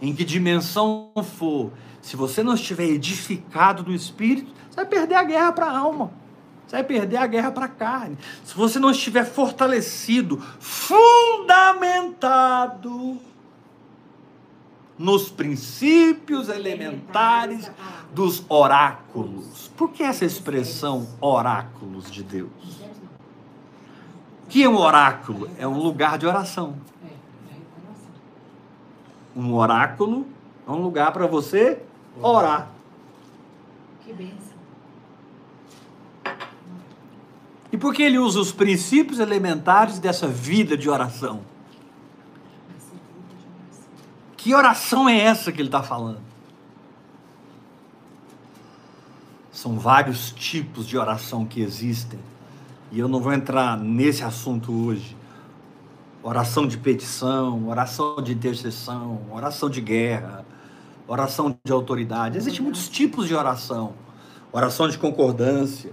em 0.00 0.14
que 0.14 0.24
dimensão 0.24 1.10
for. 1.38 1.72
Se 2.02 2.16
você 2.16 2.42
não 2.42 2.54
estiver 2.54 2.84
edificado 2.84 3.82
no 3.82 3.94
espírito, 3.94 4.52
você 4.68 4.76
vai 4.76 4.86
perder 4.86 5.14
a 5.14 5.24
guerra 5.24 5.52
para 5.52 5.66
a 5.66 5.78
alma. 5.78 6.10
Você 6.66 6.76
vai 6.76 6.84
perder 6.84 7.16
a 7.16 7.26
guerra 7.26 7.50
para 7.50 7.64
a 7.64 7.68
carne. 7.68 8.18
Se 8.44 8.54
você 8.54 8.78
não 8.78 8.90
estiver 8.90 9.24
fortalecido, 9.24 10.38
fundamentado 10.60 13.18
nos 14.98 15.30
princípios 15.30 16.50
elementares 16.50 17.70
dos 18.12 18.44
oráculos. 18.48 19.67
Por 19.78 19.92
que 19.92 20.02
essa 20.02 20.24
expressão 20.24 21.06
oráculos 21.20 22.10
de 22.10 22.24
Deus? 22.24 22.50
O 24.44 24.48
que 24.48 24.64
é 24.64 24.68
um 24.68 24.76
oráculo? 24.76 25.48
É 25.56 25.68
um 25.68 25.78
lugar 25.78 26.18
de 26.18 26.26
oração. 26.26 26.74
Um 29.36 29.54
oráculo 29.54 30.26
é 30.66 30.70
um 30.72 30.82
lugar 30.82 31.12
para 31.12 31.28
você 31.28 31.80
orar. 32.20 32.70
Que 34.04 34.12
bênção. 34.12 34.58
E 37.70 37.78
por 37.78 37.94
que 37.94 38.02
ele 38.02 38.18
usa 38.18 38.40
os 38.40 38.50
princípios 38.50 39.20
elementares 39.20 40.00
dessa 40.00 40.26
vida 40.26 40.76
de 40.76 40.90
oração? 40.90 41.42
Que 44.36 44.52
oração 44.52 45.08
é 45.08 45.20
essa 45.20 45.52
que 45.52 45.60
ele 45.60 45.68
está 45.68 45.84
falando? 45.84 46.27
São 49.58 49.76
vários 49.76 50.30
tipos 50.30 50.86
de 50.86 50.96
oração 50.96 51.44
que 51.44 51.60
existem. 51.60 52.20
E 52.92 52.98
eu 53.00 53.08
não 53.08 53.20
vou 53.20 53.32
entrar 53.32 53.76
nesse 53.76 54.22
assunto 54.22 54.72
hoje. 54.72 55.16
Oração 56.22 56.64
de 56.64 56.78
petição, 56.78 57.68
oração 57.68 58.22
de 58.22 58.34
intercessão, 58.34 59.20
oração 59.32 59.68
de 59.68 59.80
guerra, 59.80 60.44
oração 61.08 61.58
de 61.64 61.72
autoridade. 61.72 62.38
Existem 62.38 62.62
muitos 62.62 62.88
tipos 62.88 63.26
de 63.26 63.34
oração. 63.34 63.94
Oração 64.52 64.88
de 64.88 64.96
concordância. 64.96 65.92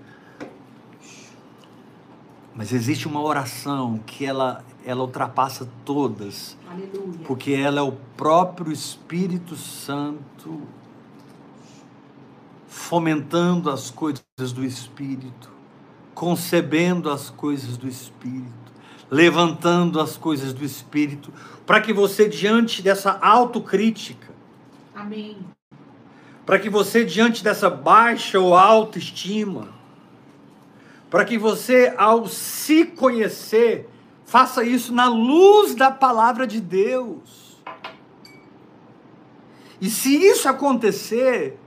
Mas 2.54 2.72
existe 2.72 3.08
uma 3.08 3.24
oração 3.24 4.00
que 4.06 4.28
ela 4.28 4.64
ela 4.86 5.02
ultrapassa 5.02 5.68
todas. 5.84 6.56
Aleluia. 6.70 7.20
Porque 7.26 7.54
ela 7.54 7.80
é 7.80 7.84
o 7.84 7.94
próprio 8.16 8.72
Espírito 8.72 9.56
Santo 9.56 10.62
fomentando 12.76 13.70
as 13.70 13.90
coisas 13.90 14.24
do 14.54 14.64
Espírito, 14.64 15.50
concebendo 16.14 17.10
as 17.10 17.30
coisas 17.30 17.78
do 17.78 17.88
Espírito, 17.88 18.72
levantando 19.10 20.00
as 20.00 20.18
coisas 20.18 20.54
do 20.54 20.64
Espírito, 20.64 21.32
para 21.66 21.82
que 21.82 21.94
você, 21.94 22.28
diante 22.28 22.82
dessa 22.82 23.18
autocrítica, 23.22 24.34
Amém. 24.94 25.38
Para 26.46 26.58
que 26.58 26.70
você, 26.70 27.04
diante 27.04 27.44
dessa 27.44 27.70
baixa 27.70 28.40
ou 28.40 28.56
autoestima, 28.56 29.68
para 31.10 31.26
que 31.26 31.38
você, 31.38 31.94
ao 31.98 32.28
se 32.28 32.86
conhecer, 32.86 33.90
Faça 34.26 34.64
isso 34.64 34.92
na 34.92 35.08
luz 35.08 35.76
da 35.76 35.92
palavra 35.92 36.48
de 36.48 36.60
Deus. 36.60 37.56
E 39.80 39.90
se 39.90 40.16
isso 40.16 40.50
acontecer, 40.50 41.60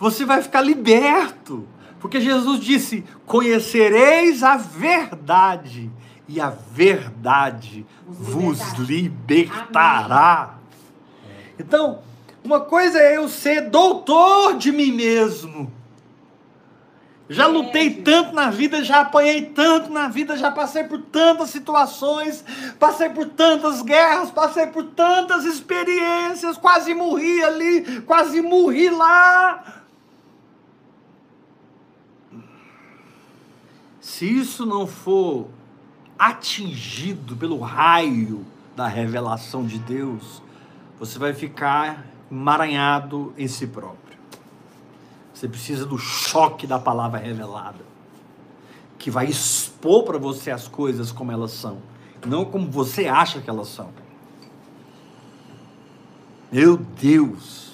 você 0.00 0.24
vai 0.24 0.42
ficar 0.42 0.62
liberto. 0.62 1.68
Porque 2.00 2.20
Jesus 2.20 2.58
disse: 2.58 3.04
Conhecereis 3.26 4.42
a 4.42 4.56
verdade, 4.56 5.90
e 6.26 6.40
a 6.40 6.48
verdade 6.48 7.86
vos 8.08 8.72
libertará. 8.78 10.58
Então, 11.58 12.00
uma 12.42 12.60
coisa 12.60 12.98
é 12.98 13.18
eu 13.18 13.28
ser 13.28 13.68
doutor 13.68 14.56
de 14.56 14.72
mim 14.72 14.92
mesmo. 14.92 15.70
Já 17.28 17.46
lutei 17.46 17.90
tanto 17.90 18.34
na 18.34 18.50
vida, 18.50 18.82
já 18.82 19.02
apanhei 19.02 19.42
tanto 19.42 19.92
na 19.92 20.08
vida, 20.08 20.36
já 20.36 20.50
passei 20.50 20.82
por 20.82 21.00
tantas 21.00 21.50
situações, 21.50 22.44
passei 22.76 23.08
por 23.08 23.26
tantas 23.26 23.82
guerras, 23.82 24.32
passei 24.32 24.66
por 24.66 24.82
tantas 24.84 25.44
experiências, 25.44 26.56
quase 26.56 26.92
morri 26.92 27.44
ali, 27.44 28.02
quase 28.02 28.42
morri 28.42 28.90
lá. 28.90 29.79
Se 34.00 34.24
isso 34.26 34.64
não 34.64 34.86
for 34.86 35.48
atingido 36.18 37.36
pelo 37.36 37.58
raio 37.58 38.44
da 38.74 38.86
revelação 38.86 39.66
de 39.66 39.78
Deus, 39.78 40.42
você 40.98 41.18
vai 41.18 41.34
ficar 41.34 42.06
emaranhado 42.30 43.34
em 43.36 43.46
si 43.46 43.66
próprio. 43.66 44.18
Você 45.34 45.48
precisa 45.48 45.84
do 45.84 45.98
choque 45.98 46.66
da 46.66 46.78
palavra 46.78 47.18
revelada, 47.18 47.84
que 48.98 49.10
vai 49.10 49.26
expor 49.26 50.04
para 50.04 50.18
você 50.18 50.50
as 50.50 50.68
coisas 50.68 51.12
como 51.12 51.32
elas 51.32 51.52
são, 51.52 51.78
não 52.26 52.44
como 52.44 52.70
você 52.70 53.06
acha 53.06 53.40
que 53.40 53.48
elas 53.48 53.68
são. 53.68 53.90
Meu 56.52 56.76
Deus! 56.76 57.69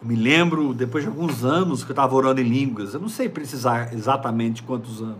Eu 0.00 0.08
me 0.08 0.16
lembro, 0.16 0.72
depois 0.72 1.04
de 1.04 1.10
alguns 1.10 1.44
anos 1.44 1.84
que 1.84 1.90
eu 1.90 1.94
estava 1.94 2.14
orando 2.14 2.40
em 2.40 2.48
línguas, 2.48 2.94
eu 2.94 3.00
não 3.00 3.08
sei 3.08 3.28
precisar 3.28 3.92
exatamente 3.92 4.62
quantos 4.62 5.02
anos, 5.02 5.18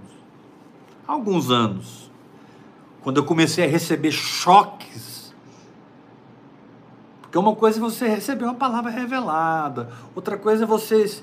alguns 1.06 1.50
anos, 1.50 2.10
quando 3.02 3.18
eu 3.18 3.24
comecei 3.24 3.64
a 3.64 3.68
receber 3.68 4.10
choques 4.10 5.10
porque 7.30 7.38
uma 7.38 7.54
coisa 7.54 7.78
é 7.78 7.80
você 7.80 8.08
receber 8.08 8.42
uma 8.42 8.56
palavra 8.56 8.90
revelada, 8.90 9.88
outra 10.16 10.36
coisa 10.36 10.64
é 10.64 10.66
você 10.66 11.22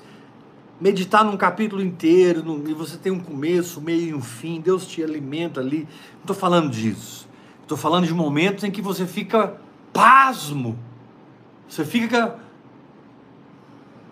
meditar 0.80 1.22
num 1.22 1.36
capítulo 1.36 1.82
inteiro, 1.82 2.64
e 2.66 2.72
você 2.72 2.96
tem 2.96 3.12
um 3.12 3.20
começo, 3.20 3.78
meio 3.78 4.00
e 4.00 4.14
um 4.14 4.22
fim, 4.22 4.58
Deus 4.58 4.86
te 4.86 5.02
alimenta 5.02 5.60
ali. 5.60 5.86
Não 6.14 6.20
estou 6.22 6.34
falando 6.34 6.70
disso. 6.70 7.28
Estou 7.60 7.76
falando 7.76 8.06
de 8.06 8.14
momentos 8.14 8.64
em 8.64 8.70
que 8.70 8.80
você 8.80 9.06
fica 9.06 9.60
pasmo. 9.92 10.78
Você 11.68 11.84
fica 11.84 12.38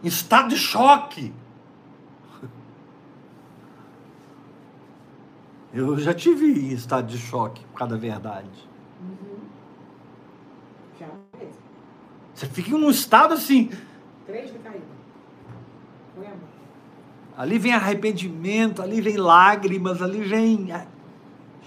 estado 0.07 0.49
de 0.49 0.57
choque. 0.57 1.33
Eu 5.73 5.99
já 5.99 6.15
tive 6.15 6.47
em 6.47 6.73
estado 6.73 7.07
de 7.07 7.19
choque 7.19 7.65
por 7.67 7.79
causa 7.79 7.95
da 7.95 8.01
verdade. 8.01 8.69
Uhum. 9.01 9.39
Já 10.99 11.09
mesmo. 11.39 11.61
Você 12.35 12.47
fica 12.47 12.71
num 12.71 12.91
estado 12.91 13.35
assim. 13.35 13.71
Três. 14.27 14.53
Ali 17.37 17.59
vem 17.59 17.75
arrependimento, 17.75 18.81
ali 18.81 19.01
vem 19.03 19.19
lágrimas, 19.19 20.01
ali 20.01 20.23
vem 20.23 20.73
ah, 20.73 20.87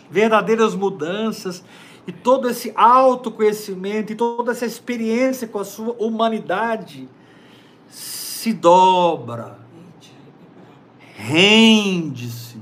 verdadeiras 0.09 0.73
mudanças. 0.73 1.63
E 2.07 2.11
todo 2.11 2.49
esse 2.49 2.73
autoconhecimento 2.75 4.11
e 4.11 4.15
toda 4.15 4.51
essa 4.51 4.65
experiência 4.65 5.47
com 5.47 5.59
a 5.59 5.65
sua 5.65 5.95
humanidade 5.99 7.07
se 8.39 8.53
dobra, 8.53 9.59
rende-se, 11.13 12.55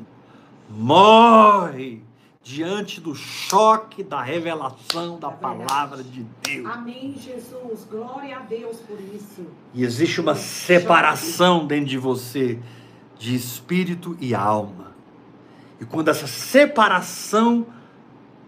morre 0.67 2.01
diante 2.41 2.99
do 2.99 3.13
choque 3.13 4.03
da 4.03 4.19
revelação 4.23 5.19
da 5.19 5.27
É 5.27 5.33
palavra 5.33 6.03
de 6.03 6.25
Deus. 6.41 6.65
Amém, 6.65 7.13
Jesus. 7.19 7.85
Glória 7.87 8.37
a 8.37 8.39
Deus 8.39 8.77
por 8.77 8.99
isso. 8.99 9.45
E 9.71 9.83
existe 9.83 10.19
uma 10.19 10.33
separação 10.33 11.67
dentro 11.67 11.85
de 11.85 11.97
você 11.99 12.57
de 13.19 13.35
espírito 13.35 14.17
e 14.19 14.33
alma. 14.33 14.95
E 15.79 15.85
quando 15.85 16.07
essa 16.07 16.25
separação 16.25 17.67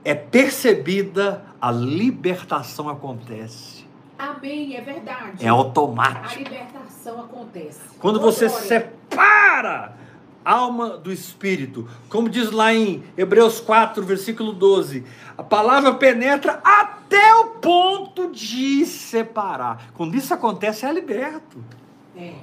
é 0.04 0.16
percebida, 0.16 1.46
a 1.62 1.72
libertação 1.72 2.90
acontece. 2.90 3.79
Amém, 4.20 4.76
é 4.76 4.82
verdade. 4.82 5.46
É 5.46 5.48
A 5.48 5.54
automático. 5.54 6.38
libertação 6.44 7.22
acontece. 7.22 7.80
Quando 8.00 8.20
você 8.20 8.48
glória. 8.48 8.68
separa 8.68 9.98
alma 10.44 10.98
do 10.98 11.12
espírito, 11.12 11.88
como 12.10 12.28
diz 12.28 12.52
lá 12.52 12.74
em 12.74 13.04
Hebreus 13.18 13.60
4, 13.62 14.04
versículo 14.04 14.52
12, 14.52 15.06
a 15.38 15.44
palavra 15.44 15.94
penetra 15.94 16.60
até 16.64 17.34
o 17.36 17.46
ponto 17.62 18.30
de 18.32 18.86
separar. 18.86 19.90
Quando 19.94 20.16
isso 20.16 20.34
acontece, 20.34 20.86
é 20.86 20.92
liberto. 20.92 21.64
É. 22.16 22.34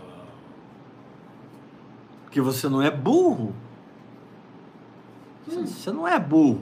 Porque 2.25 2.41
você 2.41 2.69
não 2.69 2.81
é 2.81 2.91
burro. 2.91 3.55
Você- 5.47 5.61
Você 5.67 5.91
não 5.93 6.09
é 6.09 6.19
burro. 6.19 6.61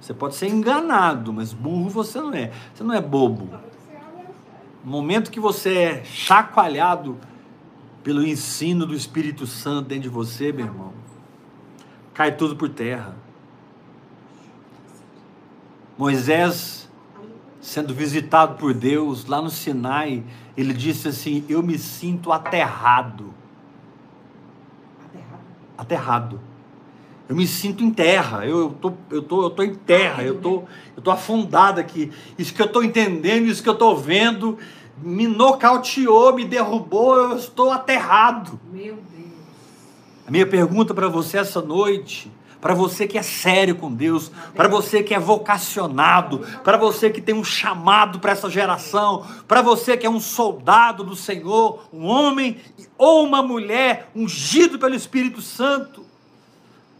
Você 0.00 0.12
pode 0.12 0.34
ser 0.34 0.48
enganado, 0.48 1.32
mas 1.32 1.52
burro 1.54 1.88
você 1.88 2.20
não 2.20 2.32
é. 2.34 2.52
Você 2.74 2.84
não 2.84 2.94
é 2.94 3.00
bobo. 3.00 3.48
No 4.84 4.90
momento 4.90 5.30
que 5.30 5.40
você 5.40 5.78
é 5.78 6.04
chacoalhado 6.04 7.18
pelo 8.02 8.22
ensino 8.22 8.84
do 8.84 8.94
Espírito 8.94 9.46
Santo 9.46 9.88
dentro 9.88 10.02
de 10.02 10.08
você, 10.10 10.52
meu 10.52 10.66
irmão, 10.66 10.92
cai 12.12 12.36
tudo 12.36 12.54
por 12.54 12.68
terra. 12.68 13.16
Moisés, 15.96 16.86
sendo 17.62 17.94
visitado 17.94 18.58
por 18.58 18.74
Deus 18.74 19.24
lá 19.24 19.40
no 19.40 19.48
Sinai, 19.48 20.22
ele 20.54 20.74
disse 20.74 21.08
assim: 21.08 21.46
Eu 21.48 21.62
me 21.62 21.78
sinto 21.78 22.30
aterrado. 22.30 23.32
Aterrado. 25.06 25.40
Aterrado. 25.78 26.53
Eu 27.28 27.34
me 27.34 27.46
sinto 27.46 27.82
em 27.82 27.90
terra, 27.90 28.44
eu, 28.44 28.58
eu, 28.58 28.70
tô, 28.70 28.92
eu, 29.10 29.22
tô, 29.22 29.42
eu 29.44 29.50
tô 29.50 29.62
em 29.62 29.74
terra, 29.74 30.22
eu 30.22 30.38
tô, 30.40 30.64
eu 30.94 31.02
tô 31.02 31.10
afundado 31.10 31.80
aqui. 31.80 32.12
Isso 32.38 32.52
que 32.52 32.60
eu 32.60 32.70
tô 32.70 32.82
entendendo, 32.82 33.46
isso 33.46 33.62
que 33.62 33.68
eu 33.68 33.74
tô 33.74 33.96
vendo, 33.96 34.58
me 35.02 35.26
nocauteou, 35.26 36.34
me 36.34 36.44
derrubou, 36.44 37.16
eu 37.16 37.36
estou 37.36 37.70
aterrado. 37.70 38.60
Meu 38.70 38.96
Deus. 38.96 39.32
A 40.26 40.30
minha 40.30 40.46
pergunta 40.46 40.92
para 40.92 41.08
você 41.08 41.38
essa 41.38 41.62
noite, 41.62 42.30
para 42.60 42.74
você 42.74 43.06
que 43.06 43.18
é 43.18 43.22
sério 43.22 43.76
com 43.76 43.92
Deus, 43.92 44.30
para 44.54 44.68
você 44.68 45.02
que 45.02 45.14
é 45.14 45.18
vocacionado, 45.18 46.40
para 46.62 46.78
você 46.78 47.10
que 47.10 47.20
tem 47.20 47.34
um 47.34 47.44
chamado 47.44 48.18
para 48.20 48.32
essa 48.32 48.48
geração, 48.48 49.22
para 49.46 49.60
você 49.60 49.96
que 49.96 50.06
é 50.06 50.10
um 50.10 50.20
soldado 50.20 51.04
do 51.04 51.14
Senhor, 51.16 51.88
um 51.92 52.06
homem 52.06 52.58
ou 52.96 53.24
uma 53.24 53.42
mulher 53.42 54.10
ungido 54.16 54.78
pelo 54.78 54.94
Espírito 54.94 55.42
Santo, 55.42 56.03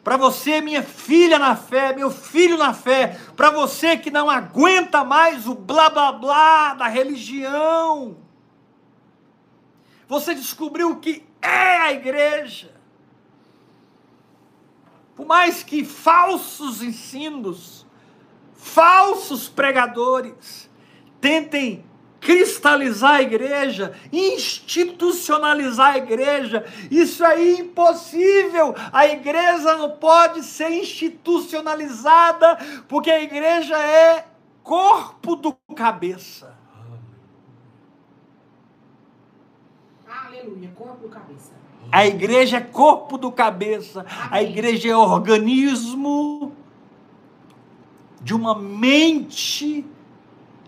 para 0.05 0.19
você, 0.19 0.61
minha 0.61 0.83
filha 0.83 1.39
na 1.39 1.57
fé, 1.57 1.97
meu 1.97 2.11
filho 2.11 2.59
na 2.59 2.75
fé, 2.75 3.19
para 3.35 3.49
você 3.51 3.97
que 3.97 4.11
não 4.11 4.29
aguenta 4.29 5.03
mais 5.03 5.49
o 5.49 5.55
blá 5.55 5.89
blá 5.89 6.13
blá 6.13 6.75
da 6.75 6.87
religião, 6.87 8.19
você 10.07 10.35
descobriu 10.35 10.91
o 10.91 11.01
que 11.01 11.25
é 11.41 11.79
a 11.79 11.93
igreja. 11.93 12.75
Por 15.17 15.25
mais 15.25 15.63
que 15.63 15.83
falsos 15.83 16.83
ensinos, 16.83 17.87
falsos 18.55 19.49
pregadores 19.49 20.71
tentem 21.19 21.83
cristalizar 22.25 23.17
a 23.17 23.23
igreja, 23.23 23.93
institucionalizar 24.11 25.93
a 25.93 25.99
igreja, 25.99 26.65
isso 26.91 27.23
é 27.23 27.53
impossível. 27.53 28.75
A 28.91 29.07
igreja 29.07 29.77
não 29.77 29.91
pode 29.91 30.43
ser 30.43 30.71
institucionalizada, 30.71 32.57
porque 32.89 33.11
a 33.11 33.23
igreja 33.23 33.77
é 33.79 34.25
corpo 34.63 35.37
do 35.37 35.53
cabeça. 35.77 36.57
Aleluia. 40.09 40.71
Corpo 40.75 41.09
cabeça. 41.11 41.53
A 41.93 42.07
igreja 42.07 42.57
é 42.57 42.61
corpo 42.61 43.19
do 43.19 43.31
cabeça. 43.31 44.07
A 44.31 44.43
igreja 44.43 44.89
é 44.89 44.97
organismo 44.97 46.53
de 48.23 48.35
uma 48.35 48.55
mente 48.55 49.85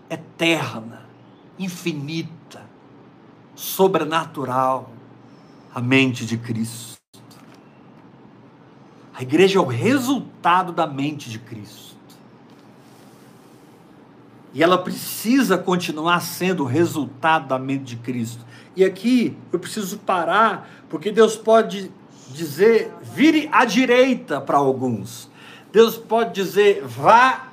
eterna, 0.07 1.06
infinita, 1.57 2.61
sobrenatural, 3.55 4.91
a 5.73 5.81
mente 5.81 6.25
de 6.25 6.37
Cristo. 6.37 6.97
A 9.13 9.21
igreja 9.23 9.57
é 9.57 9.61
o 9.61 9.65
resultado 9.65 10.71
da 10.71 10.85
mente 10.85 11.29
de 11.29 11.39
Cristo. 11.39 11.97
E 14.53 14.63
ela 14.63 14.77
precisa 14.77 15.57
continuar 15.57 16.19
sendo 16.19 16.63
o 16.63 16.67
resultado 16.67 17.47
da 17.47 17.59
mente 17.59 17.95
de 17.95 17.97
Cristo. 17.97 18.45
E 18.75 18.83
aqui 18.85 19.35
eu 19.51 19.59
preciso 19.59 19.97
parar, 19.99 20.69
porque 20.89 21.11
Deus 21.11 21.35
pode 21.35 21.91
dizer, 22.29 22.91
vire 23.01 23.49
à 23.51 23.65
direita 23.65 24.39
para 24.39 24.57
alguns. 24.57 25.29
Deus 25.71 25.97
pode 25.97 26.33
dizer, 26.33 26.83
vá 26.85 27.47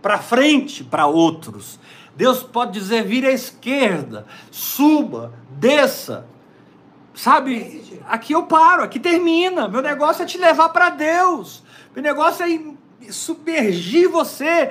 para 0.00 0.18
frente 0.18 0.84
para 0.84 1.06
outros. 1.06 1.78
Deus 2.16 2.42
pode 2.42 2.72
dizer, 2.72 3.04
vire 3.04 3.26
à 3.26 3.32
esquerda, 3.32 4.26
suba, 4.50 5.34
desça. 5.50 6.26
Sabe, 7.14 8.00
aqui 8.08 8.32
eu 8.32 8.44
paro, 8.44 8.82
aqui 8.82 8.98
termina. 8.98 9.68
Meu 9.68 9.82
negócio 9.82 10.22
é 10.22 10.26
te 10.26 10.38
levar 10.38 10.70
para 10.70 10.90
Deus. 10.90 11.62
Meu 11.94 12.02
negócio 12.02 12.44
é 12.44 13.12
submergir 13.12 14.08
você. 14.08 14.70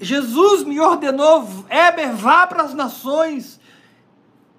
Jesus 0.00 0.62
me 0.62 0.78
ordenou, 0.78 1.48
Éber, 1.68 2.14
vá 2.14 2.46
para 2.46 2.62
as 2.62 2.74
nações, 2.74 3.58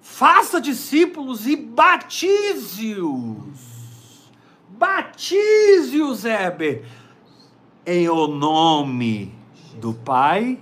faça 0.00 0.60
discípulos 0.60 1.46
e 1.46 1.54
batize-os. 1.56 2.98
Batize-os, 4.70 6.24
Éber, 6.24 6.84
em 7.86 8.08
o 8.08 8.26
nome 8.26 9.32
do 9.76 9.94
Pai, 9.94 10.58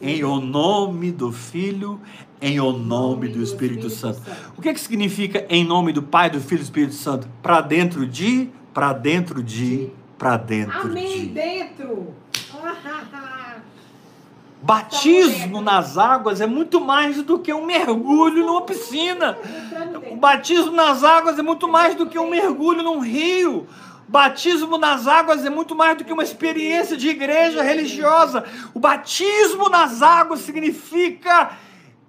em 0.00 0.24
o 0.24 0.40
nome 0.40 1.10
do 1.12 1.32
Filho, 1.32 2.00
em 2.40 2.58
o 2.60 2.72
nome 2.72 3.28
do 3.28 3.42
Espírito 3.42 3.90
Santo. 3.90 4.20
O 4.56 4.62
que, 4.62 4.72
que 4.72 4.80
significa 4.80 5.44
em 5.48 5.64
nome 5.64 5.92
do 5.92 6.02
Pai, 6.02 6.30
do 6.30 6.40
Filho 6.40 6.60
e 6.60 6.62
do 6.62 6.64
Espírito 6.64 6.94
Santo? 6.94 7.28
Para 7.42 7.60
dentro 7.60 8.06
de, 8.06 8.48
para 8.72 8.92
dentro 8.92 9.42
de, 9.42 9.90
para 10.18 10.36
dentro 10.36 10.80
Amém. 10.80 11.20
de. 11.20 11.26
Dentro. 11.26 12.14
Batismo 14.62 15.62
nas 15.62 15.96
águas 15.96 16.40
é 16.40 16.46
muito 16.46 16.82
mais 16.82 17.22
do 17.22 17.38
que 17.38 17.52
um 17.52 17.64
mergulho 17.64 18.44
numa 18.44 18.60
piscina. 18.60 19.38
O 20.10 20.16
batismo 20.16 20.72
nas 20.72 21.02
águas 21.02 21.38
é 21.38 21.42
muito 21.42 21.66
mais 21.66 21.94
do 21.94 22.04
que 22.04 22.18
um 22.18 22.28
mergulho 22.28 22.82
num 22.82 23.00
rio. 23.00 23.66
Batismo 24.10 24.76
nas 24.76 25.06
águas 25.06 25.44
é 25.46 25.50
muito 25.50 25.76
mais 25.76 25.96
do 25.96 26.04
que 26.04 26.12
uma 26.12 26.24
experiência 26.24 26.96
de 26.96 27.08
igreja 27.08 27.62
religiosa. 27.62 28.44
O 28.74 28.80
batismo 28.80 29.68
nas 29.68 30.02
águas 30.02 30.40
significa 30.40 31.56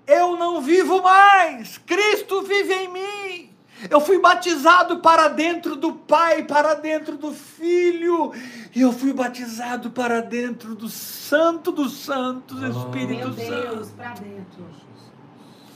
eu 0.07 0.35
não 0.35 0.59
vivo 0.61 0.99
mais, 1.03 1.77
Cristo 1.77 2.41
vive 2.41 2.73
em 2.73 2.87
mim. 2.87 3.49
Eu 3.87 4.01
fui 4.01 4.19
batizado 4.19 4.97
para 4.97 5.27
dentro 5.27 5.75
do 5.75 5.93
Pai, 5.93 6.43
para 6.43 6.73
dentro 6.73 7.17
do 7.17 7.31
Filho, 7.31 8.33
e 8.75 8.81
eu 8.81 8.91
fui 8.91 9.13
batizado 9.13 9.91
para 9.91 10.21
dentro 10.21 10.73
do 10.73 10.89
Santo 10.89 11.71
dos 11.71 11.93
Santos, 11.97 12.63
Espírito 12.63 13.27
Meu 13.27 13.29
Deus, 13.29 13.87
Santo. 13.87 13.93
pra 13.95 14.13
dentro. 14.13 14.65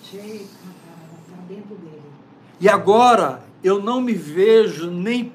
Chega, 0.04 0.46
pra 1.28 1.38
dentro 1.48 1.76
dele. 1.76 2.02
E 2.60 2.68
agora 2.68 3.44
eu 3.64 3.80
não 3.80 4.02
me 4.02 4.14
vejo 4.14 4.90
nem 4.90 5.32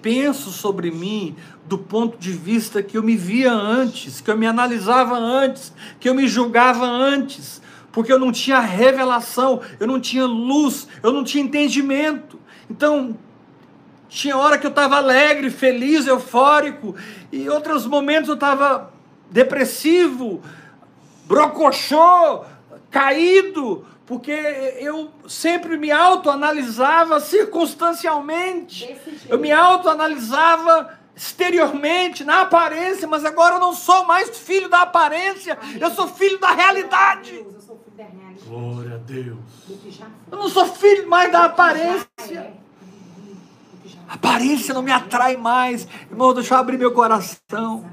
penso 0.00 0.50
sobre 0.50 0.90
mim 0.90 1.34
do 1.66 1.78
ponto 1.78 2.18
de 2.18 2.30
vista 2.30 2.82
que 2.82 2.96
eu 2.96 3.02
me 3.02 3.16
via 3.16 3.52
antes, 3.52 4.20
que 4.20 4.30
eu 4.30 4.36
me 4.36 4.46
analisava 4.46 5.16
antes, 5.16 5.72
que 5.98 6.08
eu 6.08 6.14
me 6.14 6.28
julgava 6.28 6.84
antes, 6.84 7.62
porque 7.90 8.12
eu 8.12 8.18
não 8.18 8.32
tinha 8.32 8.60
revelação, 8.60 9.60
eu 9.78 9.86
não 9.86 10.00
tinha 10.00 10.26
luz, 10.26 10.86
eu 11.02 11.12
não 11.12 11.24
tinha 11.24 11.42
entendimento. 11.42 12.38
Então, 12.68 13.16
tinha 14.08 14.36
hora 14.36 14.58
que 14.58 14.66
eu 14.66 14.70
estava 14.70 14.96
alegre, 14.96 15.50
feliz, 15.50 16.06
eufórico, 16.06 16.94
e 17.32 17.48
outros 17.48 17.86
momentos 17.86 18.28
eu 18.28 18.34
estava 18.34 18.92
depressivo, 19.30 20.42
brocochô, 21.26 22.44
caído, 22.90 23.84
porque 24.06 24.32
eu 24.80 25.10
sempre 25.26 25.76
me 25.76 25.90
autoanalisava 25.90 27.20
circunstancialmente, 27.20 28.96
eu 29.28 29.38
me 29.38 29.50
autoanalisava 29.50 30.98
exteriormente, 31.16 32.24
na 32.24 32.42
aparência, 32.42 33.06
mas 33.06 33.24
agora 33.24 33.56
eu 33.56 33.60
não 33.60 33.72
sou 33.72 34.04
mais 34.04 34.36
filho 34.36 34.68
da 34.68 34.82
aparência, 34.82 35.58
eu 35.80 35.90
sou 35.90 36.08
filho 36.08 36.38
da 36.38 36.50
realidade. 36.50 37.32
Deus, 37.32 37.54
eu 37.54 37.60
sou 37.60 37.78
filho 37.78 37.96
da 37.96 38.04
realidade. 38.04 38.44
Glória 38.46 38.94
a 38.94 38.98
Deus. 38.98 39.38
Eu 40.30 40.38
não 40.38 40.48
sou 40.48 40.66
filho 40.66 41.08
mais 41.08 41.30
da 41.30 41.44
aparência. 41.44 42.08
é. 42.32 42.64
A 44.08 44.14
aparência 44.14 44.74
não 44.74 44.82
me 44.82 44.92
atrai 44.92 45.36
mais. 45.36 45.88
Irmão, 46.10 46.34
deixa 46.34 46.54
eu 46.54 46.58
abrir 46.58 46.76
meu 46.76 46.92
coração. 46.92 47.84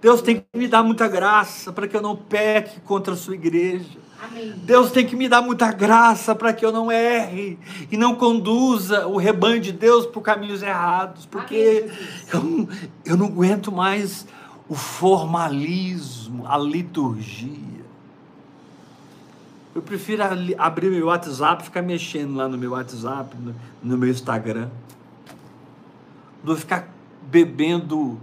Deus 0.00 0.20
tem 0.20 0.36
que 0.36 0.58
me 0.58 0.68
dar 0.68 0.82
muita 0.82 1.08
graça 1.08 1.72
para 1.72 1.88
que 1.88 1.96
eu 1.96 2.02
não 2.02 2.14
peque 2.14 2.80
contra 2.80 3.14
a 3.14 3.16
sua 3.16 3.34
igreja. 3.34 4.05
Amém. 4.22 4.52
Deus 4.64 4.90
tem 4.90 5.06
que 5.06 5.14
me 5.14 5.28
dar 5.28 5.42
muita 5.42 5.70
graça 5.72 6.34
para 6.34 6.52
que 6.52 6.64
eu 6.64 6.72
não 6.72 6.90
erre 6.90 7.58
e 7.90 7.96
não 7.96 8.14
conduza 8.14 9.06
o 9.06 9.16
rebanho 9.16 9.60
de 9.60 9.72
Deus 9.72 10.06
por 10.06 10.22
caminhos 10.22 10.62
errados, 10.62 11.26
porque 11.26 11.84
Amém, 11.86 11.98
eu, 12.32 12.42
não- 12.42 12.68
eu 13.04 13.16
não 13.16 13.26
aguento 13.26 13.70
mais 13.70 14.26
o 14.68 14.74
formalismo, 14.74 16.46
a 16.46 16.56
liturgia. 16.58 17.76
Eu 19.74 19.82
prefiro 19.82 20.22
abrir 20.56 20.90
meu 20.90 21.06
WhatsApp 21.08 21.62
e 21.62 21.66
ficar 21.66 21.82
mexendo 21.82 22.34
lá 22.34 22.48
no 22.48 22.56
meu 22.56 22.72
WhatsApp, 22.72 23.36
no, 23.36 23.54
no 23.82 23.98
meu 23.98 24.08
Instagram, 24.08 24.70
do 26.42 26.56
ficar 26.56 26.88
bebendo 27.30 28.18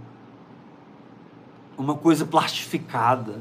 uma 1.78 1.94
coisa 1.94 2.24
plastificada 2.24 3.40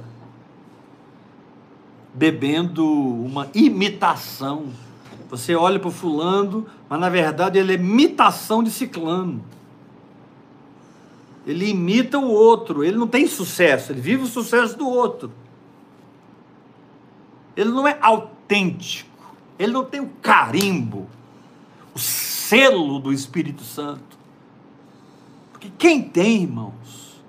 bebendo 2.14 2.86
uma 2.86 3.50
imitação. 3.54 4.68
Você 5.30 5.56
olha 5.56 5.80
para 5.80 5.88
o 5.88 5.92
fulano, 5.92 6.68
mas 6.88 7.00
na 7.00 7.10
verdade 7.10 7.58
ele 7.58 7.72
é 7.72 7.76
imitação 7.76 8.64
de 8.64 8.70
ciclano. 8.70 9.44
Ele 11.46 11.70
imita 11.70 12.20
o 12.20 12.30
outro, 12.30 12.84
ele 12.84 12.98
não 12.98 13.08
tem 13.08 13.28
sucesso, 13.28 13.92
ele 13.92 14.00
vive 14.00 14.24
o 14.24 14.28
sucesso 14.28 14.78
do 14.78 14.88
outro. 14.88 15.32
Ele 17.56 17.70
não 17.70 17.88
é 17.88 17.98
autêntico, 18.02 19.36
ele 19.60 19.74
não 19.74 19.84
tem 19.84 20.00
o 20.00 20.10
carimbo, 20.22 21.08
o 21.94 22.00
selo 22.00 23.00
do 23.00 23.12
Espírito 23.12 23.64
Santo. 23.64 24.18
Porque 25.52 25.70
quem 25.78 26.02
tem, 26.02 26.44
irmãos, 26.44 27.22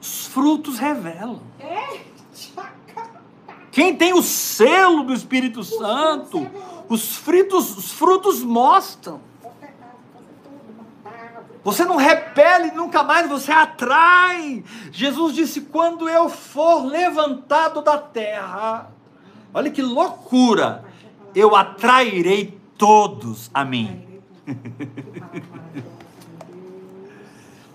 os 0.00 0.26
frutos 0.26 0.78
revelam. 0.78 1.40
Quem 3.72 3.96
tem 3.96 4.12
o 4.12 4.22
selo 4.22 5.02
do 5.02 5.14
Espírito 5.14 5.64
Santo, 5.64 6.46
os 6.90 7.16
frutos, 7.16 7.76
os 7.76 7.90
frutos 7.90 8.42
mostram. 8.44 9.18
Você 11.64 11.84
não 11.84 11.96
repele 11.96 12.70
nunca 12.72 13.02
mais, 13.02 13.26
você 13.30 13.50
atrai. 13.50 14.62
Jesus 14.90 15.34
disse: 15.34 15.62
quando 15.62 16.06
eu 16.06 16.28
for 16.28 16.84
levantado 16.84 17.80
da 17.80 17.96
terra, 17.96 18.92
olha 19.54 19.70
que 19.70 19.80
loucura, 19.80 20.84
eu 21.34 21.56
atrairei 21.56 22.60
todos 22.76 23.50
a 23.54 23.64
mim. 23.64 24.20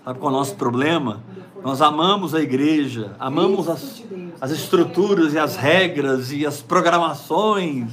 Sabe 0.04 0.20
qual 0.20 0.32
é 0.32 0.34
o 0.34 0.38
nosso 0.38 0.54
problema? 0.54 1.24
Nós 1.62 1.82
amamos 1.82 2.34
a 2.34 2.40
igreja, 2.40 3.16
amamos 3.18 3.68
as, 3.68 4.02
as 4.40 4.50
estruturas 4.50 5.34
e 5.34 5.38
as 5.38 5.56
regras 5.56 6.32
e 6.32 6.46
as 6.46 6.62
programações 6.62 7.90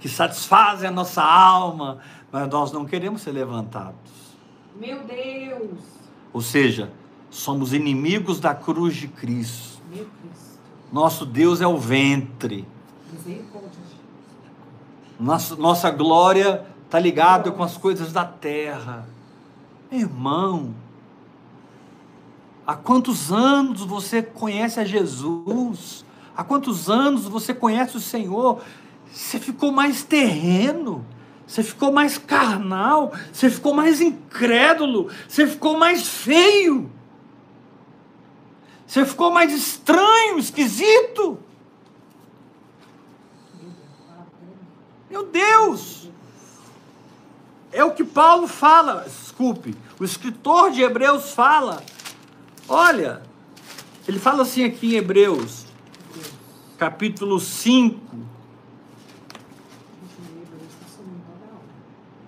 que 0.00 0.08
satisfazem 0.08 0.88
a 0.88 0.92
nossa 0.92 1.22
alma, 1.22 1.98
mas 2.30 2.48
nós 2.48 2.72
não 2.72 2.84
queremos 2.84 3.22
ser 3.22 3.32
levantados. 3.32 4.10
Meu 4.78 5.02
Deus. 5.04 5.78
Ou 6.32 6.40
seja, 6.40 6.90
somos 7.30 7.72
inimigos 7.72 8.40
da 8.40 8.54
cruz 8.54 8.96
de 8.96 9.08
Cristo. 9.08 9.80
Nosso 10.92 11.24
Deus 11.24 11.60
é 11.60 11.66
o 11.66 11.76
ventre. 11.76 12.66
Nossa, 15.18 15.54
nossa 15.56 15.90
glória 15.90 16.66
está 16.84 16.98
ligada 16.98 17.50
com 17.50 17.62
as 17.62 17.76
coisas 17.76 18.12
da 18.12 18.24
terra. 18.24 19.06
Irmão, 19.92 20.74
há 22.66 22.74
quantos 22.74 23.32
anos 23.32 23.82
você 23.82 24.22
conhece 24.22 24.80
a 24.80 24.84
Jesus? 24.84 26.04
Há 26.36 26.44
quantos 26.44 26.88
anos 26.88 27.24
você 27.24 27.52
conhece 27.52 27.96
o 27.96 28.00
Senhor? 28.00 28.60
Você 29.12 29.38
ficou 29.38 29.72
mais 29.72 30.02
terreno, 30.04 31.04
você 31.46 31.62
ficou 31.62 31.90
mais 31.92 32.16
carnal, 32.16 33.12
você 33.32 33.50
ficou 33.50 33.74
mais 33.74 34.00
incrédulo, 34.00 35.10
você 35.28 35.46
ficou 35.46 35.76
mais 35.76 36.06
feio, 36.06 36.90
você 38.86 39.04
ficou 39.04 39.30
mais 39.30 39.52
estranho, 39.52 40.38
esquisito. 40.38 41.38
Meu 45.10 45.26
Deus! 45.26 46.08
É 47.72 47.84
o 47.84 47.92
que 47.92 48.04
Paulo 48.04 48.48
fala, 48.48 49.04
desculpe, 49.06 49.76
o 49.98 50.04
escritor 50.04 50.70
de 50.70 50.82
Hebreus 50.82 51.32
fala. 51.32 51.82
Olha, 52.72 53.20
ele 54.06 54.20
fala 54.20 54.42
assim 54.42 54.62
aqui 54.62 54.94
em 54.94 54.98
Hebreus, 54.98 55.66
capítulo 56.78 57.40
5, 57.40 57.98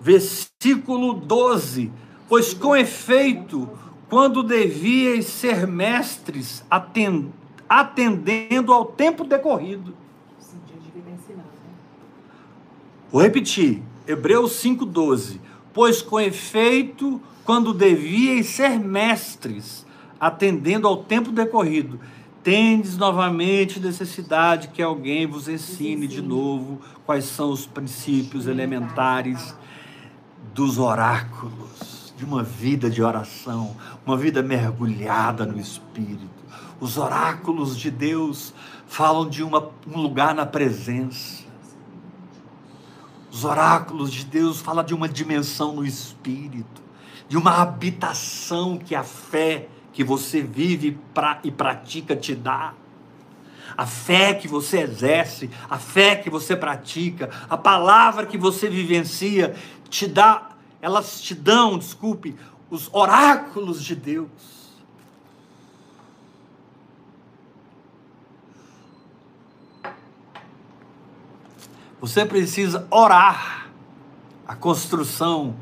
versículo 0.01 1.13
12. 1.13 1.89
Pois 2.27 2.53
com 2.53 2.75
efeito, 2.75 3.69
quando 4.09 4.43
devíeis 4.43 5.27
ser 5.27 5.65
mestres, 5.65 6.61
aten- 6.69 7.31
atendendo 7.69 8.73
ao 8.73 8.83
tempo 8.83 9.23
decorrido. 9.23 9.91
Né? 9.91 11.37
Vou 13.09 13.21
repetir, 13.21 13.81
Hebreus 14.05 14.51
5,12. 14.61 15.39
Pois 15.73 16.01
com 16.01 16.19
efeito, 16.19 17.21
quando 17.45 17.73
devíeis 17.73 18.47
ser 18.47 18.77
mestres, 18.77 19.85
atendendo 20.23 20.87
ao 20.87 21.03
tempo 21.03 21.33
decorrido, 21.33 21.99
tendes 22.41 22.95
novamente 22.95 23.77
necessidade 23.77 24.69
que 24.69 24.81
alguém 24.81 25.27
vos 25.27 25.49
ensine 25.49 26.07
de 26.07 26.21
novo 26.21 26.79
quais 27.05 27.25
são 27.25 27.51
os 27.51 27.65
princípios 27.65 28.47
elementares 28.47 29.53
dos 30.53 30.77
oráculos, 30.77 32.13
de 32.15 32.23
uma 32.23 32.41
vida 32.41 32.89
de 32.89 33.03
oração, 33.03 33.75
uma 34.05 34.15
vida 34.15 34.41
mergulhada 34.41 35.45
no 35.45 35.59
Espírito. 35.59 36.29
Os 36.79 36.97
oráculos 36.97 37.77
de 37.77 37.91
Deus 37.91 38.53
falam 38.87 39.27
de 39.27 39.43
uma, 39.43 39.71
um 39.85 39.99
lugar 39.99 40.33
na 40.33 40.45
presença. 40.45 41.43
Os 43.29 43.43
oráculos 43.43 44.09
de 44.09 44.23
Deus 44.23 44.61
falam 44.61 44.85
de 44.85 44.93
uma 44.93 45.09
dimensão 45.09 45.73
no 45.73 45.85
espírito, 45.85 46.81
de 47.27 47.35
uma 47.35 47.61
habitação 47.61 48.77
que 48.77 48.95
a 48.95 49.03
fé 49.03 49.67
que 49.93 50.03
você 50.03 50.41
vive 50.41 50.97
pra, 51.13 51.39
e 51.43 51.51
pratica 51.51 52.15
te 52.15 52.35
dá. 52.35 52.73
A 53.77 53.85
fé 53.85 54.33
que 54.33 54.47
você 54.47 54.79
exerce, 54.79 55.49
a 55.69 55.79
fé 55.79 56.15
que 56.15 56.29
você 56.29 56.55
pratica, 56.55 57.29
a 57.49 57.57
palavra 57.57 58.25
que 58.25 58.37
você 58.37 58.69
vivencia, 58.69 59.55
te 59.89 60.07
dá, 60.07 60.49
elas 60.81 61.21
te 61.21 61.33
dão, 61.33 61.77
desculpe, 61.77 62.35
os 62.69 62.89
oráculos 62.91 63.83
de 63.83 63.95
Deus. 63.95 64.29
Você 72.01 72.25
precisa 72.25 72.85
orar 72.91 73.59
a 73.59 73.63
a 74.47 74.55
construção 74.55 75.55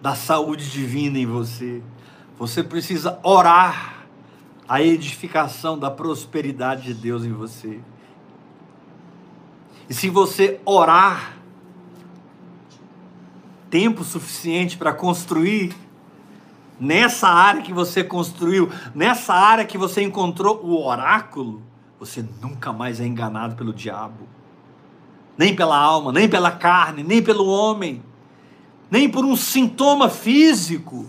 da 0.00 0.14
saúde 0.14 0.70
divina 0.70 1.18
em 1.18 1.26
você. 1.26 1.82
Você 2.38 2.62
precisa 2.62 3.18
orar 3.22 4.06
a 4.68 4.82
edificação 4.82 5.78
da 5.78 5.90
prosperidade 5.90 6.82
de 6.82 6.94
Deus 6.94 7.24
em 7.24 7.32
você. 7.32 7.80
E 9.88 9.94
se 9.94 10.08
você 10.08 10.60
orar 10.64 11.36
tempo 13.70 14.04
suficiente 14.04 14.76
para 14.76 14.92
construir 14.92 15.74
nessa 16.80 17.28
área 17.28 17.62
que 17.62 17.72
você 17.72 18.02
construiu, 18.02 18.70
nessa 18.94 19.34
área 19.34 19.64
que 19.64 19.76
você 19.76 20.02
encontrou 20.02 20.64
o 20.64 20.84
oráculo, 20.86 21.62
você 21.98 22.24
nunca 22.40 22.72
mais 22.72 23.00
é 23.00 23.06
enganado 23.06 23.54
pelo 23.54 23.72
diabo. 23.72 24.26
Nem 25.36 25.54
pela 25.54 25.76
alma, 25.76 26.12
nem 26.12 26.28
pela 26.28 26.50
carne, 26.50 27.02
nem 27.02 27.22
pelo 27.22 27.46
homem 27.46 28.02
nem 28.94 29.08
por 29.08 29.24
um 29.24 29.34
sintoma 29.34 30.08
físico. 30.08 31.06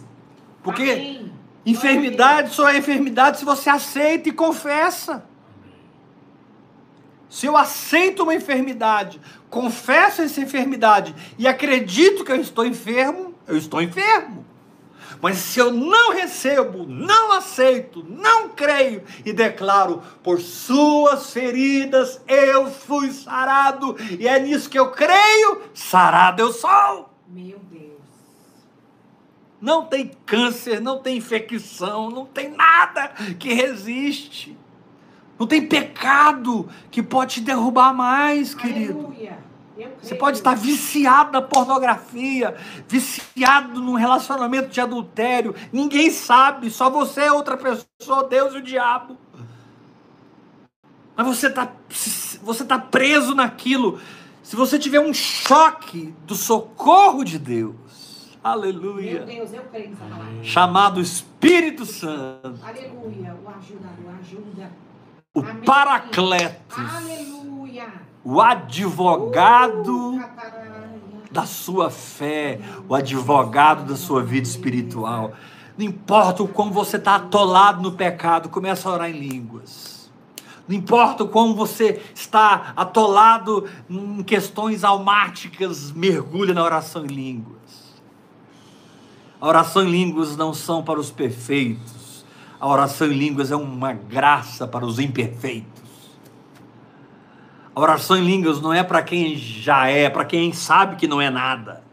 Porque 0.65 0.81
Amém. 0.81 1.31
enfermidade 1.63 2.55
só 2.55 2.67
é 2.67 2.79
enfermidade 2.79 3.37
se 3.37 3.45
você 3.45 3.69
aceita 3.69 4.29
e 4.29 4.31
confessa. 4.31 5.23
Se 7.29 7.45
eu 7.45 7.55
aceito 7.55 8.23
uma 8.23 8.33
enfermidade, 8.33 9.21
confesso 9.47 10.23
essa 10.23 10.41
enfermidade 10.41 11.13
e 11.37 11.47
acredito 11.47 12.25
que 12.25 12.31
eu 12.31 12.41
estou 12.41 12.65
enfermo, 12.65 13.35
eu 13.47 13.55
estou 13.55 13.79
enfermo. 13.79 14.43
Mas 15.21 15.37
se 15.37 15.59
eu 15.59 15.71
não 15.71 16.13
recebo, 16.13 16.87
não 16.87 17.31
aceito, 17.31 18.03
não 18.09 18.49
creio 18.49 19.03
e 19.23 19.31
declaro, 19.31 20.01
por 20.23 20.41
suas 20.41 21.31
feridas 21.31 22.19
eu 22.27 22.71
fui 22.71 23.11
sarado, 23.11 23.95
e 24.19 24.27
é 24.27 24.39
nisso 24.39 24.67
que 24.67 24.79
eu 24.79 24.89
creio, 24.89 25.61
sarado 25.75 26.41
eu 26.41 26.51
sou. 26.51 27.09
Meu. 27.27 27.64
Não 29.65 29.83
tem 29.83 30.11
câncer, 30.27 30.79
não 30.79 30.99
tem 30.99 31.17
infecção, 31.17 32.11
não 32.11 32.23
tem 32.23 32.49
nada 32.49 33.07
que 33.39 33.51
resiste. 33.51 34.55
Não 35.39 35.47
tem 35.47 35.65
pecado 35.65 36.69
que 36.91 37.01
pode 37.01 37.33
te 37.33 37.41
derrubar 37.41 37.91
mais, 37.91 38.53
querido. 38.53 39.11
Você 39.99 40.13
pode 40.13 40.37
estar 40.37 40.55
viciado 40.55 41.31
na 41.31 41.41
pornografia, 41.41 42.55
viciado 42.87 43.81
num 43.81 43.95
relacionamento 43.95 44.69
de 44.69 44.79
adultério. 44.79 45.55
Ninguém 45.73 46.11
sabe, 46.11 46.69
só 46.69 46.87
você 46.87 47.21
é 47.21 47.31
outra 47.31 47.57
pessoa, 47.57 48.23
Deus 48.29 48.53
e 48.53 48.57
o 48.57 48.61
diabo. 48.61 49.17
Mas 51.15 51.25
você 51.25 51.47
está 51.47 51.71
você 52.43 52.63
tá 52.63 52.77
preso 52.77 53.33
naquilo. 53.33 53.99
Se 54.43 54.55
você 54.55 54.77
tiver 54.77 54.99
um 54.99 55.11
choque 55.11 56.13
do 56.27 56.35
socorro 56.35 57.23
de 57.23 57.39
Deus, 57.39 57.84
Aleluia. 58.45 59.25
Meu 59.25 59.37
Deus, 59.37 59.53
eu 59.53 59.63
creio 59.63 59.89
nessa 59.89 60.05
palavra. 60.05 60.43
Chamado 60.43 61.01
Espírito 61.01 61.83
Santo. 61.83 62.59
Aleluia. 62.63 63.35
O 63.43 63.49
ajuda, 63.49 63.89
o 64.05 64.09
ajuda. 64.19 64.71
O 65.33 65.39
Amém. 65.39 65.63
Paracletos. 65.63 66.95
Aleluia. 66.95 67.91
O 68.23 68.39
advogado 68.39 70.17
uh, 70.17 70.23
da 71.31 71.47
sua 71.47 71.89
fé. 71.89 72.59
O 72.87 72.93
advogado 72.93 73.83
da 73.83 73.95
sua 73.95 74.21
vida 74.21 74.47
espiritual. 74.47 75.33
Não 75.75 75.83
importa 75.83 76.43
o 76.43 76.47
quão 76.47 76.71
você 76.71 76.97
está 76.97 77.15
atolado 77.15 77.81
no 77.81 77.93
pecado, 77.93 78.49
começa 78.49 78.87
a 78.87 78.93
orar 78.93 79.09
em 79.09 79.19
línguas. 79.19 80.11
Não 80.67 80.75
importa 80.75 81.23
o 81.23 81.29
quão 81.29 81.55
você 81.55 81.99
está 82.13 82.73
atolado 82.75 83.67
em 83.89 84.21
questões 84.21 84.83
almáticas, 84.83 85.91
mergulha 85.91 86.53
na 86.53 86.63
oração 86.63 87.05
em 87.05 87.09
línguas. 87.09 87.64
A 89.45 89.47
oração 89.47 89.83
em 89.83 89.91
línguas 89.91 90.35
não 90.35 90.55
são 90.55 90.81
para 90.81 90.99
os 90.99 91.11
perfeitos. 91.11 92.25
A 92.59 92.67
oração 92.67 93.05
em 93.05 93.13
línguas 93.13 93.51
é 93.51 93.55
uma 93.55 93.93
graça 93.93 94.67
para 94.67 94.83
os 94.83 94.97
imperfeitos. 94.97 95.83
A 97.75 97.79
oração 97.79 98.17
em 98.17 98.25
línguas 98.25 98.59
não 98.59 98.73
é 98.73 98.83
para 98.83 99.03
quem 99.03 99.37
já 99.37 99.87
é, 99.87 100.09
para 100.09 100.25
quem 100.25 100.51
sabe 100.51 100.95
que 100.95 101.07
não 101.07 101.21
é 101.21 101.29
nada. 101.29 101.83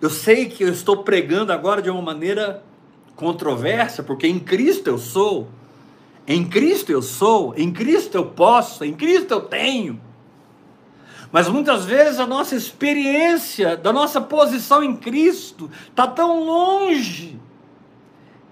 Eu 0.00 0.08
sei 0.08 0.46
que 0.46 0.62
eu 0.62 0.68
estou 0.68 0.98
pregando 0.98 1.52
agora 1.52 1.82
de 1.82 1.90
uma 1.90 2.00
maneira 2.00 2.62
controversa, 3.16 4.04
porque 4.04 4.28
em 4.28 4.38
Cristo 4.38 4.86
eu 4.86 4.98
sou. 4.98 5.48
Em 6.28 6.44
Cristo 6.44 6.92
eu 6.92 7.02
sou, 7.02 7.52
em 7.56 7.72
Cristo 7.72 8.14
eu 8.14 8.26
posso, 8.26 8.84
em 8.84 8.94
Cristo 8.94 9.32
eu 9.32 9.40
tenho. 9.40 10.00
Mas 11.34 11.48
muitas 11.48 11.84
vezes 11.84 12.20
a 12.20 12.28
nossa 12.28 12.54
experiência, 12.54 13.76
da 13.76 13.92
nossa 13.92 14.20
posição 14.20 14.84
em 14.84 14.94
Cristo, 14.94 15.68
está 15.88 16.06
tão 16.06 16.44
longe. 16.44 17.40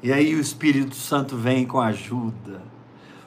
E 0.03 0.13
aí 0.13 0.35
o 0.35 0.41
Espírito 0.41 0.97
Santo 0.97 1.37
vem 1.37 1.65
com 1.65 1.81
ajuda. 1.81 2.61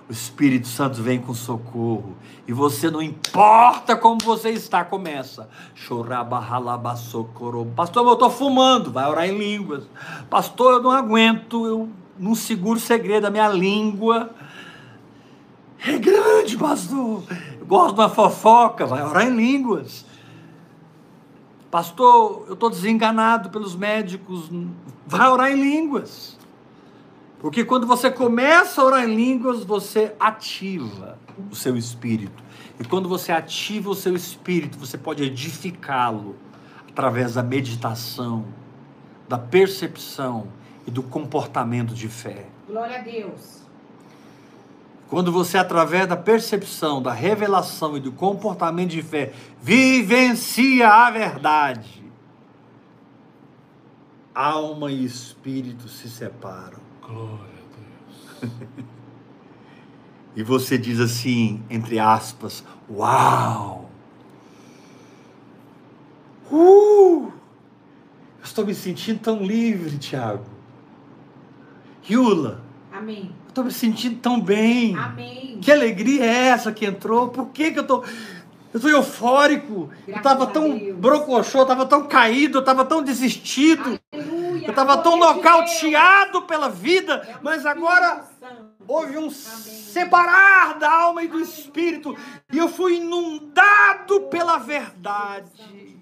O 0.10 0.12
Espírito 0.12 0.68
Santo 0.68 1.02
vem 1.02 1.22
com 1.22 1.34
socorro. 1.34 2.18
E 2.46 2.52
você 2.52 2.92
não 2.92 3.02
importa 3.02 3.96
como 3.96 4.18
você 4.22 4.50
está, 4.50 4.84
começa. 4.84 5.48
Pastor, 7.74 8.06
eu 8.06 8.14
estou 8.14 8.30
fumando. 8.30 8.92
Vai 8.92 9.10
orar 9.10 9.26
em 9.26 9.38
línguas. 9.38 9.86
Pastor, 10.30 10.74
eu 10.74 10.84
não 10.84 10.92
aguento. 10.92 11.66
Eu 11.66 11.90
não 12.20 12.36
seguro 12.36 12.78
o 12.78 12.82
segredo 12.82 13.24
da 13.24 13.32
minha 13.32 13.48
língua. 13.48 14.32
É 15.80 15.98
grande, 15.98 16.58
pastor 16.58 17.24
gosto 17.68 17.96
de 17.96 18.02
uma 18.02 18.10
fofoca, 18.10 18.86
vai 18.86 19.04
orar 19.04 19.28
em 19.28 19.36
línguas. 19.36 20.06
Pastor, 21.70 22.46
eu 22.48 22.54
estou 22.54 22.70
desenganado 22.70 23.50
pelos 23.50 23.76
médicos, 23.76 24.50
vai 25.06 25.28
orar 25.30 25.52
em 25.52 25.62
línguas. 25.62 26.38
Porque 27.40 27.66
quando 27.66 27.86
você 27.86 28.10
começa 28.10 28.82
a 28.82 28.86
orar 28.86 29.04
em 29.04 29.14
línguas, 29.14 29.64
você 29.64 30.16
ativa 30.20 31.18
o 31.52 31.56
seu 31.56 31.76
espírito. 31.76 32.44
E 32.80 32.84
quando 32.84 33.10
você 33.10 33.32
ativa 33.32 33.90
o 33.90 33.96
seu 33.96 34.16
espírito, 34.16 34.78
você 34.78 34.98
pode 34.98 35.24
edificá-lo 35.24 36.36
através 36.90 37.34
da 37.34 37.44
meditação, 37.44 38.46
da 39.28 39.38
percepção 39.38 40.48
e 40.88 40.92
do 40.92 41.04
comportamento 41.04 41.94
de 41.94 42.08
fé. 42.08 42.46
Glória 42.68 43.00
a 43.00 43.02
Deus. 43.02 43.65
Quando 45.08 45.32
você, 45.32 45.58
através 45.58 46.08
da 46.08 46.18
percepção, 46.18 47.02
da 47.02 47.14
revelação 47.14 47.96
e 47.96 48.00
do 48.00 48.12
comportamento 48.12 48.90
de 48.90 49.04
fé, 49.04 49.34
vivencia 49.62 50.90
a 50.90 51.12
verdade, 51.12 52.04
alma 54.34 54.92
e 54.92 55.06
espírito 55.06 55.88
se 55.88 56.10
separam. 56.10 56.80
Glória 57.02 57.38
a 58.42 58.48
Deus. 58.48 58.54
e 60.36 60.42
você 60.42 60.78
diz 60.78 61.00
assim, 61.00 61.64
entre 61.70 62.00
aspas, 62.00 62.64
uau! 62.90 63.90
Uh! 66.52 67.32
Eu 68.40 68.44
estou 68.44 68.66
me 68.66 68.74
sentindo 68.74 69.20
tão 69.20 69.44
livre, 69.44 69.98
Tiago. 70.00 70.46
Yula. 72.10 72.65
Amém 72.98 73.32
estou 73.56 73.64
me 73.64 73.72
sentindo 73.72 74.20
tão 74.20 74.40
bem. 74.40 74.98
Amém. 74.98 75.58
Que 75.62 75.72
alegria 75.72 76.26
é 76.26 76.48
essa 76.48 76.74
que 76.74 76.86
entrou? 76.86 77.30
Por 77.30 77.48
que, 77.48 77.72
que 77.72 77.80
eu 77.80 77.88
tô. 77.88 78.04
Eu 78.74 78.78
estou 78.78 78.92
eufórico. 78.92 79.88
Graças 79.88 80.08
eu 80.08 80.18
estava 80.18 80.48
tão 80.48 80.94
brocochô, 80.96 81.60
eu 81.60 81.62
estava 81.62 81.86
tão 81.86 82.06
caído, 82.08 82.58
eu 82.58 82.60
estava 82.60 82.84
tão 82.84 83.02
desistido. 83.02 83.98
Aleluia. 84.12 84.66
Eu 84.68 84.70
estava 84.72 84.98
tão 84.98 85.18
nocauteado 85.18 86.42
pela 86.42 86.68
vida. 86.68 87.26
É 87.26 87.36
mas 87.42 87.66
agora 87.66 88.26
houve 88.86 89.18
um 89.18 89.22
Amém. 89.22 89.32
separar 89.32 90.78
da 90.78 90.92
alma 90.92 91.24
e 91.24 91.30
do 91.30 91.40
espírito. 91.40 92.18
E 92.52 92.58
eu 92.58 92.68
fui 92.68 92.98
inundado 92.98 94.22
pela 94.30 94.58
verdade. 94.58 95.95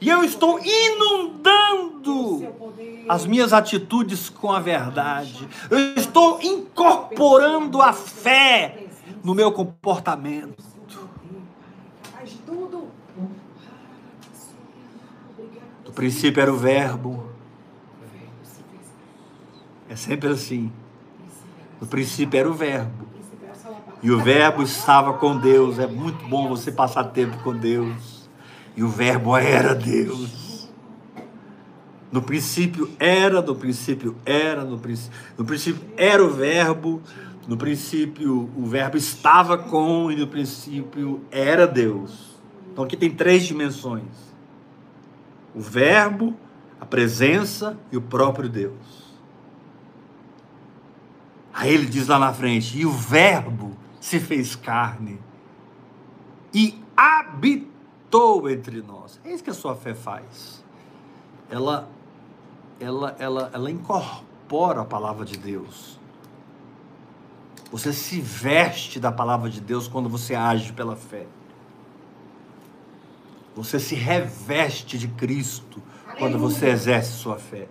E 0.00 0.08
eu 0.08 0.22
estou 0.22 0.58
inundando 0.58 2.46
as 3.08 3.24
minhas 3.24 3.52
atitudes 3.52 4.28
com 4.28 4.52
a 4.52 4.60
verdade. 4.60 5.48
Eu 5.70 5.78
estou 5.94 6.40
incorporando 6.42 7.80
a 7.80 7.92
fé 7.92 8.86
no 9.22 9.34
meu 9.34 9.52
comportamento. 9.52 10.62
No 15.84 15.92
princípio 15.92 16.40
era 16.40 16.52
o 16.52 16.56
Verbo. 16.56 17.26
É 19.88 19.96
sempre 19.96 20.28
assim. 20.28 20.70
No 21.80 21.86
princípio 21.86 22.38
era 22.38 22.50
o 22.50 22.54
Verbo. 22.54 23.06
E 24.02 24.10
o 24.10 24.18
Verbo 24.18 24.62
estava 24.62 25.14
com 25.14 25.36
Deus. 25.38 25.78
É 25.78 25.86
muito 25.86 26.26
bom 26.28 26.48
você 26.48 26.70
passar 26.70 27.04
tempo 27.04 27.38
com 27.42 27.56
Deus. 27.56 28.15
E 28.76 28.84
o 28.84 28.88
Verbo 28.88 29.34
era 29.34 29.74
Deus. 29.74 30.68
No 32.12 32.22
princípio 32.22 32.90
era, 32.98 33.40
no 33.42 33.56
princípio 33.56 34.16
era, 34.24 34.64
no 34.64 34.78
princípio, 34.78 35.18
no 35.36 35.44
princípio 35.44 35.82
era 35.96 36.24
o 36.24 36.30
Verbo, 36.30 37.02
no 37.48 37.56
princípio 37.56 38.50
o 38.56 38.66
Verbo 38.66 38.96
estava 38.96 39.56
com, 39.56 40.10
e 40.10 40.16
no 40.16 40.26
princípio 40.26 41.22
era 41.30 41.66
Deus. 41.66 42.36
Então 42.70 42.84
aqui 42.84 42.96
tem 42.96 43.10
três 43.10 43.44
dimensões: 43.44 44.04
o 45.54 45.60
Verbo, 45.60 46.36
a 46.80 46.84
presença 46.84 47.78
e 47.90 47.96
o 47.96 48.02
próprio 48.02 48.48
Deus. 48.48 49.06
Aí 51.52 51.72
ele 51.72 51.86
diz 51.86 52.06
lá 52.06 52.18
na 52.18 52.32
frente: 52.32 52.78
e 52.78 52.84
o 52.84 52.92
Verbo 52.92 53.76
se 54.00 54.20
fez 54.20 54.54
carne 54.54 55.18
e 56.52 56.80
habitou 56.96 57.75
entre 58.50 58.82
nós. 58.82 59.20
É 59.24 59.32
isso 59.32 59.42
que 59.42 59.50
a 59.50 59.54
sua 59.54 59.74
fé 59.74 59.94
faz. 59.94 60.64
Ela, 61.50 61.88
ela, 62.80 63.16
ela, 63.18 63.50
ela 63.52 63.70
incorpora 63.70 64.80
a 64.82 64.84
palavra 64.84 65.24
de 65.24 65.36
Deus. 65.36 65.98
Você 67.70 67.92
se 67.92 68.20
veste 68.20 69.00
da 69.00 69.10
palavra 69.10 69.50
de 69.50 69.60
Deus 69.60 69.88
quando 69.88 70.08
você 70.08 70.34
age 70.34 70.72
pela 70.72 70.96
fé. 70.96 71.26
Você 73.54 73.80
se 73.80 73.94
reveste 73.94 74.98
de 74.98 75.08
Cristo 75.08 75.82
quando 76.18 76.38
você 76.38 76.68
exerce 76.68 77.12
sua 77.12 77.36
fé. 77.36 77.66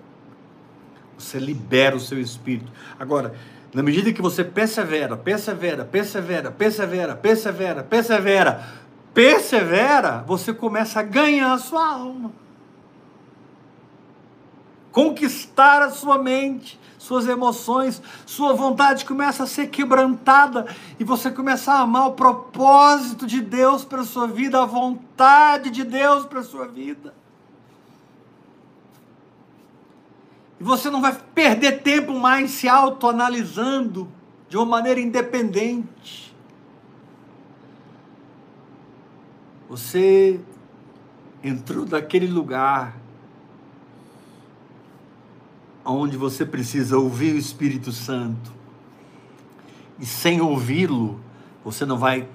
Você 1.17 1.39
libera 1.39 1.95
o 1.95 1.99
seu 1.99 2.19
espírito. 2.19 2.71
Agora, 2.99 3.33
na 3.73 3.83
medida 3.83 4.11
que 4.11 4.21
você 4.21 4.43
persevera, 4.43 5.15
persevera, 5.15 5.85
persevera, 5.85 6.51
persevera, 6.51 7.15
persevera, 7.15 7.83
persevera, 7.83 7.83
persevera, 7.83 8.84
você 10.27 10.53
começa 10.53 10.99
a 10.99 11.03
ganhar 11.03 11.53
a 11.53 11.57
sua 11.57 11.87
alma. 11.87 12.33
Conquistar 14.91 15.81
a 15.81 15.89
sua 15.89 16.17
mente, 16.17 16.77
suas 16.97 17.25
emoções, 17.25 18.01
sua 18.25 18.53
vontade 18.53 19.05
começa 19.05 19.43
a 19.43 19.47
ser 19.47 19.67
quebrantada 19.67 20.65
e 20.99 21.03
você 21.05 21.31
começa 21.31 21.71
a 21.71 21.79
amar 21.79 22.07
o 22.09 22.13
propósito 22.13 23.25
de 23.25 23.39
Deus 23.39 23.85
para 23.85 24.01
a 24.01 24.05
sua 24.05 24.27
vida, 24.27 24.61
a 24.61 24.65
vontade 24.65 25.69
de 25.69 25.85
Deus 25.85 26.25
para 26.25 26.41
a 26.41 26.43
sua 26.43 26.67
vida. 26.67 27.13
E 30.59 30.63
você 30.63 30.89
não 30.89 31.01
vai 31.01 31.17
perder 31.33 31.83
tempo 31.83 32.13
mais 32.13 32.51
se 32.51 32.67
autoanalisando 32.67 34.09
de 34.49 34.57
uma 34.57 34.65
maneira 34.65 34.99
independente. 34.99 36.24
Você 39.69 40.39
entrou 41.43 41.85
naquele 41.85 42.27
lugar 42.27 42.95
onde 45.83 46.17
você 46.17 46.45
precisa 46.45 46.97
ouvir 46.97 47.33
o 47.35 47.37
Espírito 47.37 47.91
Santo. 47.91 48.51
E 49.99 50.05
sem 50.05 50.41
ouvi-lo, 50.41 51.19
você 51.63 51.85
não 51.85 51.97
vai 51.97 52.27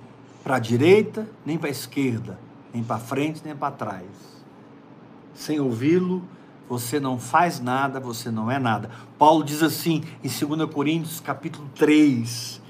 para 0.43 0.57
a 0.57 0.59
direita, 0.59 1.29
nem 1.45 1.59
para 1.59 1.69
a 1.69 1.73
esquerda, 1.73 2.39
nem 2.73 2.83
para 2.83 2.99
frente, 2.99 3.43
nem 3.45 3.55
para 3.55 3.73
trás. 3.73 4.07
Sem 5.35 5.61
ouvi-lo, 5.61 6.23
você 6.69 7.01
não 7.01 7.19
faz 7.19 7.61
nada, 7.61 7.99
você 7.99 8.31
não 8.31 8.51
é 8.51 8.59
nada. 8.59 8.91
Paulo 9.19 9.45
diz 9.45 9.63
assim 9.63 10.05
em 10.23 10.29
2 10.29 10.71
Coríntios, 10.73 11.21
capítulo 11.21 11.69
3, 11.75 12.63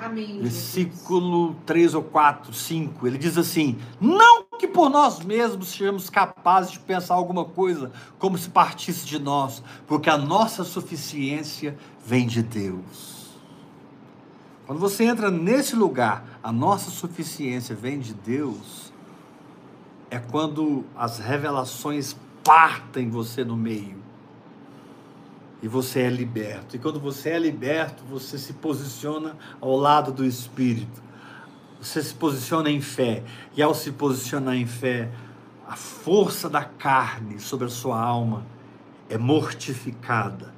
Amém. 0.00 0.40
versículo 0.40 1.48
Jesus. 1.48 1.62
3 1.66 1.94
ou 1.94 2.02
4, 2.02 2.52
5. 2.52 3.06
Ele 3.06 3.18
diz 3.18 3.36
assim: 3.38 3.78
Não 4.00 4.44
que 4.58 4.66
por 4.66 4.88
nós 4.88 5.24
mesmos 5.24 5.68
sejamos 5.68 6.08
capazes 6.08 6.72
de 6.72 6.78
pensar 6.80 7.14
alguma 7.14 7.44
coisa 7.44 7.92
como 8.18 8.38
se 8.38 8.48
partisse 8.48 9.06
de 9.06 9.18
nós, 9.18 9.62
porque 9.86 10.08
a 10.08 10.18
nossa 10.18 10.64
suficiência 10.64 11.76
vem 12.04 12.26
de 12.26 12.42
Deus. 12.42 13.24
Quando 14.66 14.78
você 14.78 15.04
entra 15.04 15.30
nesse 15.30 15.76
lugar, 15.76 16.38
a 16.42 16.50
nossa 16.50 16.90
suficiência 16.90 17.74
vem 17.74 17.98
de 17.98 18.14
Deus, 18.14 18.92
é 20.10 20.18
quando 20.18 20.84
as 20.96 21.18
revelações 21.18 22.16
partem 22.42 23.10
você 23.10 23.44
no 23.44 23.56
meio. 23.56 24.03
E 25.64 25.66
você 25.66 26.00
é 26.00 26.10
liberto. 26.10 26.76
E 26.76 26.78
quando 26.78 27.00
você 27.00 27.30
é 27.30 27.38
liberto, 27.38 28.04
você 28.04 28.36
se 28.36 28.52
posiciona 28.52 29.34
ao 29.62 29.74
lado 29.74 30.12
do 30.12 30.22
Espírito. 30.22 31.02
Você 31.80 32.02
se 32.02 32.12
posiciona 32.12 32.70
em 32.70 32.82
fé. 32.82 33.22
E 33.56 33.62
ao 33.62 33.74
se 33.74 33.90
posicionar 33.90 34.56
em 34.56 34.66
fé, 34.66 35.10
a 35.66 35.74
força 35.74 36.50
da 36.50 36.62
carne 36.62 37.40
sobre 37.40 37.64
a 37.64 37.70
sua 37.70 37.98
alma 37.98 38.46
é 39.08 39.16
mortificada 39.16 40.53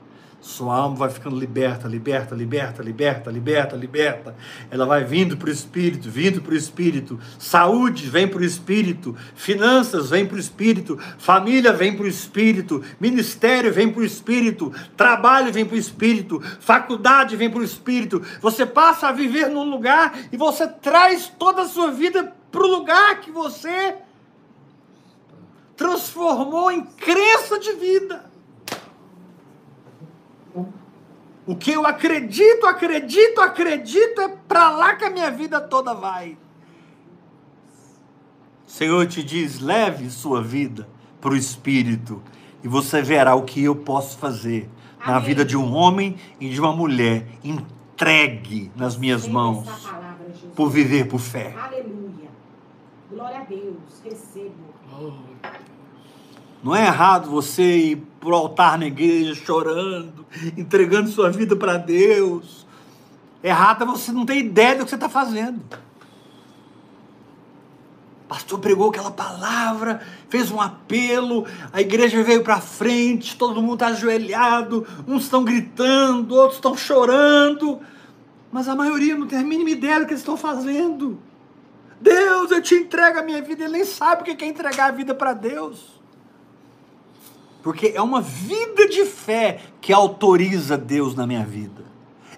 sua 0.46 0.76
alma 0.76 0.94
vai 0.94 1.10
ficando 1.10 1.36
liberta, 1.36 1.88
liberta, 1.88 2.32
liberta, 2.32 2.80
liberta, 2.80 3.30
liberta, 3.32 3.76
liberta. 3.76 4.36
Ela 4.70 4.86
vai 4.86 5.02
vindo 5.02 5.36
para 5.36 5.48
o 5.48 5.52
Espírito, 5.52 6.08
vindo 6.08 6.40
para 6.40 6.54
o 6.54 6.56
Espírito. 6.56 7.18
Saúde 7.36 8.08
vem 8.08 8.28
para 8.28 8.38
o 8.38 8.44
Espírito. 8.44 9.16
Finanças 9.34 10.10
vem 10.10 10.24
para 10.24 10.36
o 10.36 10.38
Espírito. 10.38 10.96
Família 11.18 11.72
vem 11.72 11.96
para 11.96 12.04
o 12.04 12.08
Espírito. 12.08 12.80
Ministério 13.00 13.72
vem 13.72 13.90
para 13.90 14.02
o 14.02 14.04
Espírito. 14.04 14.72
Trabalho 14.96 15.52
vem 15.52 15.66
para 15.66 15.74
o 15.74 15.78
Espírito. 15.78 16.40
Faculdade 16.60 17.34
vem 17.34 17.50
para 17.50 17.60
o 17.60 17.64
Espírito. 17.64 18.22
Você 18.40 18.64
passa 18.64 19.08
a 19.08 19.12
viver 19.12 19.48
num 19.48 19.68
lugar 19.68 20.16
e 20.30 20.36
você 20.36 20.68
traz 20.68 21.26
toda 21.26 21.62
a 21.62 21.68
sua 21.68 21.90
vida 21.90 22.32
para 22.52 22.62
o 22.62 22.68
lugar 22.68 23.20
que 23.20 23.32
você 23.32 23.96
transformou 25.76 26.70
em 26.70 26.82
crença 26.82 27.58
de 27.58 27.72
vida. 27.72 28.35
O 31.46 31.54
que 31.54 31.70
eu 31.70 31.86
acredito, 31.86 32.66
acredito, 32.66 33.40
acredito 33.40 34.20
é 34.20 34.28
para 34.48 34.68
lá 34.70 34.96
que 34.96 35.04
a 35.04 35.10
minha 35.10 35.30
vida 35.30 35.60
toda 35.60 35.94
vai. 35.94 36.36
O 38.66 38.70
Senhor 38.70 39.06
te 39.06 39.22
diz: 39.22 39.60
leve 39.60 40.10
sua 40.10 40.42
vida 40.42 40.88
para 41.20 41.30
o 41.30 41.36
Espírito 41.36 42.20
e 42.64 42.68
você 42.68 43.00
verá 43.00 43.36
o 43.36 43.42
que 43.42 43.62
eu 43.62 43.76
posso 43.76 44.18
fazer 44.18 44.68
Amém. 44.98 45.14
na 45.14 45.18
vida 45.20 45.44
de 45.44 45.56
um 45.56 45.72
homem 45.72 46.16
e 46.40 46.48
de 46.48 46.60
uma 46.60 46.72
mulher 46.72 47.28
entregue 47.44 48.72
nas 48.74 48.96
minhas 48.96 49.22
Receba 49.22 49.40
mãos 49.40 49.66
palavra, 49.66 50.26
por 50.56 50.68
viver 50.68 51.06
por 51.06 51.20
fé. 51.20 51.54
Aleluia. 51.56 52.28
Glória 53.08 53.38
a 53.38 53.44
Deus. 53.44 54.02
Recebo. 54.04 54.74
Oh. 55.00 55.12
Não 56.66 56.74
é 56.74 56.86
errado 56.86 57.30
você 57.30 57.62
ir 57.62 57.96
para 58.18 58.30
o 58.30 58.34
altar 58.34 58.76
na 58.76 58.86
igreja 58.86 59.36
chorando, 59.36 60.26
entregando 60.58 61.08
sua 61.08 61.30
vida 61.30 61.54
para 61.54 61.76
Deus. 61.76 62.66
Errado 63.40 63.84
é 63.84 63.86
você 63.86 64.10
não 64.10 64.26
ter 64.26 64.38
ideia 64.38 64.74
do 64.74 64.82
que 64.82 64.90
você 64.90 64.96
está 64.96 65.08
fazendo. 65.08 65.62
O 68.24 68.28
pastor 68.28 68.58
pregou 68.58 68.90
aquela 68.90 69.12
palavra, 69.12 70.04
fez 70.28 70.50
um 70.50 70.60
apelo, 70.60 71.46
a 71.72 71.80
igreja 71.80 72.20
veio 72.24 72.42
para 72.42 72.60
frente, 72.60 73.36
todo 73.36 73.62
mundo 73.62 73.74
está 73.74 73.86
ajoelhado, 73.86 74.84
uns 75.06 75.22
estão 75.22 75.44
gritando, 75.44 76.34
outros 76.34 76.56
estão 76.56 76.76
chorando, 76.76 77.78
mas 78.50 78.66
a 78.66 78.74
maioria 78.74 79.16
não 79.16 79.28
tem 79.28 79.38
a 79.38 79.44
mínima 79.44 79.70
ideia 79.70 80.00
do 80.00 80.06
que 80.06 80.14
eles 80.14 80.20
estão 80.20 80.36
fazendo. 80.36 81.16
Deus, 82.00 82.50
eu 82.50 82.60
te 82.60 82.74
entrego 82.74 83.20
a 83.20 83.22
minha 83.22 83.40
vida, 83.40 83.62
ele 83.62 83.74
nem 83.74 83.84
sabe 83.84 84.22
o 84.22 84.24
que 84.36 84.44
é 84.44 84.48
entregar 84.48 84.88
a 84.88 84.90
vida 84.90 85.14
para 85.14 85.32
Deus. 85.32 85.95
Porque 87.66 87.88
é 87.96 88.00
uma 88.00 88.20
vida 88.20 88.88
de 88.88 89.04
fé 89.04 89.60
que 89.80 89.92
autoriza 89.92 90.78
Deus 90.78 91.16
na 91.16 91.26
minha 91.26 91.44
vida. 91.44 91.84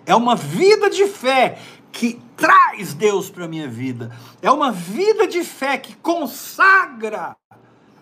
É 0.07 0.17
uma 0.17 0.35
vida 0.35 0.89
de 0.89 1.07
fé 1.07 1.59
que 1.93 2.19
traz 2.35 2.95
Deus 2.95 3.29
para 3.29 3.45
a 3.45 3.47
minha 3.47 3.69
vida. 3.69 4.11
É 4.41 4.51
uma 4.51 4.73
vida 4.73 5.29
de 5.29 5.45
fé 5.45 5.77
que 5.77 5.95
consagra 5.97 7.37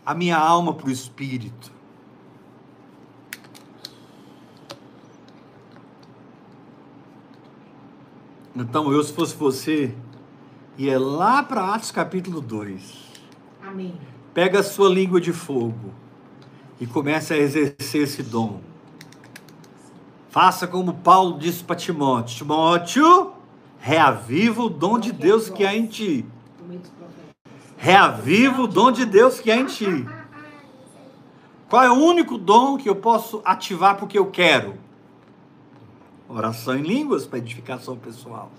a 0.04 0.14
minha 0.14 0.38
alma 0.38 0.72
para 0.72 0.86
o 0.86 0.90
Espírito. 0.92 1.72
Então, 8.54 8.92
eu, 8.92 9.02
se 9.02 9.12
fosse 9.12 9.34
você, 9.34 9.92
ia 10.78 10.96
lá 10.96 11.42
para 11.42 11.74
Atos 11.74 11.90
capítulo 11.90 12.40
2. 12.40 12.94
Amém. 13.66 13.98
Pega 14.32 14.60
a 14.60 14.62
sua 14.62 14.88
língua 14.88 15.20
de 15.20 15.32
fogo 15.32 16.05
e 16.80 16.86
comece 16.86 17.34
a 17.34 17.38
exercer 17.38 18.02
esse 18.02 18.22
dom. 18.22 18.60
Faça 20.30 20.66
como 20.66 20.94
Paulo 20.94 21.38
disse 21.38 21.64
para 21.64 21.76
Timóteo: 21.76 22.36
Timóteo, 22.36 23.32
reaviva 23.78 24.62
o 24.62 24.68
dom 24.68 24.98
de 24.98 25.12
Deus 25.12 25.48
que 25.48 25.64
há 25.64 25.74
em 25.74 25.86
ti. 25.86 26.26
Reaviva 27.76 28.62
o 28.62 28.66
dom 28.66 28.90
de 28.90 29.04
Deus 29.04 29.40
que 29.40 29.50
há 29.50 29.56
em 29.56 29.66
ti. 29.66 30.06
Qual 31.68 31.82
é 31.82 31.90
o 31.90 31.94
único 31.94 32.38
dom 32.38 32.76
que 32.76 32.88
eu 32.88 32.96
posso 32.96 33.40
ativar 33.44 33.96
porque 33.96 34.18
eu 34.18 34.26
quero? 34.26 34.74
Oração 36.28 36.76
em 36.76 36.82
línguas 36.82 37.26
para 37.26 37.38
edificação 37.38 37.96
pessoal. 37.96 38.50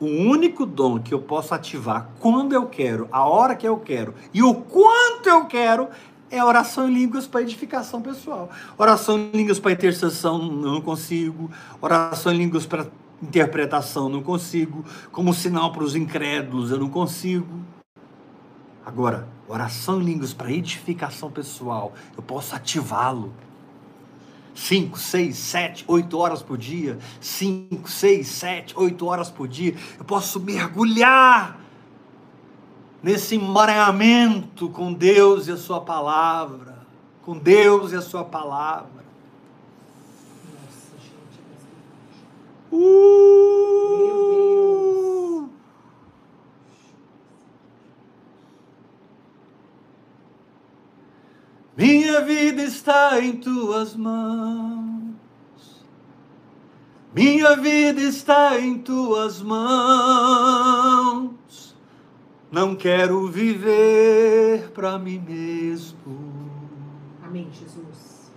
O 0.00 0.06
único 0.06 0.66
dom 0.66 1.00
que 1.00 1.14
eu 1.14 1.20
posso 1.20 1.54
ativar 1.54 2.10
quando 2.20 2.52
eu 2.52 2.66
quero, 2.66 3.08
a 3.10 3.24
hora 3.24 3.54
que 3.54 3.66
eu 3.66 3.78
quero 3.78 4.14
e 4.32 4.42
o 4.42 4.54
quanto 4.54 5.28
eu 5.28 5.46
quero 5.46 5.88
é 6.34 6.44
oração 6.44 6.88
em 6.88 6.94
línguas 6.94 7.28
para 7.28 7.42
edificação 7.42 8.02
pessoal. 8.02 8.50
Oração 8.76 9.16
em 9.16 9.30
línguas 9.30 9.60
para 9.60 9.70
intercessão, 9.70 10.38
não 10.38 10.80
consigo. 10.80 11.48
Oração 11.80 12.32
em 12.32 12.38
línguas 12.38 12.66
para 12.66 12.88
interpretação, 13.22 14.08
não 14.08 14.20
consigo. 14.20 14.84
Como 15.12 15.32
sinal 15.32 15.70
para 15.70 15.84
os 15.84 15.94
incrédulos, 15.94 16.72
eu 16.72 16.78
não 16.78 16.90
consigo. 16.90 17.60
Agora, 18.84 19.28
oração 19.46 20.02
em 20.02 20.04
línguas 20.04 20.34
para 20.34 20.50
edificação 20.50 21.30
pessoal, 21.30 21.94
eu 22.16 22.22
posso 22.22 22.54
ativá-lo. 22.56 23.32
5, 24.54 24.98
6, 24.98 25.36
7, 25.36 25.84
8 25.86 26.18
horas 26.18 26.42
por 26.42 26.58
dia, 26.58 26.98
5, 27.20 27.90
6, 27.90 28.26
7, 28.26 28.74
8 28.76 29.06
horas 29.06 29.30
por 29.30 29.48
dia, 29.48 29.74
eu 29.98 30.04
posso 30.04 30.38
mergulhar 30.38 31.63
nesse 33.04 33.34
emaranhamento 33.34 34.68
com 34.70 34.90
Deus 34.90 35.46
e 35.46 35.52
a 35.52 35.58
Sua 35.58 35.78
palavra, 35.78 36.78
com 37.22 37.36
Deus 37.36 37.92
e 37.92 37.96
a 37.96 38.00
Sua 38.00 38.24
palavra. 38.24 39.04
Uh! 42.72 43.44
Minha 51.76 52.22
vida 52.22 52.62
está 52.62 53.20
em 53.20 53.36
tuas 53.36 53.94
mãos. 53.94 55.12
Minha 57.14 57.54
vida 57.56 58.00
está 58.00 58.58
em 58.58 58.78
tuas 58.78 59.42
mãos. 59.42 61.34
Não 62.54 62.74
quero 62.76 63.26
viver 63.26 64.70
para 64.70 64.96
mim 64.96 65.18
mesmo. 65.18 65.98
Amém, 67.20 67.48
Jesus. 67.50 68.30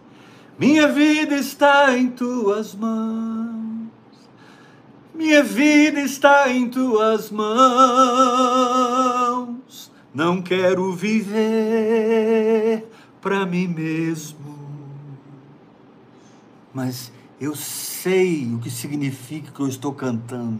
Minha 0.57 0.88
vida 0.88 1.36
está 1.36 1.95
em 1.95 2.09
tuas 2.09 2.74
mãos. 2.74 3.91
Minha 5.13 5.43
vida 5.43 5.99
está 5.99 6.51
em 6.51 6.68
tuas 6.68 7.30
mãos. 7.30 7.51
Não 10.11 10.41
quero 10.41 10.91
viver 10.93 12.88
para 13.22 13.45
mim 13.45 13.68
mesmo. 13.68 14.57
Mas 16.74 17.11
eu 17.39 17.55
sei 17.55 18.51
o 18.51 18.57
que 18.57 18.72
significa 18.72 19.51
que 19.51 19.59
eu 19.59 19.68
estou 19.68 19.93
cantando. 19.93 20.59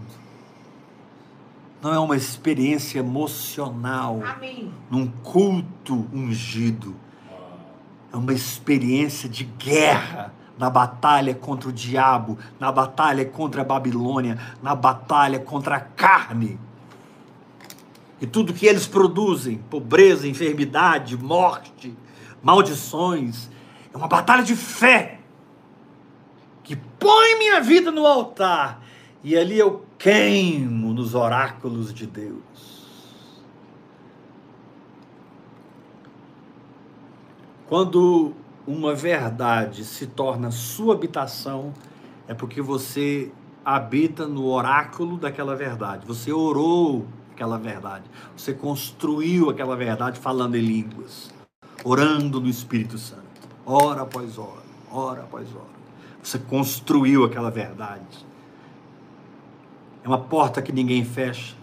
Não 1.82 1.93
é 1.93 1.99
uma 1.99 2.15
experiência 2.15 2.99
emocional 2.99 4.21
Amém. 4.25 4.71
num 4.89 5.07
culto 5.07 6.07
ungido. 6.11 6.95
É 8.11 8.17
uma 8.17 8.34
experiência 8.34 9.30
de 9.30 9.43
guerra 9.43 10.34
na 10.57 10.69
batalha 10.69 11.36
contra 11.36 11.69
o 11.69 11.71
diabo, 11.71 12.38
na 12.59 12.71
batalha 12.71 13.23
contra 13.25 13.61
a 13.61 13.65
Babilônia, 13.65 14.39
na 14.61 14.73
batalha 14.73 15.39
contra 15.39 15.75
a 15.75 15.80
carne. 15.80 16.59
E 18.19 18.25
tudo 18.25 18.53
que 18.53 18.65
eles 18.65 18.88
produzem, 18.88 19.57
pobreza, 19.69 20.28
enfermidade, 20.28 21.15
morte, 21.15 21.95
maldições, 22.41 23.49
é 23.93 23.97
uma 23.97 24.07
batalha 24.07 24.43
de 24.43 24.55
fé 24.55 25.19
que 26.63 26.75
põe 26.75 27.38
minha 27.38 27.61
vida 27.61 27.91
no 27.91 28.05
altar 28.05 28.82
e 29.23 29.38
ali 29.38 29.57
eu 29.57 29.86
queimo 29.97 30.86
nos 30.98 31.14
oráculos 31.14 31.93
de 31.93 32.08
Deus. 32.08 32.78
Quando 37.68 38.34
uma 38.66 38.95
verdade 38.95 39.86
se 39.86 40.08
torna 40.08 40.50
sua 40.50 40.95
habitação, 40.95 41.74
é 42.28 42.34
porque 42.34 42.62
você 42.62 43.32
habita 43.64 44.26
no 44.26 44.45
oráculo 44.45 45.18
daquela 45.18 45.56
verdade. 45.56 46.06
Você 46.08 46.32
orou 46.32 47.06
aquela 47.32 47.58
verdade. 47.58 48.06
Você 48.36 48.54
construiu 48.54 49.50
aquela 49.50 49.76
verdade 49.76 50.20
falando 50.20 50.56
em 50.56 50.62
línguas, 50.62 51.30
orando 51.84 52.41
no 52.41 52.50
Espírito 52.50 52.98
Santo, 52.98 53.22
hora 53.66 54.02
após 54.02 54.38
hora, 54.39 54.64
hora 54.91 55.22
após 55.22 55.48
hora. 55.54 55.78
Você 56.24 56.39
construiu 56.39 57.24
aquela 57.24 57.52
verdade. 57.52 58.26
É 60.04 60.08
uma 60.08 60.18
porta 60.18 60.62
que 60.62 60.72
ninguém 60.72 61.04
fecha. 61.04 61.56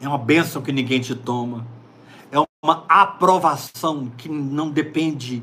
É 0.00 0.08
uma 0.08 0.18
bênção 0.18 0.60
que 0.60 0.72
ninguém 0.72 1.00
te 1.00 1.14
toma. 1.14 1.66
É 2.30 2.38
uma 2.38 2.84
aprovação 2.88 4.10
que 4.16 4.28
não 4.28 4.70
depende 4.70 5.42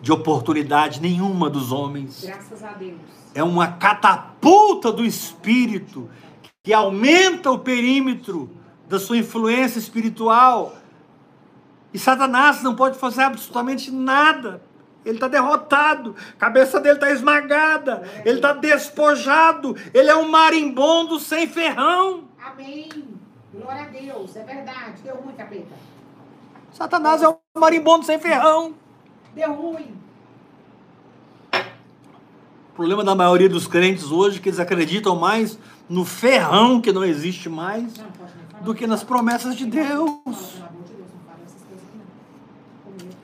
de 0.00 0.12
oportunidade 0.12 1.00
nenhuma 1.00 1.48
dos 1.48 1.72
homens. 1.72 2.24
Graças 2.24 2.62
a 2.62 2.72
Deus. 2.72 2.98
É 3.34 3.42
uma 3.42 3.68
catapulta 3.68 4.92
do 4.92 5.04
espírito 5.04 6.08
que 6.62 6.72
aumenta 6.72 7.50
o 7.50 7.58
perímetro 7.58 8.50
da 8.88 8.98
sua 8.98 9.18
influência 9.18 9.78
espiritual. 9.78 10.74
E 11.92 11.98
Satanás 11.98 12.62
não 12.62 12.74
pode 12.74 12.98
fazer 12.98 13.22
absolutamente 13.22 13.90
nada. 13.90 14.60
Ele 15.06 15.14
está 15.14 15.28
derrotado, 15.28 16.16
a 16.32 16.36
cabeça 16.36 16.80
dele 16.80 16.96
está 16.96 17.10
esmagada, 17.12 18.02
ele 18.24 18.38
está 18.38 18.52
despojado, 18.52 19.76
ele 19.94 20.10
é 20.10 20.16
um 20.16 20.28
marimbondo 20.28 21.20
sem 21.20 21.46
ferrão. 21.46 22.24
Amém. 22.44 22.88
Glória 23.54 23.82
a 23.82 23.86
Deus. 23.86 24.34
É 24.34 24.42
verdade. 24.42 25.02
Deu 25.04 25.14
ruim, 25.14 25.34
capeta. 25.34 25.76
Satanás 26.72 27.22
é 27.22 27.28
um 27.28 27.36
marimbondo 27.56 28.04
sem 28.04 28.18
ferrão. 28.18 28.74
Deu 29.32 29.52
ruim. 29.52 29.94
O 31.54 32.74
problema 32.74 33.04
da 33.04 33.14
maioria 33.14 33.48
dos 33.48 33.68
crentes 33.68 34.10
hoje 34.10 34.38
é 34.38 34.42
que 34.42 34.48
eles 34.48 34.58
acreditam 34.58 35.14
mais 35.14 35.56
no 35.88 36.04
ferrão 36.04 36.80
que 36.80 36.92
não 36.92 37.04
existe 37.04 37.48
mais 37.48 37.94
do 38.60 38.74
que 38.74 38.86
nas 38.86 39.04
promessas 39.04 39.54
de 39.54 39.66
Deus. 39.66 40.16
Fala, 40.26 40.38
pelo 40.52 40.66
amor 40.66 40.84
de 40.84 40.94
Deus, 40.94 41.08
não 41.14 41.20
fala 41.24 41.38
essas 41.44 41.62
coisas 41.62 41.84
aqui, 41.88 41.96
não. 41.96 42.92
Comigo. 42.92 43.16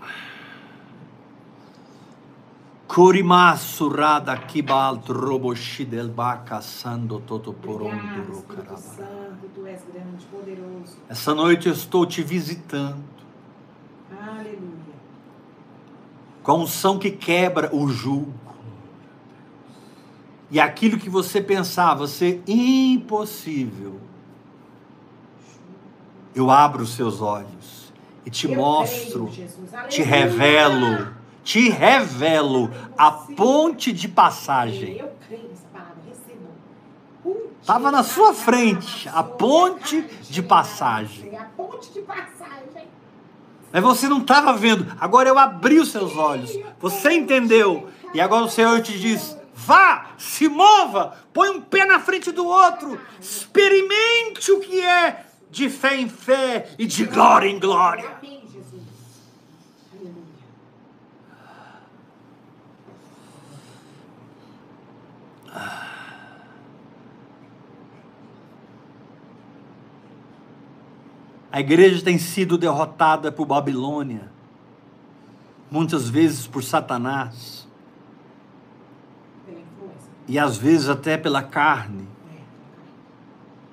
Kurimasu 2.92 3.88
rada 3.88 4.36
kibal 4.36 5.02
roboshi 5.08 5.86
del 5.86 6.10
baka 6.10 6.60
sando 6.60 7.20
toto 7.20 7.48
Obrigado, 7.48 7.78
poronduro 7.78 8.32
Espírito 8.32 8.54
caraba. 8.54 8.76
Santo. 8.76 9.50
Tu 9.54 9.66
és 9.66 9.80
grande, 9.90 10.26
poderoso. 10.26 10.96
Essa 11.08 11.34
noite 11.34 11.68
eu 11.68 11.72
estou 11.72 12.04
te 12.04 12.22
visitando 12.22 13.02
Aleluia. 14.10 14.92
com 16.42 16.52
a 16.52 16.54
unção 16.54 16.98
que 16.98 17.10
quebra 17.10 17.74
o 17.74 17.88
jugo. 17.88 18.34
E 20.50 20.60
aquilo 20.60 20.98
que 20.98 21.08
você 21.08 21.40
pensava 21.40 22.06
ser 22.06 22.42
impossível, 22.46 23.98
eu 26.34 26.50
abro 26.50 26.82
os 26.82 26.92
seus 26.94 27.22
olhos 27.22 27.90
e 28.26 28.28
te 28.28 28.50
Eu 28.50 28.56
mostro, 28.56 29.28
creio, 29.28 29.88
te 29.88 30.02
revelo, 30.02 31.21
te 31.42 31.68
revelo 31.68 32.70
a 32.96 33.10
ponte 33.10 33.92
de 33.92 34.08
passagem. 34.08 35.04
Estava 37.60 37.92
na 37.92 38.02
sua 38.02 38.34
frente, 38.34 39.08
a 39.08 39.22
ponte 39.22 40.02
de 40.28 40.42
passagem. 40.42 41.36
A 41.36 41.44
ponte 41.44 41.92
de 41.92 42.00
passagem. 42.00 42.88
Mas 43.72 43.82
você 43.82 44.08
não 44.08 44.18
estava 44.18 44.52
vendo. 44.52 44.86
Agora 45.00 45.28
eu 45.28 45.38
abri 45.38 45.78
os 45.78 45.90
seus 45.90 46.16
olhos. 46.16 46.50
Você 46.80 47.12
entendeu. 47.12 47.88
E 48.12 48.20
agora 48.20 48.44
o 48.44 48.50
Senhor 48.50 48.82
te 48.82 48.98
diz: 48.98 49.36
vá, 49.54 50.10
se 50.18 50.48
mova, 50.48 51.16
põe 51.32 51.50
um 51.50 51.60
pé 51.60 51.86
na 51.86 52.00
frente 52.00 52.30
do 52.30 52.46
outro. 52.46 53.00
Experimente 53.20 54.52
o 54.52 54.60
que 54.60 54.80
é 54.80 55.24
de 55.50 55.70
fé 55.70 55.96
em 55.96 56.08
fé 56.08 56.70
e 56.78 56.86
de 56.86 57.04
glória 57.04 57.48
em 57.48 57.58
glória. 57.58 58.16
Amém, 58.18 58.42
Jesus. 58.50 58.82
Aleluia. 59.94 60.22
A 71.50 71.60
igreja 71.60 72.02
tem 72.02 72.18
sido 72.18 72.56
derrotada 72.56 73.30
por 73.30 73.44
Babilônia, 73.44 74.30
muitas 75.70 76.08
vezes 76.08 76.46
por 76.46 76.64
Satanás 76.64 77.68
e 80.26 80.38
às 80.38 80.56
vezes 80.56 80.88
até 80.88 81.18
pela 81.18 81.42
carne. 81.42 82.08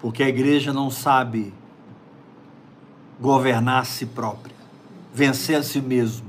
Porque 0.01 0.23
a 0.23 0.27
igreja 0.29 0.73
não 0.73 0.89
sabe 0.89 1.53
governar 3.19 3.81
a 3.81 3.85
si 3.85 4.05
própria, 4.05 4.55
vencer 5.13 5.57
a 5.57 5.63
si 5.63 5.81
mesmo, 5.81 6.27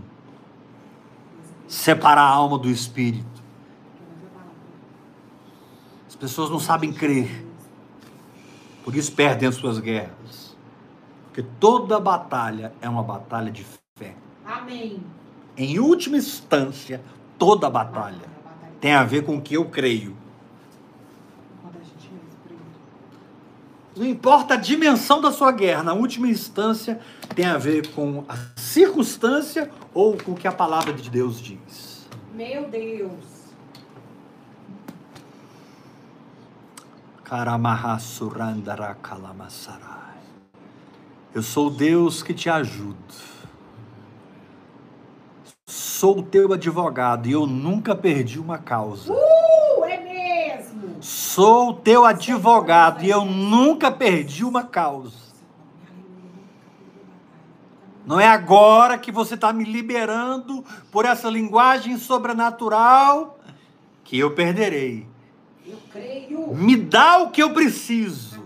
separar 1.67 2.23
a 2.23 2.29
alma 2.29 2.59
do 2.59 2.69
espírito. 2.69 3.40
As 6.21 6.29
pessoas 6.29 6.51
não 6.51 6.61
sabem 6.61 6.93
crer, 6.93 7.47
por 8.85 8.95
isso 8.95 9.11
perdem 9.13 9.49
as 9.49 9.55
suas 9.55 9.79
guerras. 9.79 10.55
Porque 11.25 11.43
toda 11.59 11.99
batalha 11.99 12.75
é 12.83 12.87
uma 12.87 13.03
batalha 13.03 13.51
de 13.51 13.65
fé. 13.97 14.15
Amém. 14.45 15.03
Em 15.57 15.79
última 15.79 16.19
instância, 16.19 17.01
toda 17.39 17.71
batalha 17.71 18.29
tem 18.83 18.93
a 18.93 19.03
ver 19.03 19.25
com 19.25 19.39
o 19.39 19.41
que 19.41 19.55
eu 19.55 19.71
creio. 19.71 20.15
Não 23.97 24.05
importa 24.05 24.55
a 24.55 24.57
dimensão 24.59 25.23
da 25.23 25.33
sua 25.33 25.51
guerra, 25.53 25.83
na 25.83 25.95
última 25.95 26.29
instância 26.29 27.01
tem 27.35 27.47
a 27.47 27.57
ver 27.57 27.89
com 27.93 28.27
a 28.29 28.37
circunstância 28.61 29.71
ou 29.95 30.19
com 30.19 30.33
o 30.33 30.37
que 30.37 30.47
a 30.47 30.53
palavra 30.53 30.93
de 30.93 31.09
Deus 31.09 31.41
diz. 31.41 32.07
Meu 32.35 32.69
Deus. 32.69 33.30
Eu 41.33 41.45
sou 41.45 41.69
o 41.69 41.71
Deus 41.71 42.25
que 42.25 42.35
te 42.35 42.51
ajudo. 42.51 42.99
Sou 45.65 46.19
o 46.19 46.23
teu 46.25 46.53
advogado 46.53 47.29
e 47.29 47.31
eu 47.31 47.47
nunca 47.47 47.95
perdi 47.95 48.41
uma 48.41 48.59
causa. 48.59 49.13
Uh, 49.13 49.85
é 49.85 50.01
mesmo. 50.01 51.01
Sou 51.01 51.69
o 51.69 51.75
teu 51.75 52.05
advogado 52.05 53.05
e 53.05 53.11
eu 53.11 53.25
nunca 53.25 53.93
perdi 53.93 54.45
uma 54.45 54.65
causa. 54.65 55.17
Não 58.05 58.19
é 58.19 58.27
agora 58.27 58.99
que 58.99 59.13
você 59.13 59.37
está 59.37 59.53
me 59.53 59.63
liberando 59.63 60.65
por 60.91 61.05
essa 61.05 61.31
linguagem 61.31 61.97
sobrenatural 61.97 63.39
que 64.03 64.19
eu 64.19 64.35
perderei. 64.35 65.10
Me 66.55 66.77
dá 66.77 67.19
o 67.19 67.31
que 67.31 67.43
eu 67.43 67.53
preciso. 67.53 68.43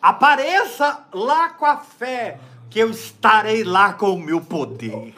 Apareça 0.00 1.04
lá 1.12 1.50
com 1.50 1.64
a 1.64 1.78
fé, 1.78 2.38
que 2.68 2.78
eu 2.78 2.90
estarei 2.90 3.64
lá 3.64 3.92
com 3.92 4.10
o 4.10 4.20
meu 4.20 4.40
poder. 4.40 5.14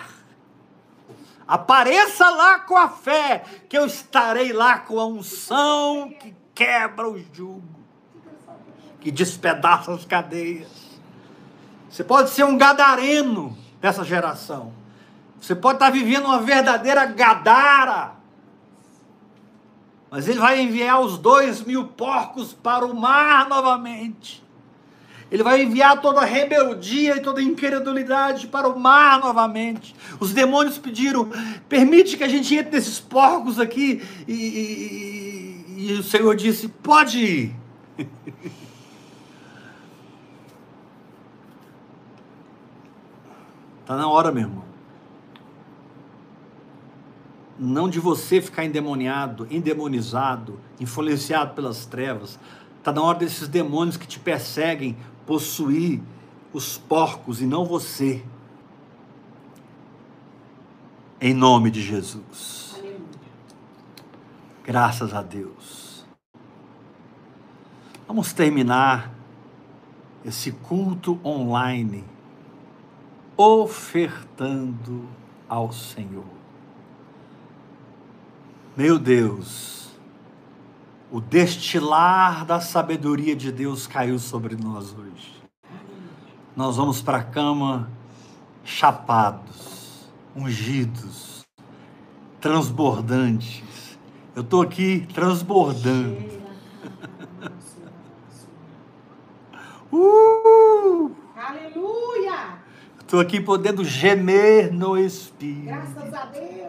Apareça 1.47 2.29
lá 2.29 2.59
com 2.59 2.77
a 2.77 2.89
fé, 2.89 3.45
que 3.69 3.79
eu 3.79 3.87
estarei 3.87 4.53
lá 4.53 4.79
com 4.81 4.99
a 4.99 5.07
unção 5.07 6.11
que 6.11 6.35
quebra 6.55 7.09
o 7.09 7.19
jugo, 7.33 7.63
que 9.01 9.11
despedaça 9.11 9.93
as 9.93 10.05
cadeias. 10.05 10.69
Você 11.89 12.03
pode 12.03 12.31
ser 12.31 12.45
um 12.45 12.59
gadareno 12.59 13.57
dessa 13.81 14.05
geração. 14.05 14.73
Você 15.41 15.55
pode 15.55 15.77
estar 15.77 15.91
vivendo 15.91 16.27
uma 16.27 16.43
verdadeira 16.43 17.07
gadara. 17.07 18.16
Mas 20.11 20.29
ele 20.29 20.39
vai 20.39 20.61
enviar 20.61 21.01
os 21.01 21.19
dois 21.19 21.63
mil 21.63 21.85
porcos 21.89 22.53
para 22.53 22.87
o 22.87 22.95
mar 22.95 23.49
novamente. 23.49 24.45
Ele 25.31 25.43
vai 25.43 25.63
enviar 25.63 26.01
toda 26.01 26.21
a 26.21 26.25
rebeldia 26.25 27.17
e 27.17 27.21
toda 27.21 27.41
a 27.41 27.43
incredulidade 27.43 28.47
para 28.47 28.69
o 28.69 28.79
mar 28.79 29.19
novamente. 29.19 29.95
Os 30.21 30.33
demônios 30.33 30.79
pediram: 30.79 31.29
permite 31.69 32.17
que 32.17 32.23
a 32.23 32.29
gente 32.29 32.55
entre 32.55 32.77
nesses 32.77 33.01
porcos 33.01 33.59
aqui. 33.59 34.01
E, 34.29 34.33
e, 34.33 35.89
e 35.89 35.93
o 35.95 36.03
Senhor 36.05 36.37
disse: 36.37 36.69
pode 36.69 37.19
ir. 37.19 37.57
Está 43.81 43.97
na 43.99 44.09
hora, 44.09 44.31
meu 44.31 44.45
irmão. 44.45 44.66
Não 47.59 47.89
de 47.89 47.99
você 47.99 48.41
ficar 48.41 48.65
endemoniado, 48.65 49.47
endemonizado, 49.51 50.61
influenciado 50.79 51.55
pelas 51.55 51.87
trevas. 51.87 52.39
Está 52.79 52.93
na 52.93 53.03
hora 53.03 53.19
desses 53.19 53.49
demônios 53.49 53.97
que 53.97 54.07
te 54.07 54.19
perseguem 54.19 54.97
possuir 55.27 56.03
os 56.53 56.79
porcos 56.79 57.41
e 57.41 57.47
não 57.47 57.65
você. 57.65 58.23
Em 61.21 61.33
nome 61.33 61.71
de 61.71 61.83
Jesus. 61.83 62.81
Graças 64.63 65.15
a 65.15 65.23
Deus. 65.23 66.05
Vamos 68.07 68.33
terminar 68.33 69.13
esse 70.25 70.53
culto 70.53 71.19
online 71.25 72.05
ofertando 73.37 75.09
ao 75.49 75.73
Senhor. 75.73 76.36
Meu 78.77 78.99
Deus 78.99 79.77
o 81.11 81.21
destilar 81.21 82.45
da 82.45 82.61
sabedoria 82.61 83.35
de 83.37 83.53
Deus 83.53 83.87
caiu 83.87 84.19
sobre 84.19 84.57
nós 84.57 84.93
hoje. 84.93 85.41
Nós 86.55 86.77
vamos 86.77 87.01
para 87.01 87.19
a 87.19 87.23
cama 87.23 87.89
chapados, 88.65 90.11
ungidos, 90.35 91.47
transbordantes. 92.41 93.97
Eu 94.35 94.43
estou 94.43 94.63
aqui 94.63 95.07
transbordando. 95.15 96.27
uh! 99.93 101.13
Aleluia! 101.37 102.59
Estou 102.99 103.21
aqui 103.21 103.41
podendo 103.41 103.85
gemer 103.85 104.73
no 104.73 104.99
Espírito. 104.99 105.67
Graças 105.67 106.13
a 106.13 106.25
Deus. 106.27 106.66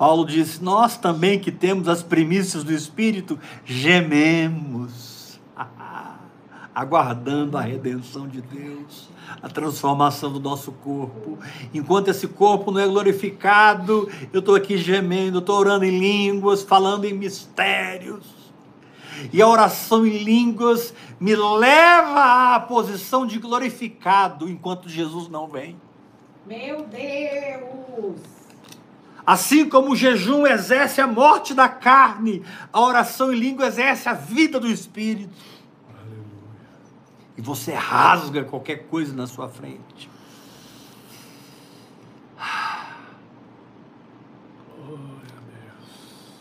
Paulo 0.00 0.24
disse: 0.24 0.64
Nós 0.64 0.96
também 0.96 1.38
que 1.38 1.52
temos 1.52 1.86
as 1.86 2.02
primícias 2.02 2.64
do 2.64 2.72
Espírito, 2.72 3.38
gememos, 3.66 5.38
aguardando 6.74 7.58
a 7.58 7.60
redenção 7.60 8.26
de 8.26 8.40
Deus, 8.40 9.10
a 9.42 9.48
transformação 9.50 10.32
do 10.32 10.40
nosso 10.40 10.72
corpo. 10.72 11.38
Enquanto 11.74 12.08
esse 12.08 12.26
corpo 12.26 12.70
não 12.70 12.80
é 12.80 12.86
glorificado, 12.86 14.08
eu 14.32 14.40
estou 14.40 14.54
aqui 14.54 14.78
gemendo, 14.78 15.40
estou 15.40 15.58
orando 15.58 15.84
em 15.84 15.98
línguas, 15.98 16.62
falando 16.62 17.04
em 17.04 17.12
mistérios. 17.12 18.24
E 19.30 19.42
a 19.42 19.46
oração 19.46 20.06
em 20.06 20.16
línguas 20.16 20.94
me 21.20 21.36
leva 21.36 22.54
à 22.54 22.60
posição 22.60 23.26
de 23.26 23.38
glorificado 23.38 24.48
enquanto 24.48 24.88
Jesus 24.88 25.28
não 25.28 25.46
vem. 25.46 25.76
Meu 26.46 26.86
Deus! 26.86 28.39
Assim 29.30 29.68
como 29.68 29.92
o 29.92 29.96
jejum 29.96 30.44
exerce 30.44 31.00
a 31.00 31.06
morte 31.06 31.54
da 31.54 31.68
carne, 31.68 32.42
a 32.72 32.80
oração 32.80 33.32
em 33.32 33.38
língua 33.38 33.68
exerce 33.68 34.08
a 34.08 34.12
vida 34.12 34.58
do 34.58 34.66
espírito. 34.66 35.32
Aleluia. 35.88 36.24
E 37.38 37.40
você 37.40 37.72
rasga 37.72 38.42
qualquer 38.42 38.88
coisa 38.88 39.14
na 39.14 39.28
sua 39.28 39.48
frente. 39.48 40.10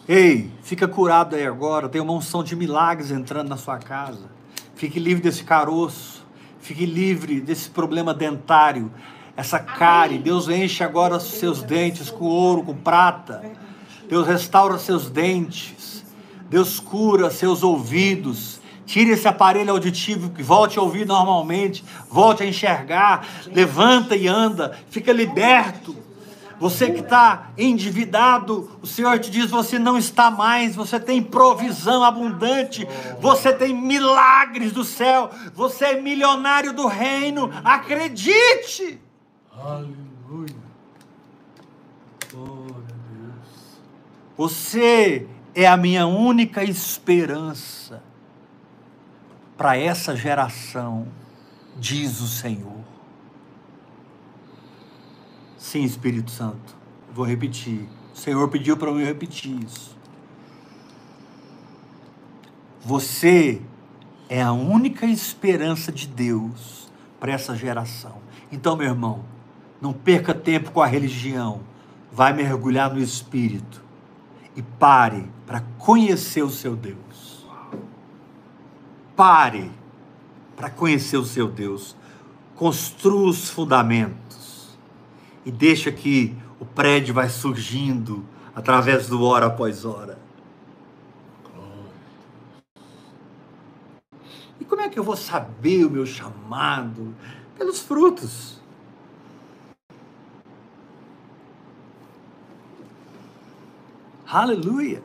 Ei, 0.07 0.51
fica 0.63 0.87
curado 0.87 1.35
aí 1.35 1.45
agora. 1.45 1.87
Tem 1.87 2.01
uma 2.01 2.13
unção 2.13 2.43
de 2.43 2.55
milagres 2.55 3.11
entrando 3.11 3.49
na 3.49 3.57
sua 3.57 3.77
casa. 3.77 4.31
Fique 4.73 4.99
livre 4.99 5.21
desse 5.21 5.43
caroço. 5.43 6.25
Fique 6.59 6.87
livre 6.87 7.39
desse 7.39 7.69
problema 7.69 8.15
dentário 8.15 8.91
essa 9.39 9.57
cárie. 9.57 10.19
Deus 10.19 10.49
enche 10.49 10.83
agora 10.83 11.17
seus 11.17 11.63
dentes 11.63 12.09
com 12.09 12.25
ouro, 12.25 12.61
com 12.61 12.75
prata. 12.75 13.41
Deus 14.09 14.27
restaura 14.27 14.77
seus 14.77 15.09
dentes. 15.09 16.03
Deus 16.49 16.77
cura 16.79 17.31
seus 17.31 17.63
ouvidos. 17.63 18.59
Tire 18.85 19.11
esse 19.11 19.27
aparelho 19.29 19.71
auditivo 19.71 20.31
que 20.31 20.43
volte 20.43 20.77
a 20.77 20.81
ouvir 20.81 21.05
normalmente, 21.05 21.85
volte 22.09 22.43
a 22.43 22.45
enxergar, 22.45 23.25
levanta 23.45 24.15
e 24.15 24.27
anda, 24.27 24.77
fica 24.89 25.13
liberto. 25.13 25.95
Você 26.59 26.91
que 26.91 26.99
está 26.99 27.51
endividado, 27.57 28.69
o 28.81 28.87
Senhor 28.87 29.19
te 29.19 29.31
diz: 29.31 29.49
você 29.49 29.79
não 29.79 29.97
está 29.97 30.29
mais, 30.29 30.75
você 30.75 30.99
tem 30.99 31.21
provisão 31.21 32.03
abundante, 32.03 32.85
você 33.21 33.53
tem 33.53 33.73
milagres 33.73 34.73
do 34.73 34.83
céu, 34.83 35.29
você 35.53 35.85
é 35.85 36.01
milionário 36.01 36.73
do 36.73 36.87
reino. 36.87 37.49
Acredite! 37.63 38.99
Aleluia. 39.61 40.55
Glória 42.31 42.75
a 42.75 43.13
Deus. 43.13 43.81
Você 44.37 45.27
é 45.53 45.67
a 45.67 45.75
minha 45.75 46.07
única 46.07 46.63
esperança 46.63 48.01
para 49.57 49.75
essa 49.75 50.15
geração, 50.15 51.07
diz 51.77 52.21
o 52.21 52.27
Senhor. 52.27 52.79
Sim, 55.57 55.83
Espírito 55.83 56.31
Santo. 56.31 56.77
Vou 57.13 57.25
repetir. 57.25 57.89
O 58.13 58.17
Senhor 58.17 58.47
pediu 58.47 58.77
para 58.77 58.89
eu 58.89 58.97
repetir 58.97 59.61
isso. 59.61 59.97
Você 62.79 63.61
é 64.29 64.41
a 64.41 64.53
única 64.53 65.05
esperança 65.05 65.91
de 65.91 66.07
Deus 66.07 66.89
para 67.19 67.33
essa 67.33 67.53
geração. 67.57 68.21
Então, 68.49 68.77
meu 68.77 68.87
irmão, 68.87 69.25
não 69.81 69.93
perca 69.93 70.33
tempo 70.33 70.71
com 70.71 70.81
a 70.81 70.87
religião. 70.87 71.61
Vai 72.11 72.33
mergulhar 72.33 72.93
no 72.93 72.99
Espírito 72.99 73.81
e 74.55 74.61
pare 74.61 75.29
para 75.45 75.61
conhecer 75.77 76.41
o 76.41 76.49
seu 76.49 76.75
Deus. 76.75 77.45
Pare 79.15 79.71
para 80.55 80.69
conhecer 80.69 81.17
o 81.17 81.25
seu 81.25 81.47
Deus. 81.47 81.95
Construa 82.55 83.29
os 83.29 83.49
fundamentos 83.49 84.77
e 85.45 85.51
deixa 85.51 85.91
que 85.91 86.35
o 86.59 86.65
prédio 86.65 87.13
vai 87.13 87.29
surgindo 87.29 88.25
através 88.55 89.07
do 89.07 89.23
hora 89.23 89.45
após 89.45 89.85
hora. 89.85 90.19
que 94.89 94.99
eu 94.99 95.03
vou 95.03 95.15
saber 95.15 95.85
o 95.85 95.89
meu 95.89 96.05
chamado? 96.05 97.15
Pelos 97.57 97.79
frutos. 97.79 98.58
Aleluia. 104.31 105.01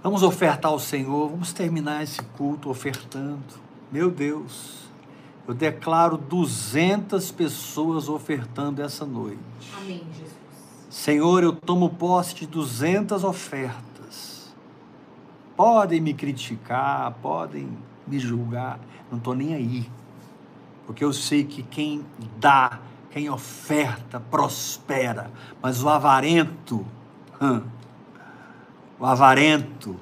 Vamos 0.00 0.22
ofertar 0.22 0.70
ao 0.70 0.78
Senhor, 0.78 1.28
vamos 1.28 1.52
terminar 1.52 2.00
esse 2.04 2.22
culto 2.22 2.70
ofertando. 2.70 3.42
Meu 3.90 4.08
Deus, 4.08 4.84
eu 5.48 5.52
declaro 5.52 6.16
200 6.16 7.32
pessoas 7.32 8.08
ofertando 8.08 8.82
essa 8.82 9.04
noite. 9.04 9.40
Amém, 9.76 10.06
Jesus. 10.16 10.32
Senhor, 10.88 11.42
eu 11.42 11.52
tomo 11.52 11.90
posse 11.90 12.36
de 12.36 12.46
200 12.46 13.24
ofertas. 13.24 14.54
Podem 15.56 16.00
me 16.00 16.14
criticar, 16.14 17.14
podem 17.20 17.68
me 18.06 18.20
julgar, 18.20 18.78
não 19.10 19.18
estou 19.18 19.34
nem 19.34 19.54
aí. 19.54 19.90
Porque 20.86 21.02
eu 21.02 21.12
sei 21.12 21.42
que 21.42 21.64
quem 21.64 22.06
dá, 22.38 22.78
quem 23.16 23.30
oferta, 23.30 24.20
prospera. 24.20 25.30
Mas 25.62 25.82
o 25.82 25.88
avarento, 25.88 26.86
hum, 27.40 27.62
o 29.00 29.06
avarento 29.06 29.96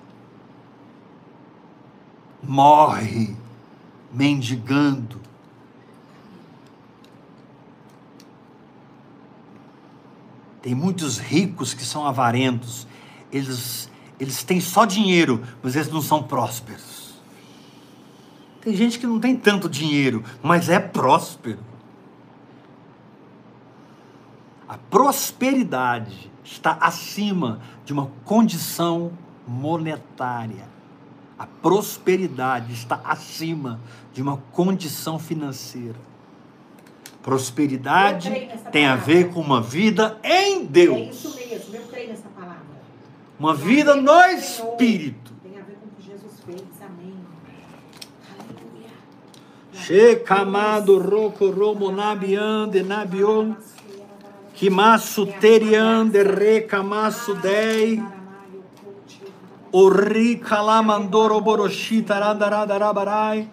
morre 2.42 3.36
mendigando. 4.12 5.20
Tem 10.60 10.74
muitos 10.74 11.18
ricos 11.18 11.72
que 11.72 11.84
são 11.84 12.04
avarentos. 12.04 12.84
Eles, 13.30 13.88
eles 14.18 14.42
têm 14.42 14.60
só 14.60 14.84
dinheiro, 14.84 15.40
mas 15.62 15.76
eles 15.76 15.88
não 15.88 16.02
são 16.02 16.20
prósperos. 16.20 17.14
Tem 18.60 18.74
gente 18.74 18.98
que 18.98 19.06
não 19.06 19.20
tem 19.20 19.36
tanto 19.36 19.68
dinheiro, 19.68 20.24
mas 20.42 20.68
é 20.68 20.80
próspero. 20.80 21.73
A 24.74 24.78
prosperidade 24.90 26.28
está 26.42 26.72
acima 26.80 27.60
de 27.84 27.92
uma 27.92 28.10
condição 28.24 29.12
monetária. 29.46 30.68
A 31.38 31.46
prosperidade 31.46 32.72
está 32.72 33.00
acima 33.04 33.78
de 34.12 34.20
uma 34.20 34.38
condição 34.50 35.16
financeira. 35.16 35.94
Prosperidade 37.22 38.48
tem 38.72 38.84
a 38.86 38.96
ver 38.96 39.30
com 39.32 39.40
uma 39.40 39.62
vida 39.62 40.18
em 40.24 40.62
É 40.62 40.64
Deus. 40.64 41.14
isso 41.24 41.36
mesmo, 41.36 41.76
eu 41.76 41.82
creio 41.82 42.08
nessa 42.08 42.28
palavra. 42.30 42.64
Uma 43.38 43.54
vida 43.54 43.94
no 43.94 44.24
Espírito. 44.24 45.32
Tem 45.40 45.56
a 45.56 45.62
ver 45.62 45.76
com 45.76 45.86
o 45.86 45.90
que 45.96 46.02
Jesus 46.02 46.32
fez. 46.44 46.62
Amém. 46.82 47.14
Aleluia. 48.36 48.90
Shekamado 49.72 50.98
roko 50.98 51.48
romo 51.48 51.92
nabiande 51.92 52.82
nabion. 52.82 53.54
Kimasu 54.54 55.26
teriande 55.26 56.22
rekamasu 56.22 57.34
dei. 57.34 58.00
Ori 59.72 60.36
kalamandoro 60.36 61.40
boroshi 61.40 62.02
taradarabarai. 62.02 63.48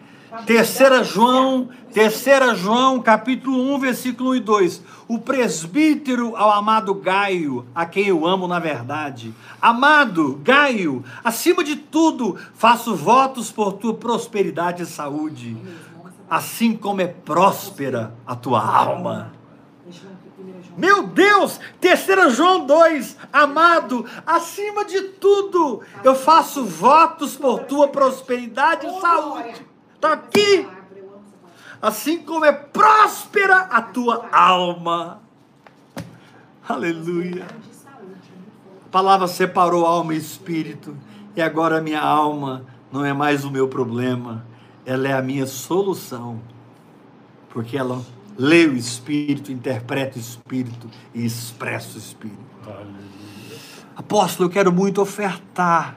Terceira 0.45 1.03
João, 1.03 1.69
terceira 1.91 2.55
João, 2.55 3.01
capítulo 3.01 3.73
1, 3.75 3.79
versículo 3.79 4.29
1 4.29 4.35
e 4.35 4.39
2. 4.39 4.81
O 5.07 5.19
presbítero 5.19 6.37
ao 6.37 6.51
amado 6.51 6.93
Gaio, 6.93 7.65
a 7.73 7.85
quem 7.85 8.07
eu 8.07 8.25
amo 8.25 8.47
na 8.47 8.59
verdade. 8.59 9.33
Amado 9.59 10.39
Gaio, 10.43 11.03
acima 11.23 11.63
de 11.63 11.75
tudo, 11.75 12.37
faço 12.53 12.95
votos 12.95 13.51
por 13.51 13.73
tua 13.73 13.95
prosperidade 13.95 14.83
e 14.83 14.85
saúde, 14.85 15.57
assim 16.29 16.77
como 16.77 17.01
é 17.01 17.07
próspera 17.07 18.13
a 18.25 18.35
tua 18.35 18.63
alma. 18.63 19.40
Meu 20.77 21.03
Deus! 21.03 21.59
Terceira 21.79 22.29
João 22.29 22.65
2, 22.65 23.17
amado, 23.31 24.05
acima 24.25 24.85
de 24.85 25.01
tudo, 25.01 25.81
eu 26.03 26.15
faço 26.15 26.63
votos 26.63 27.35
por 27.35 27.63
tua 27.63 27.87
prosperidade 27.87 28.87
e 28.87 29.01
saúde. 29.01 29.65
Está 29.95 30.13
aqui. 30.13 30.67
Assim 31.81 32.19
como 32.19 32.45
é 32.45 32.51
próspera 32.51 33.57
a 33.71 33.81
tua 33.81 34.29
alma. 34.31 35.21
Aleluia. 36.67 37.45
A 38.85 38.89
palavra 38.91 39.27
separou 39.27 39.85
alma 39.85 40.13
e 40.13 40.17
espírito. 40.17 40.95
E 41.35 41.41
agora 41.41 41.79
a 41.79 41.81
minha 41.81 42.01
alma 42.01 42.65
não 42.91 43.03
é 43.03 43.13
mais 43.13 43.43
o 43.43 43.51
meu 43.51 43.67
problema. 43.67 44.45
Ela 44.85 45.07
é 45.07 45.13
a 45.13 45.21
minha 45.21 45.47
solução. 45.47 46.39
Porque 47.49 47.77
ela 47.77 48.01
lê 48.41 48.65
o 48.65 48.75
espírito, 48.75 49.51
interpreta 49.51 50.17
o 50.17 50.19
espírito 50.19 50.89
e 51.13 51.23
expressa 51.23 51.95
o 51.95 51.99
espírito. 51.99 52.39
Apóstolo, 53.95 54.49
eu 54.49 54.51
quero 54.51 54.73
muito 54.73 54.99
ofertar. 54.99 55.95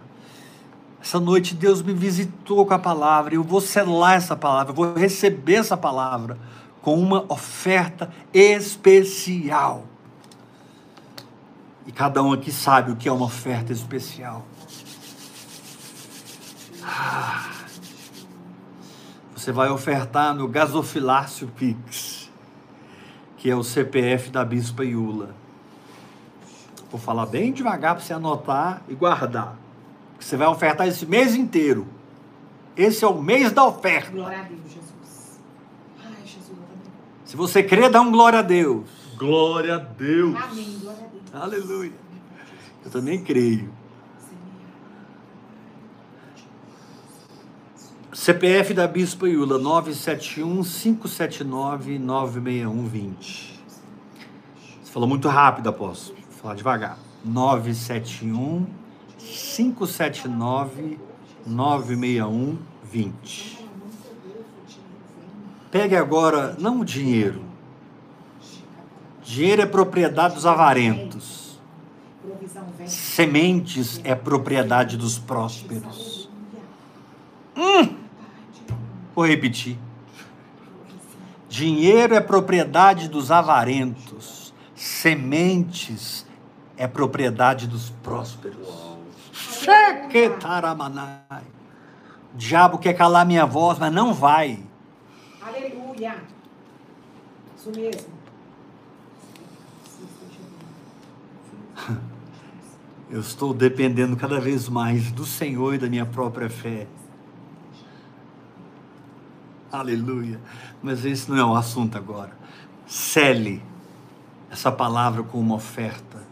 Essa 1.01 1.19
noite 1.19 1.55
Deus 1.55 1.81
me 1.81 1.95
visitou 1.95 2.66
com 2.66 2.75
a 2.75 2.79
palavra. 2.79 3.35
Eu 3.35 3.43
vou 3.43 3.62
selar 3.62 4.16
essa 4.16 4.37
palavra, 4.37 4.73
eu 4.73 4.77
vou 4.77 4.93
receber 4.93 5.55
essa 5.55 5.77
palavra 5.77 6.39
com 6.83 7.01
uma 7.01 7.25
oferta 7.33 8.12
especial. 8.33 9.87
E 11.87 11.93
cada 11.93 12.23
um 12.23 12.31
aqui 12.31 12.53
sabe 12.53 12.93
o 12.93 12.97
que 12.97 13.09
é 13.09 13.12
uma 13.12 13.25
oferta 13.25 13.73
especial. 13.73 14.47
Ah. 16.83 17.53
Você 19.35 19.53
vai 19.53 19.69
ofertar 19.69 20.35
no 20.35 20.49
Gasofilácio 20.49 21.49
Pix, 21.49 22.23
que 23.45 23.51
é 23.51 23.55
o 23.55 23.62
CPF 23.62 24.31
da 24.31 24.43
Bispa 24.43 24.87
Iula. 24.87 25.35
Vou 26.91 26.99
falar 26.99 27.27
bem 27.27 27.53
devagar 27.53 27.95
para 27.95 28.03
você 28.03 28.15
anotar 28.15 28.83
e 28.89 28.95
guardar. 28.95 29.55
Você 30.19 30.35
vai 30.35 30.49
ofertar 30.49 30.89
esse 30.89 31.05
mês 31.05 31.35
inteiro. 31.35 31.87
Esse 32.75 33.05
é 33.05 33.07
o 33.07 33.21
mês 33.21 33.53
da 33.53 33.66
oferta. 33.66 34.11
Glória 34.11 34.39
a 34.39 34.43
Deus, 34.45 34.62
Jesus. 34.62 35.41
Ai, 36.03 36.12
Jesus, 36.25 36.49
eu 36.49 36.57
também. 36.57 36.93
Se 37.27 37.37
você 37.37 37.62
crê, 37.62 37.91
dá 37.91 38.01
um 38.01 38.11
glória 38.11 38.39
a 38.39 38.43
Deus. 38.43 38.89
Glória 39.19 39.75
a 39.75 39.79
Deus. 39.79 40.35
Amém, 40.43 40.79
glória 40.81 41.05
a 41.05 41.09
Deus. 41.09 41.43
Aleluia. 41.43 41.93
Eu 42.83 42.91
também 42.91 43.23
creio. 43.23 43.71
CPF 48.15 48.73
da 48.73 48.86
Bispa 48.86 49.28
Iula, 49.28 49.59
971 49.59 50.62
579 50.62 51.99
96120. 51.99 53.61
Você 54.85 54.93
falou 54.93 55.09
muito 55.09 55.27
rápido, 55.27 55.69
apóstolo. 55.69 56.16
Vou 56.31 56.39
falar 56.41 56.55
devagar. 56.55 56.97
971 57.24 58.69
579 59.19 61.01
96120. 61.45 63.69
Pegue 65.73 65.97
agora, 65.97 66.55
não 66.57 66.82
o 66.82 66.85
dinheiro. 66.85 67.43
Dinheiro 69.24 69.62
é 69.62 69.66
propriedade 69.66 70.36
dos 70.36 70.47
avarentos. 70.47 71.59
Sementes 72.86 74.01
é 74.05 74.15
propriedade 74.15 74.97
dos 74.97 75.19
prósperos. 75.19 76.15
Vou 79.15 79.27
repetir. 79.27 79.78
Dinheiro 81.49 82.15
é 82.15 82.20
propriedade 82.20 83.09
dos 83.09 83.31
avarentos. 83.31 84.53
Sementes 84.74 86.27
é 86.77 86.89
propriedade 86.89 87.69
dos 87.69 87.91
prósperos. 88.03 88.69
Chequetaramanai. 89.32 91.45
O 92.35 92.36
diabo 92.36 92.78
quer 92.78 92.95
calar 92.95 93.24
minha 93.24 93.47
voz, 93.47 93.78
mas 93.78 93.93
não 93.93 94.12
vai. 94.12 94.59
Aleluia. 95.41 96.16
Isso 97.57 97.70
mesmo. 97.70 98.12
Eu 103.09 103.20
estou 103.20 103.55
dependendo 103.55 104.16
cada 104.16 104.41
vez 104.41 104.69
mais 104.69 105.12
do 105.12 105.24
Senhor 105.24 105.74
e 105.74 105.78
da 105.78 105.89
minha 105.89 106.05
própria 106.05 106.51
fé. 106.51 106.89
Aleluia. 109.78 110.40
Mas 110.80 111.05
esse 111.05 111.28
não 111.28 111.36
é 111.36 111.44
o 111.44 111.56
assunto 111.56 111.98
agora. 111.98 112.30
Cele 112.86 113.60
essa 114.48 114.70
palavra 114.70 115.24
com 115.24 115.38
uma 115.38 115.56
oferta 115.56 116.22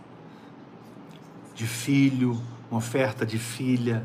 de 1.53 1.67
filho, 1.67 2.41
uma 2.71 2.79
oferta 2.79 3.27
de 3.27 3.39
filha, 3.39 4.05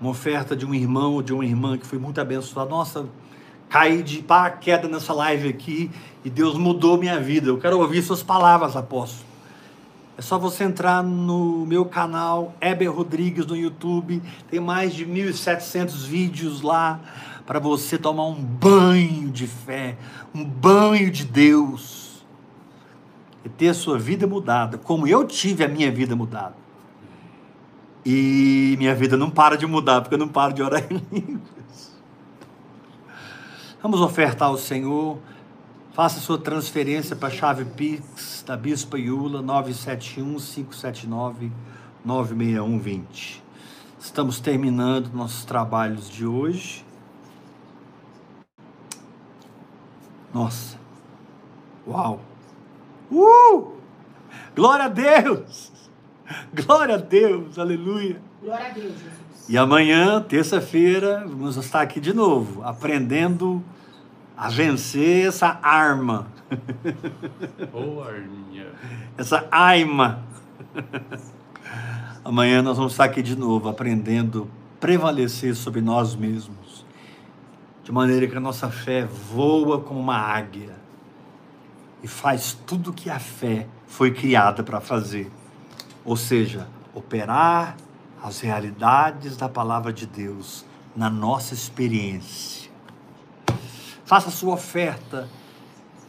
uma 0.00 0.10
oferta 0.10 0.56
de 0.56 0.66
um 0.66 0.74
irmão 0.74 1.14
ou 1.14 1.22
de 1.22 1.32
uma 1.32 1.44
irmã 1.44 1.78
que 1.78 1.86
foi 1.86 2.00
muito 2.00 2.20
abençoado. 2.20 2.70
Nossa, 2.70 3.06
caí 3.68 4.02
de 4.02 4.20
paraquedas 4.22 4.90
nessa 4.90 5.12
live 5.12 5.48
aqui 5.48 5.88
e 6.24 6.30
Deus 6.30 6.58
mudou 6.58 6.98
minha 6.98 7.20
vida. 7.20 7.48
Eu 7.48 7.58
quero 7.58 7.78
ouvir 7.78 8.02
suas 8.02 8.24
palavras, 8.24 8.74
apóstolo. 8.74 9.34
É 10.18 10.22
só 10.22 10.36
você 10.38 10.64
entrar 10.64 11.02
no 11.02 11.64
meu 11.66 11.84
canal 11.84 12.54
Eber 12.60 12.92
Rodrigues 12.92 13.46
no 13.46 13.56
YouTube. 13.56 14.20
Tem 14.48 14.58
mais 14.58 14.94
de 14.94 15.06
1.700 15.06 16.06
vídeos 16.06 16.60
lá 16.60 17.00
para 17.46 17.58
você 17.58 17.98
tomar 17.98 18.26
um 18.26 18.42
banho 18.42 19.30
de 19.30 19.46
fé, 19.46 19.96
um 20.34 20.44
banho 20.44 21.10
de 21.10 21.24
Deus 21.24 22.24
e 23.44 23.48
ter 23.48 23.68
a 23.68 23.74
sua 23.74 23.98
vida 23.98 24.26
mudada, 24.26 24.78
como 24.78 25.06
eu 25.06 25.26
tive 25.26 25.62
a 25.62 25.68
minha 25.68 25.92
vida 25.92 26.16
mudada. 26.16 26.56
E 28.04 28.74
minha 28.78 28.94
vida 28.94 29.16
não 29.16 29.30
para 29.30 29.56
de 29.56 29.66
mudar, 29.66 30.00
porque 30.00 30.14
eu 30.14 30.18
não 30.18 30.28
paro 30.28 30.52
de 30.52 30.62
orar 30.62 30.82
em 30.90 31.02
línguas. 31.10 31.94
Vamos 33.82 34.00
ofertar 34.00 34.48
ao 34.48 34.58
Senhor. 34.58 35.18
Faça 35.92 36.20
sua 36.20 36.38
transferência 36.38 37.14
para 37.14 37.28
a 37.28 37.30
chave 37.30 37.64
Pix 37.64 38.42
da 38.46 38.56
Bispa 38.56 38.98
Iula 38.98 39.40
971 39.40 40.36
579 40.36 41.52
96120. 42.04 43.42
Estamos 43.98 44.40
terminando 44.40 45.10
nossos 45.14 45.44
trabalhos 45.44 46.10
de 46.10 46.26
hoje. 46.26 46.83
Nossa. 50.34 50.76
Uau. 51.86 52.20
Uh! 53.10 53.72
Glória 54.56 54.86
a 54.86 54.88
Deus! 54.88 55.72
Glória 56.52 56.96
a 56.96 56.98
Deus, 56.98 57.58
aleluia. 57.58 58.20
Glória 58.42 58.66
a 58.66 58.70
Deus, 58.70 58.92
Jesus. 58.92 59.48
E 59.48 59.56
amanhã, 59.56 60.20
terça-feira, 60.22 61.24
vamos 61.26 61.56
estar 61.56 61.82
aqui 61.82 62.00
de 62.00 62.12
novo, 62.12 62.62
aprendendo 62.64 63.62
a 64.36 64.48
vencer 64.48 65.28
essa 65.28 65.58
arma. 65.62 66.26
Ô, 67.72 68.02
arminha. 68.02 68.68
Essa 69.16 69.46
aima. 69.52 70.24
Amanhã 72.24 72.62
nós 72.62 72.76
vamos 72.76 72.92
estar 72.92 73.04
aqui 73.04 73.22
de 73.22 73.36
novo, 73.36 73.68
aprendendo 73.68 74.48
a 74.76 74.80
prevalecer 74.80 75.54
sobre 75.54 75.80
nós 75.80 76.16
mesmos, 76.16 76.63
de 77.84 77.92
maneira 77.92 78.26
que 78.26 78.36
a 78.36 78.40
nossa 78.40 78.70
fé 78.70 79.04
voa 79.04 79.80
como 79.80 80.00
uma 80.00 80.16
águia 80.16 80.74
e 82.02 82.08
faz 82.08 82.58
tudo 82.66 82.92
que 82.92 83.08
a 83.08 83.20
fé 83.20 83.68
foi 83.86 84.10
criada 84.10 84.64
para 84.64 84.80
fazer 84.80 85.30
ou 86.04 86.16
seja, 86.16 86.68
operar 86.92 87.76
as 88.22 88.40
realidades 88.40 89.36
da 89.36 89.48
palavra 89.48 89.92
de 89.92 90.06
Deus 90.06 90.64
na 90.94 91.08
nossa 91.08 91.54
experiência. 91.54 92.70
Faça 94.04 94.30
sua 94.30 94.54
oferta, 94.54 95.28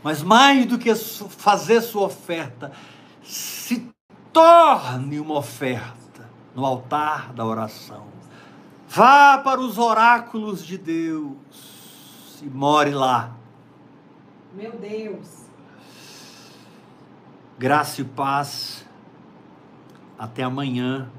mas 0.03 0.21
mais 0.21 0.65
do 0.65 0.77
que 0.77 0.93
fazer 0.93 1.81
sua 1.81 2.03
oferta, 2.03 2.71
se 3.23 3.89
torne 4.33 5.19
uma 5.19 5.35
oferta 5.35 6.29
no 6.53 6.65
altar 6.65 7.33
da 7.33 7.45
oração. 7.45 8.14
Vá 8.87 9.37
para 9.37 9.59
os 9.59 9.77
oráculos 9.77 10.65
de 10.65 10.77
Deus 10.77 11.35
e 12.41 12.45
more 12.45 12.91
lá. 12.91 13.31
Meu 14.53 14.71
Deus. 14.71 15.45
Graça 17.57 18.01
e 18.01 18.03
paz 18.05 18.85
até 20.17 20.43
amanhã, 20.43 21.09